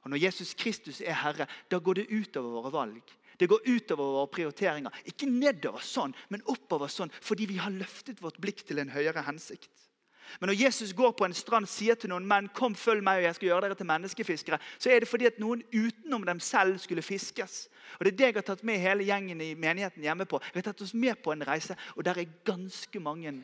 Og 0.03 0.11
Når 0.11 0.19
Jesus 0.25 0.51
Kristus 0.59 0.99
er 0.99 1.15
herre, 1.21 1.47
da 1.71 1.79
går 1.79 2.01
det 2.01 2.09
utover 2.11 2.57
våre 2.57 2.73
valg. 2.73 3.15
Det 3.39 3.47
går 3.47 3.63
utover 3.63 4.11
våre 4.17 4.31
prioriteringer. 4.35 4.99
Ikke 5.07 5.31
nedover 5.31 5.79
sånn, 5.87 6.11
men 6.27 6.43
oppover 6.51 6.91
sånn, 6.91 7.15
fordi 7.23 7.47
vi 7.53 7.61
har 7.63 7.71
løftet 7.71 8.19
vårt 8.19 8.43
blikk 8.43 8.65
til 8.67 8.83
en 8.83 8.91
høyere 8.91 9.23
hensikt. 9.23 9.71
Men 10.39 10.51
når 10.51 10.59
Jesus 10.61 10.93
går 10.93 11.11
på 11.17 11.25
en 11.25 11.35
strand 11.35 11.69
sier 11.69 11.97
til 11.99 12.11
noen 12.11 12.27
menn 12.27 12.49
kom 12.55 12.75
følg 12.77 13.03
meg, 13.03 13.19
og 13.19 13.27
jeg 13.27 13.37
skal 13.37 13.47
gjøre 13.49 13.65
dere 13.67 13.77
til 13.79 13.89
menneskefiskere, 13.89 14.59
så 14.79 14.91
er 14.91 15.03
det 15.03 15.09
fordi 15.09 15.27
at 15.29 15.39
noen 15.41 15.63
utenom 15.73 16.25
dem 16.27 16.39
selv 16.43 16.79
skulle 16.83 17.05
fiskes. 17.05 17.67
Og 17.99 18.05
Det 18.05 18.13
er 18.13 18.17
det 18.17 18.29
jeg 18.29 18.39
har 18.39 18.47
tatt 18.47 18.63
med 18.67 18.81
hele 18.81 19.07
gjengen 19.07 19.41
i 19.41 19.53
menigheten 19.55 20.03
hjemme 20.03 20.25
på. 20.29 20.39
Vi 20.53 20.59
har 20.61 20.69
tatt 20.69 20.81
oss 20.81 20.93
med 20.93 21.21
på 21.23 21.33
en 21.35 21.45
reise, 21.47 21.77
og 21.95 22.05
der 22.05 22.21
er 22.21 22.33
ganske 22.47 22.99
mange 22.99 23.43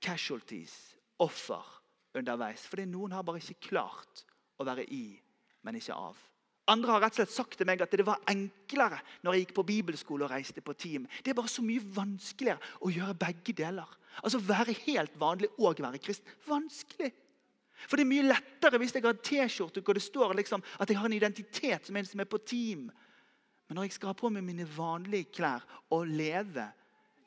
casualties, 0.00 0.96
offer, 1.18 1.64
underveis. 2.14 2.66
Fordi 2.66 2.86
noen 2.88 3.12
har 3.12 3.26
bare 3.26 3.42
ikke 3.42 3.70
klart 3.70 4.24
å 4.60 4.66
være 4.68 4.86
i, 4.92 5.20
men 5.62 5.78
ikke 5.80 5.96
av. 5.96 6.18
Andre 6.70 6.94
har 6.94 7.02
rett 7.02 7.16
og 7.16 7.22
slett 7.22 7.34
sagt 7.34 7.56
til 7.58 7.66
meg 7.66 7.80
at 7.82 7.94
det 7.96 8.06
var 8.06 8.22
enklere 8.30 9.00
når 9.24 9.34
jeg 9.34 9.44
gikk 9.44 9.54
på 9.56 9.66
bibelskole 9.66 10.26
og 10.26 10.30
reiste 10.30 10.62
på 10.62 10.74
team. 10.78 11.08
Det 11.24 11.32
er 11.32 11.38
bare 11.38 11.50
så 11.50 11.64
mye 11.66 11.82
vanskeligere 11.96 12.62
å 12.84 12.92
gjøre 12.94 13.16
begge 13.18 13.54
deler. 13.58 13.88
Altså 14.22 14.40
Være 14.42 14.76
helt 14.86 15.14
vanlig 15.20 15.50
og 15.58 15.78
være 15.78 15.98
kristen. 16.02 16.28
Vanskelig. 16.46 17.12
For 17.88 17.96
det 17.96 18.04
er 18.04 18.10
mye 18.10 18.26
lettere 18.26 18.80
hvis 18.80 18.92
jeg 18.94 19.04
har 19.06 19.16
T-skjorte 19.24 19.82
hvor 19.84 19.96
det 19.96 20.04
står 20.04 20.34
liksom 20.36 20.62
at 20.78 20.90
jeg 20.90 20.98
har 21.00 21.08
en 21.08 21.16
identitet 21.16 21.86
som 21.86 21.96
en 21.96 22.08
som 22.08 22.20
er 22.20 22.28
på 22.28 22.42
team. 22.44 22.90
Men 23.68 23.78
når 23.78 23.88
jeg 23.88 23.96
skal 23.96 24.12
ha 24.12 24.18
på 24.18 24.28
meg 24.34 24.44
mine 24.44 24.66
vanlige 24.66 25.30
klær 25.38 25.64
og 25.94 26.08
leve, 26.10 26.66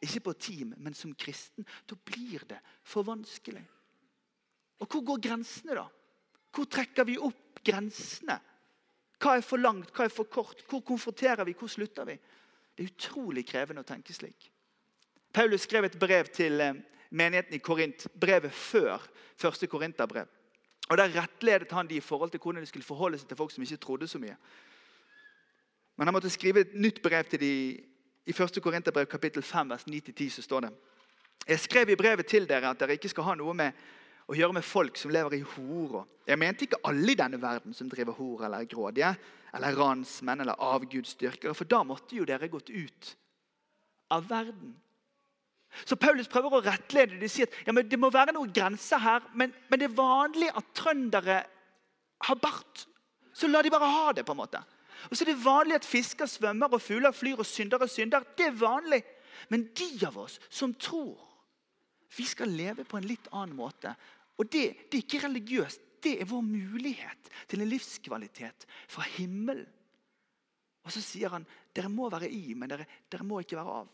ikke 0.03 0.25
på 0.27 0.33
team, 0.35 0.73
men 0.77 0.93
som 0.93 1.13
kristen, 1.15 1.65
da 1.87 1.95
blir 1.95 2.43
det 2.49 2.59
for 2.83 3.07
vanskelig. 3.07 3.63
Og 4.83 4.89
hvor 4.89 5.05
går 5.07 5.21
grensene, 5.23 5.77
da? 5.79 5.87
Hvor 6.53 6.67
trekker 6.69 7.07
vi 7.07 7.15
opp 7.17 7.61
grensene? 7.65 8.35
Hva 9.23 9.37
er 9.37 9.45
for 9.47 9.61
langt, 9.61 9.93
hva 9.95 10.05
er 10.05 10.13
for 10.13 10.27
kort? 10.27 10.65
Hvor 10.67 10.83
konfronterer 10.85 11.47
vi, 11.47 11.55
hvor 11.55 11.71
slutter 11.71 12.09
vi? 12.09 12.17
Det 12.75 12.83
er 12.83 12.91
utrolig 12.91 13.45
krevende 13.47 13.85
å 13.85 13.87
tenke 13.87 14.13
slik. 14.13 14.49
Paulus 15.33 15.61
skrev 15.65 15.87
et 15.87 15.99
brev 15.99 16.29
til 16.33 16.61
eh, 16.61 16.75
menigheten 17.09 17.57
i 17.57 17.61
Korint, 17.61 18.07
brevet 18.21 18.51
før 18.51 19.01
første 19.37 19.67
Korinterbrev. 19.67 20.27
Og 20.89 20.97
Der 20.97 21.21
rettledet 21.21 21.71
han 21.71 21.87
de 21.87 21.95
i 21.95 22.03
forhold 22.03 22.29
til 22.29 22.39
hvordan 22.39 22.61
de 22.61 22.67
skulle 22.67 22.85
forholde 22.85 23.17
seg 23.17 23.27
til 23.27 23.37
folk 23.37 23.51
som 23.51 23.63
ikke 23.63 23.77
trodde 23.77 24.07
så 24.07 24.19
mye. 24.19 24.35
Men 25.97 26.07
han 26.07 26.13
måtte 26.13 26.29
skrive 26.29 26.59
et 26.59 26.75
nytt 26.75 27.01
brev 27.01 27.23
til 27.23 27.39
de 27.39 27.53
i 28.25 28.31
1. 28.31 28.59
Korinterbrev 28.63 29.05
kapittel 29.05 29.43
5, 29.43 29.69
vers 29.69 29.83
9-10. 29.87 30.29
så 30.29 30.41
står 30.41 30.59
det 30.59 30.71
Jeg 31.47 31.59
skrev 31.59 31.89
i 31.89 31.95
brevet 31.95 32.25
til 32.25 32.47
dere 32.49 32.69
at 32.69 32.79
dere 32.79 32.93
ikke 32.93 33.09
skal 33.09 33.23
ha 33.23 33.35
noe 33.35 33.53
med 33.53 33.71
å 34.27 34.35
gjøre 34.35 34.53
med 34.53 34.63
folk 34.63 34.97
som 34.97 35.11
lever 35.11 35.33
i 35.33 35.41
hor. 35.55 36.05
Jeg 36.27 36.39
mente 36.39 36.63
ikke 36.63 36.79
alle 36.87 37.11
i 37.11 37.19
denne 37.19 37.41
verden 37.41 37.73
som 37.73 37.89
driver 37.89 38.13
hor 38.13 38.45
eller 38.45 38.63
er 38.63 38.69
grådige, 38.71 39.15
eller 39.53 39.75
ransmenn 39.75 40.41
eller 40.41 40.61
avgudsdyrkere, 40.63 41.53
for 41.53 41.67
da 41.67 41.83
måtte 41.83 42.15
jo 42.15 42.25
dere 42.25 42.47
gått 42.47 42.69
ut 42.69 43.15
av 44.11 44.29
verden. 44.29 44.75
Så 45.85 45.97
Paulus 45.99 46.29
prøver 46.29 46.53
å 46.53 46.61
rettlede 46.63 47.17
de 47.19 47.29
sier 47.31 47.49
at 47.49 47.67
ja, 47.67 47.73
det 47.81 47.99
må 47.99 48.11
være 48.13 48.35
noen 48.35 48.53
grenser 48.53 49.01
her, 49.01 49.25
men, 49.33 49.53
men, 49.69 49.81
det 49.81 49.89
er 49.89 49.97
vanlig 49.97 50.51
at 50.53 50.69
trøndere 50.77 51.39
har 52.27 52.39
bart. 52.41 52.85
Så 53.33 53.49
la 53.49 53.63
de 53.65 53.73
bare 53.73 53.89
ha 53.89 54.11
det. 54.13 54.25
på 54.25 54.35
en 54.35 54.41
måte. 54.43 54.61
Og 55.09 55.17
så 55.17 55.25
er 55.25 55.33
det 55.33 55.43
vanlig 55.43 55.79
at 55.79 55.87
fisker 55.87 56.29
svømmer, 56.29 56.71
og 56.71 56.81
fugler 56.81 57.11
flyr, 57.11 57.41
og 57.41 57.49
syndere 57.49 57.87
synder. 57.89 58.25
Det 58.37 58.47
er 58.51 58.57
vanlig. 58.57 59.01
Men 59.49 59.65
de 59.75 59.89
av 60.07 60.17
oss 60.21 60.39
som 60.49 60.75
tror 60.77 61.17
vi 62.13 62.25
skal 62.29 62.53
leve 62.53 62.85
på 62.85 62.99
en 62.99 63.07
litt 63.09 63.27
annen 63.33 63.57
måte. 63.57 63.95
Og 64.37 64.45
det, 64.45 64.67
det 64.91 64.99
er 64.99 65.05
ikke 65.05 65.23
religiøst. 65.25 65.89
Det 66.03 66.17
er 66.19 66.27
vår 66.27 66.43
mulighet 66.43 67.29
til 67.47 67.63
en 67.63 67.69
livskvalitet 67.71 68.65
fra 68.91 69.05
himmelen. 69.15 69.65
Og 70.83 70.91
så 70.91 70.99
sier 70.99 71.31
han 71.31 71.45
dere 71.73 71.89
må 71.89 72.09
være 72.11 72.27
i, 72.27 72.53
men 72.59 72.69
dere, 72.69 72.85
dere 73.11 73.25
må 73.25 73.39
ikke 73.39 73.55
være 73.55 73.75
av. 73.81 73.91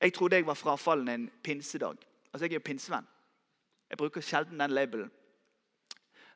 Jeg 0.00 0.14
trodde 0.14 0.36
jeg 0.36 0.46
var 0.46 0.54
frafallen 0.54 1.08
en 1.08 1.30
pinsedag. 1.42 1.96
Altså, 2.32 2.44
Jeg 2.44 2.50
er 2.50 2.54
jo 2.54 2.60
pinsevenn. 2.64 3.06
Jeg 3.90 3.98
bruker 3.98 4.20
sjelden 4.20 4.60
den 4.60 4.70
labelen, 4.70 5.10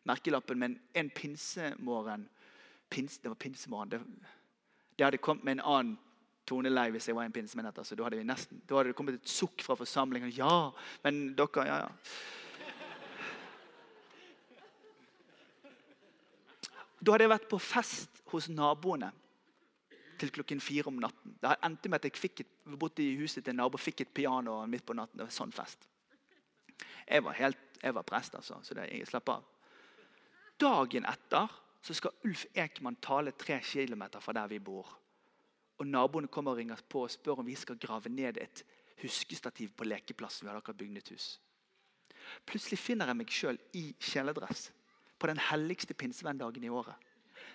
merkelappen, 0.05 0.59
men 0.59 0.81
en 0.95 1.11
pinsemorgen 1.11 2.29
pins, 2.91 3.19
Det 3.19 3.29
var 3.29 3.35
pinsemorgen. 3.35 3.91
Det, 3.91 4.01
det, 4.99 5.05
hadde 5.05 5.19
kommet 5.19 5.45
med 5.45 5.53
en 5.53 5.65
annen 5.65 5.99
tonelei 6.47 6.91
hvis 6.91 7.09
jeg 7.09 7.17
var 7.17 7.25
en 7.25 7.33
pinsemenn. 7.33 7.67
Altså, 7.67 7.95
da, 7.95 8.05
hadde 8.05 8.25
nesten, 8.25 8.63
da 8.69 8.77
hadde 8.77 8.89
det 8.89 8.97
kommet 8.97 9.15
et 9.15 9.29
sukk 9.29 9.63
fra 9.63 9.75
forsamlingen. 9.75 10.33
Ja, 10.37 10.71
men 11.05 11.35
dere 11.37 11.67
Ja, 11.67 11.77
ja. 11.77 11.89
Da 17.03 17.13
hadde 17.13 17.25
jeg 17.25 17.31
vært 17.33 17.49
på 17.51 17.59
fest 17.59 18.23
hos 18.31 18.47
naboene 18.49 19.11
til 20.23 20.31
klokken 20.31 20.61
fire 20.63 20.87
om 20.91 21.01
natten. 21.03 21.35
Det 21.43 21.57
endte 21.67 21.91
med 21.91 21.99
at 21.99 22.07
jeg 22.07 22.21
fikk 22.21 22.45
et, 22.45 22.53
bodde 22.79 23.03
i 23.03 23.17
huset 23.19 23.43
til 23.43 23.55
en 23.55 23.63
nabo 23.65 23.81
fikk 23.81 24.05
et 24.05 24.15
piano 24.15 24.61
midt 24.71 24.87
på 24.87 24.95
natten. 24.97 25.19
Det 25.19 25.27
var 25.27 25.35
sånn 25.35 25.55
fest. 25.55 25.89
Jeg 27.09 27.25
var, 27.27 27.35
helt, 27.39 27.63
jeg 27.83 27.95
var 27.97 28.07
prest, 28.07 28.37
altså, 28.39 28.61
så 28.63 28.77
det, 28.79 28.87
jeg 28.93 29.09
slapp 29.11 29.33
av. 29.35 29.49
Dagen 30.63 31.07
etter 31.11 31.51
så 31.83 31.97
skal 31.99 32.15
Ulf 32.29 32.45
Ekman 32.55 33.01
tale 33.03 33.35
tre 33.35 33.59
kilometer 33.67 34.23
fra 34.23 34.35
der 34.37 34.51
vi 34.53 34.61
bor. 34.63 34.87
Og 35.83 35.89
Naboene 35.89 36.31
kommer 36.31 36.55
og 36.55 36.61
ringer 36.61 36.83
på 36.89 37.03
og 37.03 37.11
spør 37.11 37.43
om 37.43 37.49
vi 37.49 37.57
skal 37.59 37.81
grave 37.83 38.13
ned 38.13 38.39
et 38.39 38.63
huskestativ 39.03 39.73
på 39.75 39.89
lekeplassen. 39.89 40.47
Vi 40.47 40.53
hadde 40.53 40.63
akkurat 40.63 40.79
bygd 40.79 41.11
hus. 41.11 41.33
Plutselig 42.47 42.79
finner 42.79 43.11
jeg 43.11 43.19
meg 43.19 43.35
sjøl 43.35 43.59
i 43.75 43.89
kjeledress 43.99 44.69
på 45.19 45.31
den 45.31 45.41
helligste 45.51 45.97
pinsevenndagen 45.99 46.63
i 46.63 46.71
året 46.71 47.11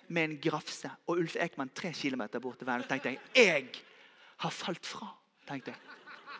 med 0.08 0.24
en 0.24 0.38
grafse 0.40 0.90
og 1.06 1.20
Ulf 1.20 1.36
Ekman 1.40 1.70
tre 1.74 1.92
kilometer 1.92 2.40
bort 2.40 2.58
til 2.60 2.68
veien. 2.68 2.84
tenkte 2.88 3.12
jeg 3.12 3.20
jeg 3.36 3.68
har 4.38 4.50
falt 4.50 4.86
fra. 4.86 5.08
tenkte 5.46 5.72
jeg. 5.72 5.80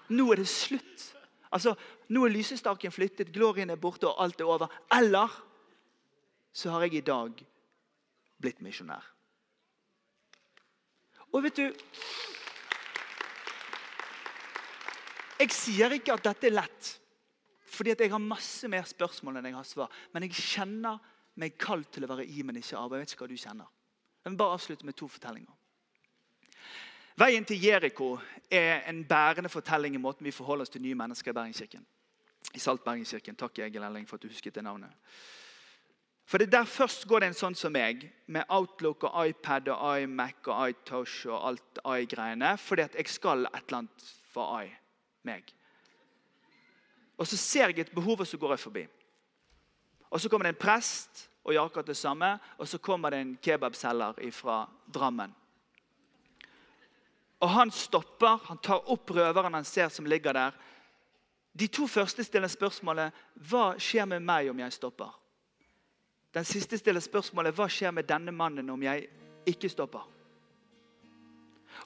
Nå 0.08 0.32
er 0.32 0.36
det 0.36 0.48
slutt. 0.48 1.14
Altså, 1.52 1.74
Nå 2.08 2.24
er 2.24 2.32
lysestaken 2.32 2.92
flyttet, 2.92 3.32
glorien 3.32 3.70
er 3.70 3.76
borte, 3.76 4.08
og 4.08 4.22
alt 4.24 4.40
er 4.40 4.48
over. 4.48 4.72
Eller 4.96 5.28
så 6.52 6.70
har 6.70 6.86
jeg 6.86 6.94
i 6.94 7.04
dag 7.04 7.42
blitt 8.40 8.62
misjonær. 8.64 9.04
Og 11.32 11.42
vet 11.44 11.60
du 11.60 11.66
Jeg 15.38 15.52
sier 15.54 15.92
ikke 15.94 16.16
at 16.16 16.24
dette 16.24 16.48
er 16.48 16.56
lett, 16.56 16.86
fordi 17.70 17.92
jeg 17.94 18.10
har 18.10 18.18
masse 18.18 18.66
mer 18.66 18.82
spørsmål 18.88 19.36
enn 19.38 19.46
jeg 19.46 19.54
har 19.54 19.68
svar. 19.68 19.92
Men 20.10 20.24
jeg 20.26 20.34
kjenner 20.34 20.98
meg 21.38 21.56
kalt 21.60 21.92
til 21.94 22.04
å 22.04 22.10
være 22.10 22.26
i, 22.26 22.42
men 22.42 22.58
ikke 22.58 22.78
av. 22.78 22.92
Jeg 22.92 23.04
vet 23.04 23.14
ikke 23.14 23.24
hva 23.24 23.30
du 23.30 23.38
kjenner. 23.38 23.70
Vil 24.26 24.36
bare 24.38 24.58
avslutte 24.58 24.86
med 24.86 24.96
to 24.98 25.08
fortellinger. 25.08 25.54
Veien 27.18 27.46
til 27.46 27.58
Jeriko 27.64 28.12
er 28.50 28.84
en 28.86 29.00
bærende 29.06 29.50
fortelling 29.50 29.96
i 29.96 30.02
måten 30.02 30.26
vi 30.26 30.34
forholder 30.34 30.66
oss 30.66 30.74
til 30.74 30.84
nye 30.84 30.98
mennesker 30.98 31.32
i 31.32 31.34
Bergenskirken. 31.34 31.86
I 32.54 32.62
Salt 32.62 32.84
Bergenskirken. 32.84 33.36
Takk, 33.36 33.58
Egil 33.64 33.82
Elling, 33.82 34.06
for 34.06 34.18
at 34.18 34.22
du 34.22 34.30
husket 34.30 34.54
det 34.54 34.62
navnet. 34.62 34.92
For 36.28 36.38
det 36.38 36.52
Der 36.52 36.64
først 36.64 37.06
går 37.08 37.20
det 37.20 37.28
en 37.30 37.38
sånn 37.38 37.56
som 37.56 37.72
meg, 37.72 38.04
med 38.26 38.44
Outlook 38.52 39.06
og 39.08 39.30
iPad 39.30 39.70
og 39.72 40.02
iMac 40.02 40.50
og 40.52 40.70
iTosh 40.70 41.26
og 41.26 41.46
alt 41.48 41.80
i-greiene, 41.80 42.52
fordi 42.58 42.84
at 42.84 42.94
jeg 42.94 43.08
skal 43.08 43.46
et 43.46 43.62
eller 43.64 43.78
annet 43.78 44.10
for 44.28 44.60
i, 44.60 44.68
meg. 45.24 45.48
Og 47.16 47.26
så 47.26 47.36
ser 47.36 47.72
jeg 47.72 47.86
et 47.86 47.94
behov, 47.94 48.20
og 48.20 48.28
så 48.28 48.38
går 48.38 48.54
jeg 48.54 48.60
forbi. 48.66 48.84
Og 50.10 50.20
Så 50.20 50.28
kommer 50.28 50.44
det 50.48 50.56
en 50.56 50.66
prest 50.66 51.28
og 51.44 51.52
gjør 51.52 51.64
akkurat 51.64 51.86
det 51.86 51.96
samme. 51.96 52.38
Og 52.58 52.68
så 52.68 52.78
kommer 52.78 53.10
det 53.10 53.20
en 53.20 53.38
kebabselger 53.42 54.30
fra 54.32 54.68
Drammen. 54.94 55.34
Og 57.40 57.48
Han 57.50 57.70
stopper, 57.70 58.38
han 58.48 58.58
tar 58.58 58.90
opp 58.90 59.10
røveren 59.10 59.54
han 59.54 59.64
ser 59.64 59.88
som 59.88 60.06
ligger 60.06 60.32
der. 60.32 60.52
De 61.58 61.66
to 61.66 61.86
første 61.86 62.24
stiller 62.24 62.48
spørsmålet 62.48 63.14
hva 63.50 63.78
skjer 63.78 64.06
med 64.06 64.20
meg 64.22 64.50
om 64.50 64.58
jeg 64.58 64.72
stopper. 64.72 65.10
Den 66.34 66.44
siste 66.44 66.78
stiller 66.78 67.00
spørsmålet 67.00 67.54
hva 67.56 67.68
skjer 67.68 67.90
med 67.90 68.06
denne 68.06 68.32
mannen 68.32 68.70
om 68.70 68.82
jeg 68.82 69.08
ikke 69.46 69.68
stopper. 69.68 70.04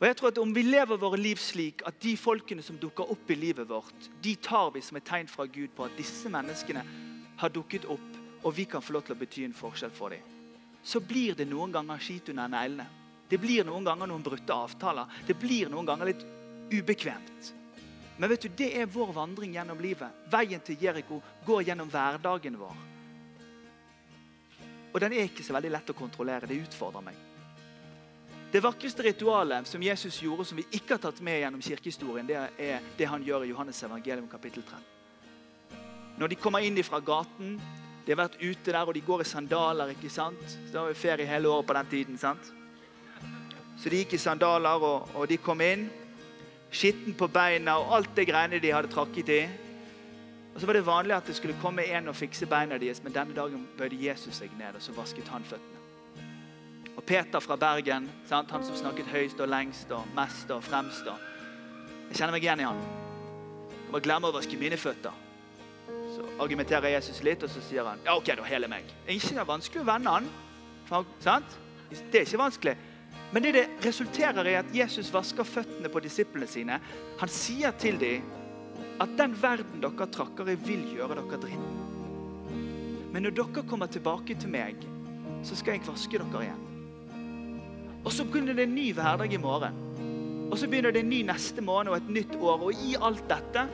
Og 0.00 0.06
jeg 0.06 0.16
tror 0.16 0.28
at 0.28 0.38
Om 0.38 0.54
vi 0.54 0.62
lever 0.62 0.96
våre 0.96 1.16
liv 1.16 1.36
slik 1.36 1.82
at 1.86 2.02
de 2.02 2.16
folkene 2.16 2.62
som 2.62 2.78
dukker 2.78 3.10
opp 3.10 3.30
i 3.30 3.34
livet 3.34 3.68
vårt, 3.68 4.10
de 4.24 4.34
tar 4.34 4.70
vi 4.70 4.80
som 4.80 4.96
et 4.96 5.04
tegn 5.04 5.28
fra 5.28 5.46
Gud 5.46 5.68
på 5.76 5.84
at 5.84 5.96
disse 5.96 6.28
menneskene 6.28 6.84
har 7.38 7.48
dukket 7.48 7.84
opp, 7.84 8.11
og 8.42 8.54
vi 8.56 8.64
kan 8.64 8.82
få 8.82 8.96
lov 8.96 9.06
til 9.06 9.16
å 9.16 9.20
bety 9.20 9.44
en 9.46 9.56
forskjell 9.56 9.94
for 9.94 10.14
dem, 10.14 10.28
så 10.82 11.00
blir 11.00 11.36
det 11.38 11.46
noen 11.46 11.72
ganger 11.72 12.02
skit 12.02 12.32
under 12.32 12.50
neglene. 12.50 12.86
Det 13.30 13.38
blir 13.40 13.64
noen 13.64 13.84
ganger 13.86 14.10
noen 14.10 14.24
brutte 14.24 14.52
avtaler. 14.52 15.08
Det 15.26 15.36
blir 15.38 15.70
noen 15.72 15.86
ganger 15.88 16.10
litt 16.10 16.24
ubekvemt. 16.72 17.52
Men 18.18 18.28
vet 18.28 18.44
du, 18.44 18.48
det 18.56 18.68
er 18.76 18.90
vår 18.90 19.12
vandring 19.16 19.54
gjennom 19.56 19.80
livet. 19.80 20.24
Veien 20.30 20.60
til 20.60 20.76
Jeriko 20.82 21.22
går 21.46 21.62
gjennom 21.70 21.88
hverdagen 21.90 22.58
vår. 22.60 22.80
Og 24.92 25.00
den 25.00 25.14
er 25.16 25.30
ikke 25.30 25.46
så 25.46 25.56
veldig 25.56 25.70
lett 25.72 25.92
å 25.94 25.96
kontrollere. 25.96 26.50
Det 26.50 26.60
utfordrer 26.66 27.06
meg. 27.06 27.16
Det 28.52 28.60
vakreste 28.60 29.06
ritualet 29.06 29.66
som 29.66 29.80
Jesus 29.80 30.18
gjorde, 30.20 30.44
som 30.44 30.58
vi 30.60 30.66
ikke 30.76 30.98
har 30.98 31.00
tatt 31.06 31.22
med 31.24 31.38
gjennom 31.40 31.62
kirkehistorien, 31.64 32.28
det 32.28 32.36
er 32.36 32.90
det 32.98 33.08
han 33.08 33.24
gjør 33.24 33.46
i 33.46 33.54
Johannes 33.54 33.80
evangelium 33.86 34.28
kapittel 34.28 34.66
3. 34.68 34.80
Når 36.20 36.28
de 36.34 36.36
kommer 36.36 36.60
inn 36.60 36.76
fra 36.84 37.00
gaten 37.00 37.56
De 38.06 38.12
har 38.12 38.18
vært 38.18 38.40
ute 38.40 38.72
der, 38.72 38.82
og 38.82 38.94
de 38.94 39.00
går 39.00 39.22
i 39.22 39.28
sandaler. 39.28 39.94
ikke 39.94 40.10
sant? 40.10 40.42
Så 40.48 40.72
Da 40.72 40.80
var 40.80 40.88
vi 40.88 40.94
ferie 40.94 41.26
hele 41.26 41.48
året 41.48 41.66
på 41.66 41.74
den 41.74 41.86
tiden. 41.86 42.18
sant? 42.18 42.52
Så 43.78 43.88
de 43.88 43.96
gikk 43.96 44.14
i 44.14 44.18
sandaler, 44.18 44.82
og, 44.82 45.08
og 45.14 45.28
de 45.28 45.36
kom 45.36 45.60
inn. 45.60 45.90
Skitten 46.72 47.14
på 47.14 47.28
beina 47.28 47.76
og 47.78 47.94
alt 47.96 48.16
det 48.16 48.26
greiene 48.28 48.58
de 48.58 48.72
hadde 48.72 48.88
trakket 48.88 49.28
i. 49.28 49.42
Og 50.54 50.60
så 50.60 50.66
var 50.66 50.76
det 50.76 50.86
vanlig 50.86 51.16
at 51.16 51.26
det 51.26 51.36
skulle 51.36 51.56
komme 51.62 51.84
en 51.84 52.08
og 52.08 52.16
fikse 52.16 52.46
beina 52.46 52.78
deres, 52.78 53.02
men 53.04 53.12
denne 53.12 53.34
dagen 53.36 53.68
bøyde 53.78 54.00
Jesus 54.00 54.40
seg 54.40 54.52
ned, 54.58 54.76
og 54.76 54.82
så 54.82 54.92
vasket 54.92 55.28
han 55.28 55.44
føttene. 55.44 55.80
Og 56.96 57.04
Peter 57.08 57.40
fra 57.40 57.56
Bergen, 57.56 58.10
sant? 58.28 58.50
han 58.50 58.64
som 58.64 58.76
snakket 58.76 59.08
høyest 59.12 59.40
og 59.40 59.48
lengst 59.48 59.92
og 59.92 60.08
mest 60.16 60.50
og 60.50 60.64
fremst. 60.64 61.06
Og 61.08 61.16
jeg 62.10 62.18
kjenner 62.18 62.36
meg 62.36 62.44
igjen 62.44 62.60
i 62.60 62.68
han. 62.68 62.82
Jeg 63.72 63.92
må 63.94 64.00
glemme 64.04 64.28
å 64.28 64.36
vaske 64.36 64.60
mine 64.60 64.76
føtter. 64.76 65.21
Så 66.12 66.24
argumenterer 66.42 66.92
Jesus 66.92 67.22
litt, 67.24 67.42
og 67.44 67.50
så 67.52 67.62
sier 67.64 67.86
han 67.88 68.00
ja, 68.04 68.16
ok, 68.18 68.34
da 68.36 68.46
hele 68.46 68.68
meg. 68.68 68.88
Det 69.06 69.14
er 69.14 69.20
ikke 69.20 69.46
vanskelig 69.48 69.82
å 69.84 69.88
vende 69.88 70.16
han. 70.18 70.30
Sant? 71.22 71.58
Det 71.88 72.20
er 72.20 72.26
ikke 72.26 72.42
vanskelig. 72.42 72.76
Men 73.32 73.44
det 73.44 73.52
det 73.56 73.64
resulterer 73.84 74.48
i 74.48 74.58
at 74.58 74.74
Jesus 74.76 75.08
vasker 75.12 75.46
føttene 75.48 75.88
på 75.88 76.02
disiplene 76.04 76.48
sine. 76.48 76.78
Han 77.20 77.32
sier 77.32 77.72
til 77.80 78.00
dem 78.00 78.28
at 79.00 79.14
den 79.18 79.34
verden 79.40 79.80
dere 79.82 80.08
trakker 80.12 80.52
i, 80.52 80.56
vil 80.66 80.84
gjøre 80.96 81.16
dere 81.20 81.40
dritten. 81.40 81.78
Men 83.12 83.26
når 83.26 83.36
dere 83.36 83.64
kommer 83.68 83.88
tilbake 83.92 84.36
til 84.40 84.52
meg, 84.52 84.84
så 85.44 85.56
skal 85.56 85.76
jeg 85.76 85.86
vaske 85.88 86.20
dere 86.20 86.44
igjen. 86.44 86.68
Og 88.02 88.12
så 88.12 88.24
begynner 88.26 88.56
det 88.58 88.66
en 88.66 88.76
ny 88.76 88.90
hverdag 88.96 89.32
i 89.32 89.40
morgen. 89.40 89.80
Og 90.50 90.58
så 90.58 90.68
begynner 90.68 90.92
det 90.92 91.04
en 91.04 91.12
ny 91.12 91.22
neste 91.24 91.64
måned 91.64 91.92
og 91.92 91.96
et 91.96 92.12
nytt 92.12 92.36
år. 92.36 92.66
Og 92.68 92.84
i 92.84 92.96
alt 93.00 93.24
dette 93.30 93.64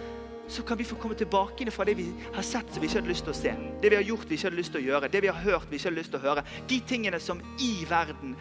så 0.49 0.63
kan 0.63 0.79
vi 0.79 0.85
få 0.85 0.97
komme 0.97 1.15
tilbake 1.15 1.71
fra 1.71 1.85
det 1.85 1.95
vi 1.99 2.07
har 2.35 2.43
sett 2.43 2.73
som 2.73 2.81
vi 2.81 2.89
ikke 2.89 3.01
hadde 3.03 3.11
lyst 3.13 3.27
til 3.27 3.35
å 3.35 3.37
se. 3.37 3.53
Det 3.83 3.91
vi 3.93 3.99
har 3.99 4.07
gjort 4.07 4.25
vi 4.29 4.39
ikke 4.39 4.49
hadde 4.49 4.61
lyst 4.61 4.73
til 4.73 4.81
å 4.81 4.87
gjøre. 4.87 5.11
Det 5.13 5.21
vi 5.23 5.29
har 5.29 5.43
hørt 5.45 5.69
vi 5.69 5.77
ikke 5.77 5.91
hadde 5.91 6.01
lyst 6.01 6.15
til 6.15 6.21
å 6.21 6.25
høre. 6.25 6.45
De 6.71 6.79
tingene 6.89 7.21
som 7.21 7.43
i 7.61 7.73
verden 7.89 8.33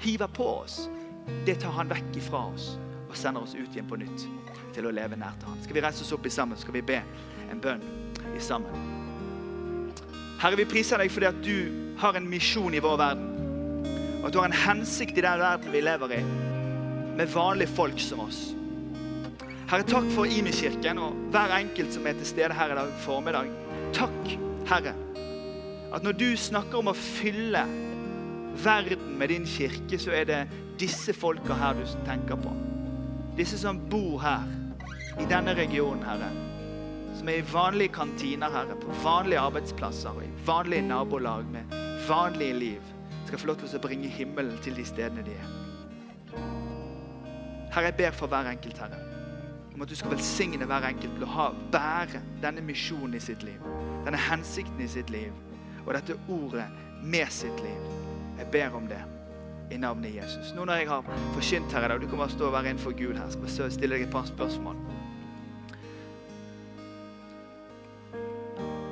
hiver 0.00 0.30
på 0.30 0.46
oss, 0.60 0.84
det 1.46 1.58
tar 1.60 1.74
han 1.74 1.90
vekk 1.90 2.20
ifra 2.22 2.44
oss 2.52 2.76
og 3.10 3.16
sender 3.18 3.42
oss 3.42 3.56
ut 3.58 3.74
igjen 3.74 3.88
på 3.90 3.98
nytt 3.98 4.28
til 4.74 4.86
å 4.86 4.94
leve 4.94 5.18
nær 5.18 5.34
til 5.40 5.50
han. 5.50 5.58
Skal 5.64 5.76
vi 5.76 5.82
reise 5.82 6.04
oss 6.06 6.14
opp 6.14 6.26
i 6.26 6.32
sammen? 6.32 6.58
Skal 6.58 6.76
vi 6.78 6.84
be 6.86 7.00
en 7.50 7.62
bønn 7.62 7.82
i 8.30 8.42
sammen? 8.42 8.86
Herre, 10.40 10.56
vi 10.56 10.68
priser 10.70 11.02
deg 11.02 11.10
fordi 11.12 11.28
at 11.28 11.42
du 11.44 11.56
har 12.00 12.16
en 12.16 12.30
misjon 12.30 12.72
i 12.72 12.80
vår 12.80 12.96
verden. 12.96 13.26
Og 14.20 14.28
at 14.28 14.32
du 14.32 14.38
har 14.38 14.48
en 14.48 14.56
hensikt 14.62 15.18
i 15.18 15.24
den 15.26 15.42
verden 15.42 15.74
vi 15.74 15.82
lever 15.82 16.16
i, 16.16 16.22
med 17.18 17.34
vanlige 17.34 17.74
folk 17.74 18.00
som 18.00 18.22
oss. 18.24 18.40
Herre, 19.70 19.84
takk 19.86 20.08
for 20.10 20.26
Imi-kirken 20.26 20.98
og 20.98 21.18
hver 21.30 21.52
enkelt 21.60 21.92
som 21.94 22.06
er 22.10 22.16
til 22.18 22.26
stede 22.26 22.54
her 22.58 22.72
i 22.72 22.74
dag 22.74 22.88
formiddag. 23.04 23.50
Takk, 23.94 24.32
Herre, 24.66 24.94
at 25.94 26.02
når 26.02 26.16
du 26.18 26.24
snakker 26.34 26.80
om 26.80 26.88
å 26.90 26.94
fylle 26.98 27.60
verden 28.64 29.12
med 29.20 29.30
din 29.30 29.46
kirke, 29.46 29.94
så 29.94 30.10
er 30.18 30.26
det 30.26 30.38
disse 30.80 31.14
folka 31.14 31.54
her 31.54 31.78
du 31.78 31.84
tenker 32.08 32.40
på. 32.42 32.54
Disse 33.38 33.60
som 33.62 33.78
bor 33.92 34.18
her, 34.24 34.48
i 35.22 35.28
denne 35.30 35.54
regionen, 35.54 36.02
Herre. 36.02 36.32
Som 37.14 37.30
er 37.30 37.38
i 37.38 37.46
vanlige 37.52 37.94
kantiner, 37.94 38.50
Herre, 38.50 38.74
på 38.74 38.96
vanlige 39.04 39.44
arbeidsplasser 39.44 40.18
og 40.18 40.26
i 40.26 40.32
vanlige 40.50 40.82
nabolag 40.88 41.46
med 41.46 41.78
vanlige 42.08 42.58
liv 42.58 42.90
skal 43.28 43.38
få 43.38 43.52
lov 43.52 43.62
til 43.62 43.78
å 43.78 43.84
bringe 43.86 44.10
himmelen 44.10 44.58
til 44.66 44.74
de 44.74 44.88
stedene 44.90 45.22
de 45.30 45.38
er. 45.38 45.54
Herre, 47.70 47.86
jeg 47.92 47.98
ber 48.02 48.18
for 48.18 48.34
hver 48.34 48.50
enkelt, 48.50 48.82
Herre, 48.82 49.09
om 49.80 49.84
at 49.84 49.88
du 49.88 49.96
skal 49.96 50.10
velsigne 50.12 50.66
hver 50.68 50.84
enkelt 50.90 51.14
til 51.16 51.22
å 51.24 51.32
ha, 51.32 51.44
bære 51.72 52.18
denne 52.42 52.60
misjonen 52.60 53.14
i 53.16 53.20
sitt 53.24 53.40
liv, 53.46 53.62
denne 54.04 54.18
hensikten 54.20 54.82
i 54.84 54.88
sitt 54.92 55.08
liv 55.08 55.32
og 55.86 55.94
dette 55.96 56.18
ordet 56.28 56.66
med 57.00 57.32
sitt 57.32 57.62
liv. 57.64 57.86
Jeg 58.36 58.50
ber 58.52 58.76
om 58.76 58.90
det 58.90 58.98
i 59.72 59.78
navnet 59.80 60.12
Jesus. 60.18 60.50
Nå 60.52 60.66
når 60.68 60.82
jeg 60.82 60.90
har 60.90 61.08
forkynt 61.32 61.72
her 61.72 61.86
i 61.86 61.88
dag, 61.94 62.02
du 62.02 62.10
kan 62.10 62.20
bare 62.20 62.34
stå 62.34 62.50
og 62.50 62.52
være 62.52 62.74
innenfor 62.74 62.92
Gud 62.98 63.16
her, 63.16 63.32
skal 63.32 63.48
jeg 63.48 63.78
stille 63.78 63.96
deg 63.96 64.04
et 64.04 64.12
par 64.12 64.28
spørsmål. 64.28 64.76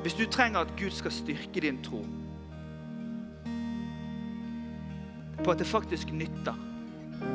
Hvis 0.07 0.17
du 0.17 0.25
trenger 0.25 0.65
at 0.65 0.73
Gud 0.81 0.97
skal 0.97 1.13
styrke 1.13 1.67
din 1.67 1.83
tro, 1.85 2.01
på 5.45 5.53
at 5.53 5.61
det 5.61 5.69
faktisk 5.69 6.17
nytter 6.17 6.57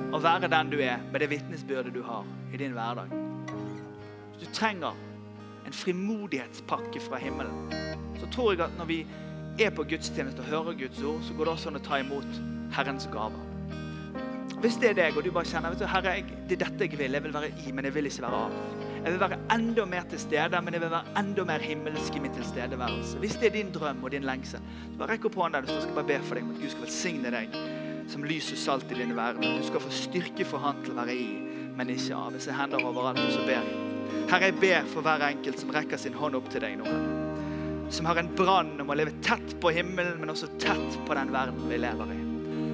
å 0.09 0.23
være 0.25 0.49
den 0.49 0.73
du 0.73 0.79
er, 0.81 1.05
med 1.11 1.21
det 1.21 1.29
vitnesbyrdet 1.35 1.93
du 1.93 2.01
har 2.01 2.25
i 2.49 2.57
din 2.57 2.73
hverdag. 2.73 3.22
Hvis 4.53 4.59
trenger 4.59 4.97
en 5.65 5.73
frimodighetspakke 5.73 6.99
fra 7.01 7.17
himmelen, 7.17 7.71
så 8.19 8.27
tror 8.31 8.51
jeg 8.51 8.59
at 8.61 8.75
når 8.77 8.85
vi 8.85 8.97
er 9.59 9.71
på 9.73 9.81
gudstjeneste 9.89 10.43
og 10.43 10.45
hører 10.45 10.75
Guds 10.77 10.99
ord, 11.01 11.23
så 11.25 11.33
går 11.33 11.47
det 11.47 11.53
også 11.53 11.71
an 11.71 11.79
å 11.79 11.81
ta 11.87 11.97
imot 11.97 12.35
Herrens 12.75 13.07
gaver. 13.09 13.39
Hvis 14.61 14.77
det 14.77 14.91
er 14.91 14.99
deg, 14.99 15.17
og 15.17 15.25
du 15.25 15.31
bare 15.33 15.49
kjenner 15.49 15.73
vet 15.73 15.81
du, 15.81 15.87
Herre, 15.89 16.11
jeg, 16.19 16.27
det 16.45 16.59
er 16.59 16.67
dette 16.67 16.85
jeg 16.85 16.99
vil. 16.99 17.17
Jeg 17.17 17.25
vil 17.25 17.33
være 17.33 17.49
i, 17.63 17.71
men 17.73 17.87
jeg 17.89 17.95
vil 17.95 18.09
ikke 18.11 18.27
være 18.27 18.41
av. 18.43 18.59
Jeg 18.93 19.07
vil 19.07 19.23
være 19.23 19.39
enda 19.55 19.85
mer 19.95 20.05
til 20.11 20.21
stede, 20.21 20.59
men 20.67 20.77
jeg 20.77 20.83
vil 20.83 20.93
være 20.93 21.15
enda 21.23 21.45
mer 21.49 21.65
himmelsk 21.65 22.19
i 22.19 22.21
min 22.21 22.35
tilstedeværelse. 22.37 23.21
Hvis 23.23 23.37
det 23.41 23.49
er 23.49 23.55
din 23.55 23.71
drøm 23.73 24.03
og 24.05 24.13
din 24.13 24.27
lengsel, 24.29 24.61
så 24.83 24.99
bare 24.99 25.15
rekk 25.15 25.25
opp 25.31 25.39
hånden 25.41 25.65
der. 25.65 25.71
Så 25.71 25.79
skal 25.79 25.95
jeg 25.95 25.97
bare 25.97 26.11
be 26.11 26.19
for 26.27 26.37
deg 26.37 26.45
om 26.45 26.53
at 26.53 26.61
Gud 26.61 26.75
skal 26.75 26.85
velsigne 26.85 27.33
deg 27.33 27.57
som 28.13 28.29
lys 28.29 28.51
og 28.53 28.61
salt 28.67 28.93
i 28.93 29.01
din 29.01 29.17
verden. 29.17 29.57
Du 29.57 29.65
skal 29.65 29.81
få 29.81 29.97
styrke 30.03 30.45
for 30.45 30.61
Han 30.61 30.85
til 30.85 30.93
å 30.93 30.99
være 31.01 31.17
i, 31.17 31.31
men 31.73 31.95
ikke 31.97 32.21
av. 32.21 32.37
Jeg 32.37 32.45
ser 32.45 32.61
hender 32.61 32.85
overalt, 32.85 33.23
og 33.23 33.33
så 33.33 33.47
ber 33.49 33.57
jeg. 33.57 33.92
Herre, 34.32 34.49
jeg 34.49 34.57
ber 34.61 34.88
for 34.91 35.05
hver 35.05 35.26
enkelt 35.28 35.61
som 35.61 35.74
rekker 35.76 35.99
sin 36.01 36.16
hånd 36.18 36.38
opp 36.39 36.49
til 36.53 36.64
deg 36.64 36.78
nå. 36.80 36.97
Som 37.93 38.07
har 38.09 38.18
en 38.22 38.32
brann 38.34 38.76
om 38.82 38.89
å 38.89 38.97
leve 38.97 39.14
tett 39.26 39.55
på 39.61 39.74
himmelen, 39.76 40.18
men 40.22 40.34
også 40.34 40.49
tett 40.61 40.97
på 41.07 41.18
den 41.18 41.34
verden 41.34 41.68
vi 41.70 41.82
lever 41.82 42.16
i. 42.16 42.22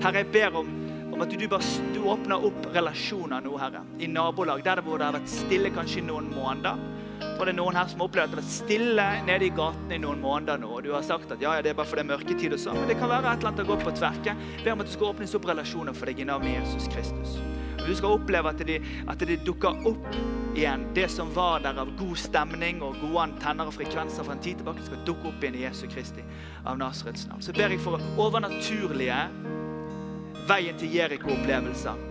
Herre, 0.04 0.22
jeg 0.22 0.32
ber 0.36 0.62
om, 0.62 0.70
om 1.10 1.26
at 1.26 1.34
du, 1.34 1.48
bare, 1.52 1.74
du 1.96 2.00
åpner 2.08 2.48
opp 2.50 2.70
relasjoner 2.76 3.44
nå, 3.44 3.58
Herre. 3.60 3.84
I 4.00 4.08
nabolag, 4.12 4.64
der 4.64 4.80
det 4.80 4.88
hvor 4.88 5.02
det 5.02 5.10
har 5.10 5.20
vært 5.20 5.34
stille 5.34 5.74
kanskje 5.76 6.04
i 6.04 6.08
noen 6.08 6.32
måneder 6.32 6.80
og 7.40 7.46
det 7.48 7.54
er 7.54 7.58
noen 7.58 7.76
her 7.76 7.88
som 7.88 8.02
har 8.02 8.10
opplevd 8.10 8.26
at 8.26 8.32
det 8.32 8.38
har 8.38 8.42
vært 8.42 8.54
stille 8.54 9.06
nede 9.28 9.46
i 9.48 9.52
gatene 9.56 9.96
i 9.96 10.02
noen 10.04 10.20
måneder 10.24 10.60
nå. 10.60 10.72
Og 10.76 10.84
du 10.84 10.90
har 10.92 11.06
sagt 11.08 11.32
at 11.32 11.44
ja, 11.44 11.54
ja, 11.56 11.64
det 11.64 11.72
er 11.72 11.78
bare 11.78 11.88
fordi 11.88 12.04
det 12.04 12.06
er 12.06 12.12
mørketid 12.12 12.56
og 12.56 12.62
sånn. 12.64 12.80
Men 12.82 12.92
det 12.92 12.98
kan 13.00 13.12
være 13.12 13.32
et 13.32 13.40
eller 13.40 13.52
annet 13.52 13.64
å 13.64 13.70
gå 13.70 13.78
på 13.80 13.94
tverke. 13.96 14.36
Be 14.64 14.74
om 14.74 14.84
at 14.84 14.90
det 14.90 14.96
skal 14.96 15.12
åpnes 15.14 15.36
opp 15.40 15.48
relasjoner 15.48 15.96
for 15.96 16.12
deg 16.12 16.20
i 16.20 16.28
navnet 16.28 16.58
Jesus 16.58 16.90
Kristus. 16.92 17.38
Og 17.78 17.86
du 17.88 17.96
skal 17.96 18.16
oppleve 18.18 18.52
at 18.52 18.64
det, 18.68 18.80
at 19.08 19.24
det 19.28 19.40
dukker 19.48 19.88
opp 19.88 20.20
igjen. 20.56 20.88
Det 20.96 21.08
som 21.12 21.32
var 21.36 21.64
der 21.64 21.78
av 21.82 21.92
god 22.00 22.18
stemning 22.18 22.82
og 22.86 22.98
gode 23.02 23.28
antenner 23.28 23.70
og 23.70 23.76
frekvenser 23.78 24.26
fra 24.26 24.36
en 24.36 24.44
tid 24.44 24.62
tilbake, 24.62 24.86
skal 24.86 25.06
dukke 25.08 25.32
opp 25.32 25.44
igjen 25.44 25.60
i 25.60 25.64
Jesu 25.66 25.86
Kristi 25.92 26.26
av 26.66 26.80
Nasrets 26.82 27.28
navn. 27.30 27.44
Så 27.46 27.56
ber 27.56 27.74
jeg 27.74 27.82
for 27.84 28.02
overnaturlige 28.18 29.22
veien 30.50 30.78
til 30.82 30.94
Jeriko-opplevelser 30.98 32.06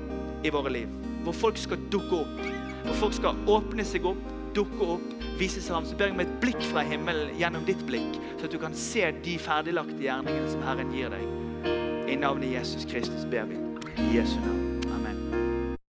i 0.46 0.54
våre 0.54 0.74
liv. 0.80 0.98
Hvor 1.26 1.36
folk 1.36 1.58
skal 1.60 1.80
dukke 1.92 2.24
opp. 2.24 2.42
Hvor 2.88 3.00
folk 3.04 3.16
skal 3.18 3.48
åpne 3.50 3.84
seg 3.84 4.06
opp 4.08 4.34
dukke 4.58 4.92
opp, 4.94 5.10
vise 5.38 5.62
seg 5.62 5.76
ham, 5.76 5.86
så 5.86 5.96
ber 5.98 6.10
jeg 6.10 6.16
om 6.16 6.24
et 6.24 6.38
blikk 6.42 6.62
fra 6.70 6.84
himmelen 6.86 7.34
gjennom 7.38 7.66
ditt 7.68 7.82
blikk, 7.88 8.18
så 8.38 8.48
at 8.48 8.54
du 8.54 8.60
kan 8.62 8.76
se 8.76 9.10
de 9.24 9.36
ferdiglagte 9.42 10.00
gjerningene 10.02 10.54
som 10.54 10.64
Herren 10.66 10.94
gir 10.94 11.12
deg. 11.14 11.26
I 12.08 12.16
navnet 12.18 12.56
Jesus 12.56 12.88
Kristus 12.88 13.28
ber 13.30 13.50
vi. 13.50 13.60
I 13.98 14.16
Jesu 14.16 14.40
navn. 14.46 14.67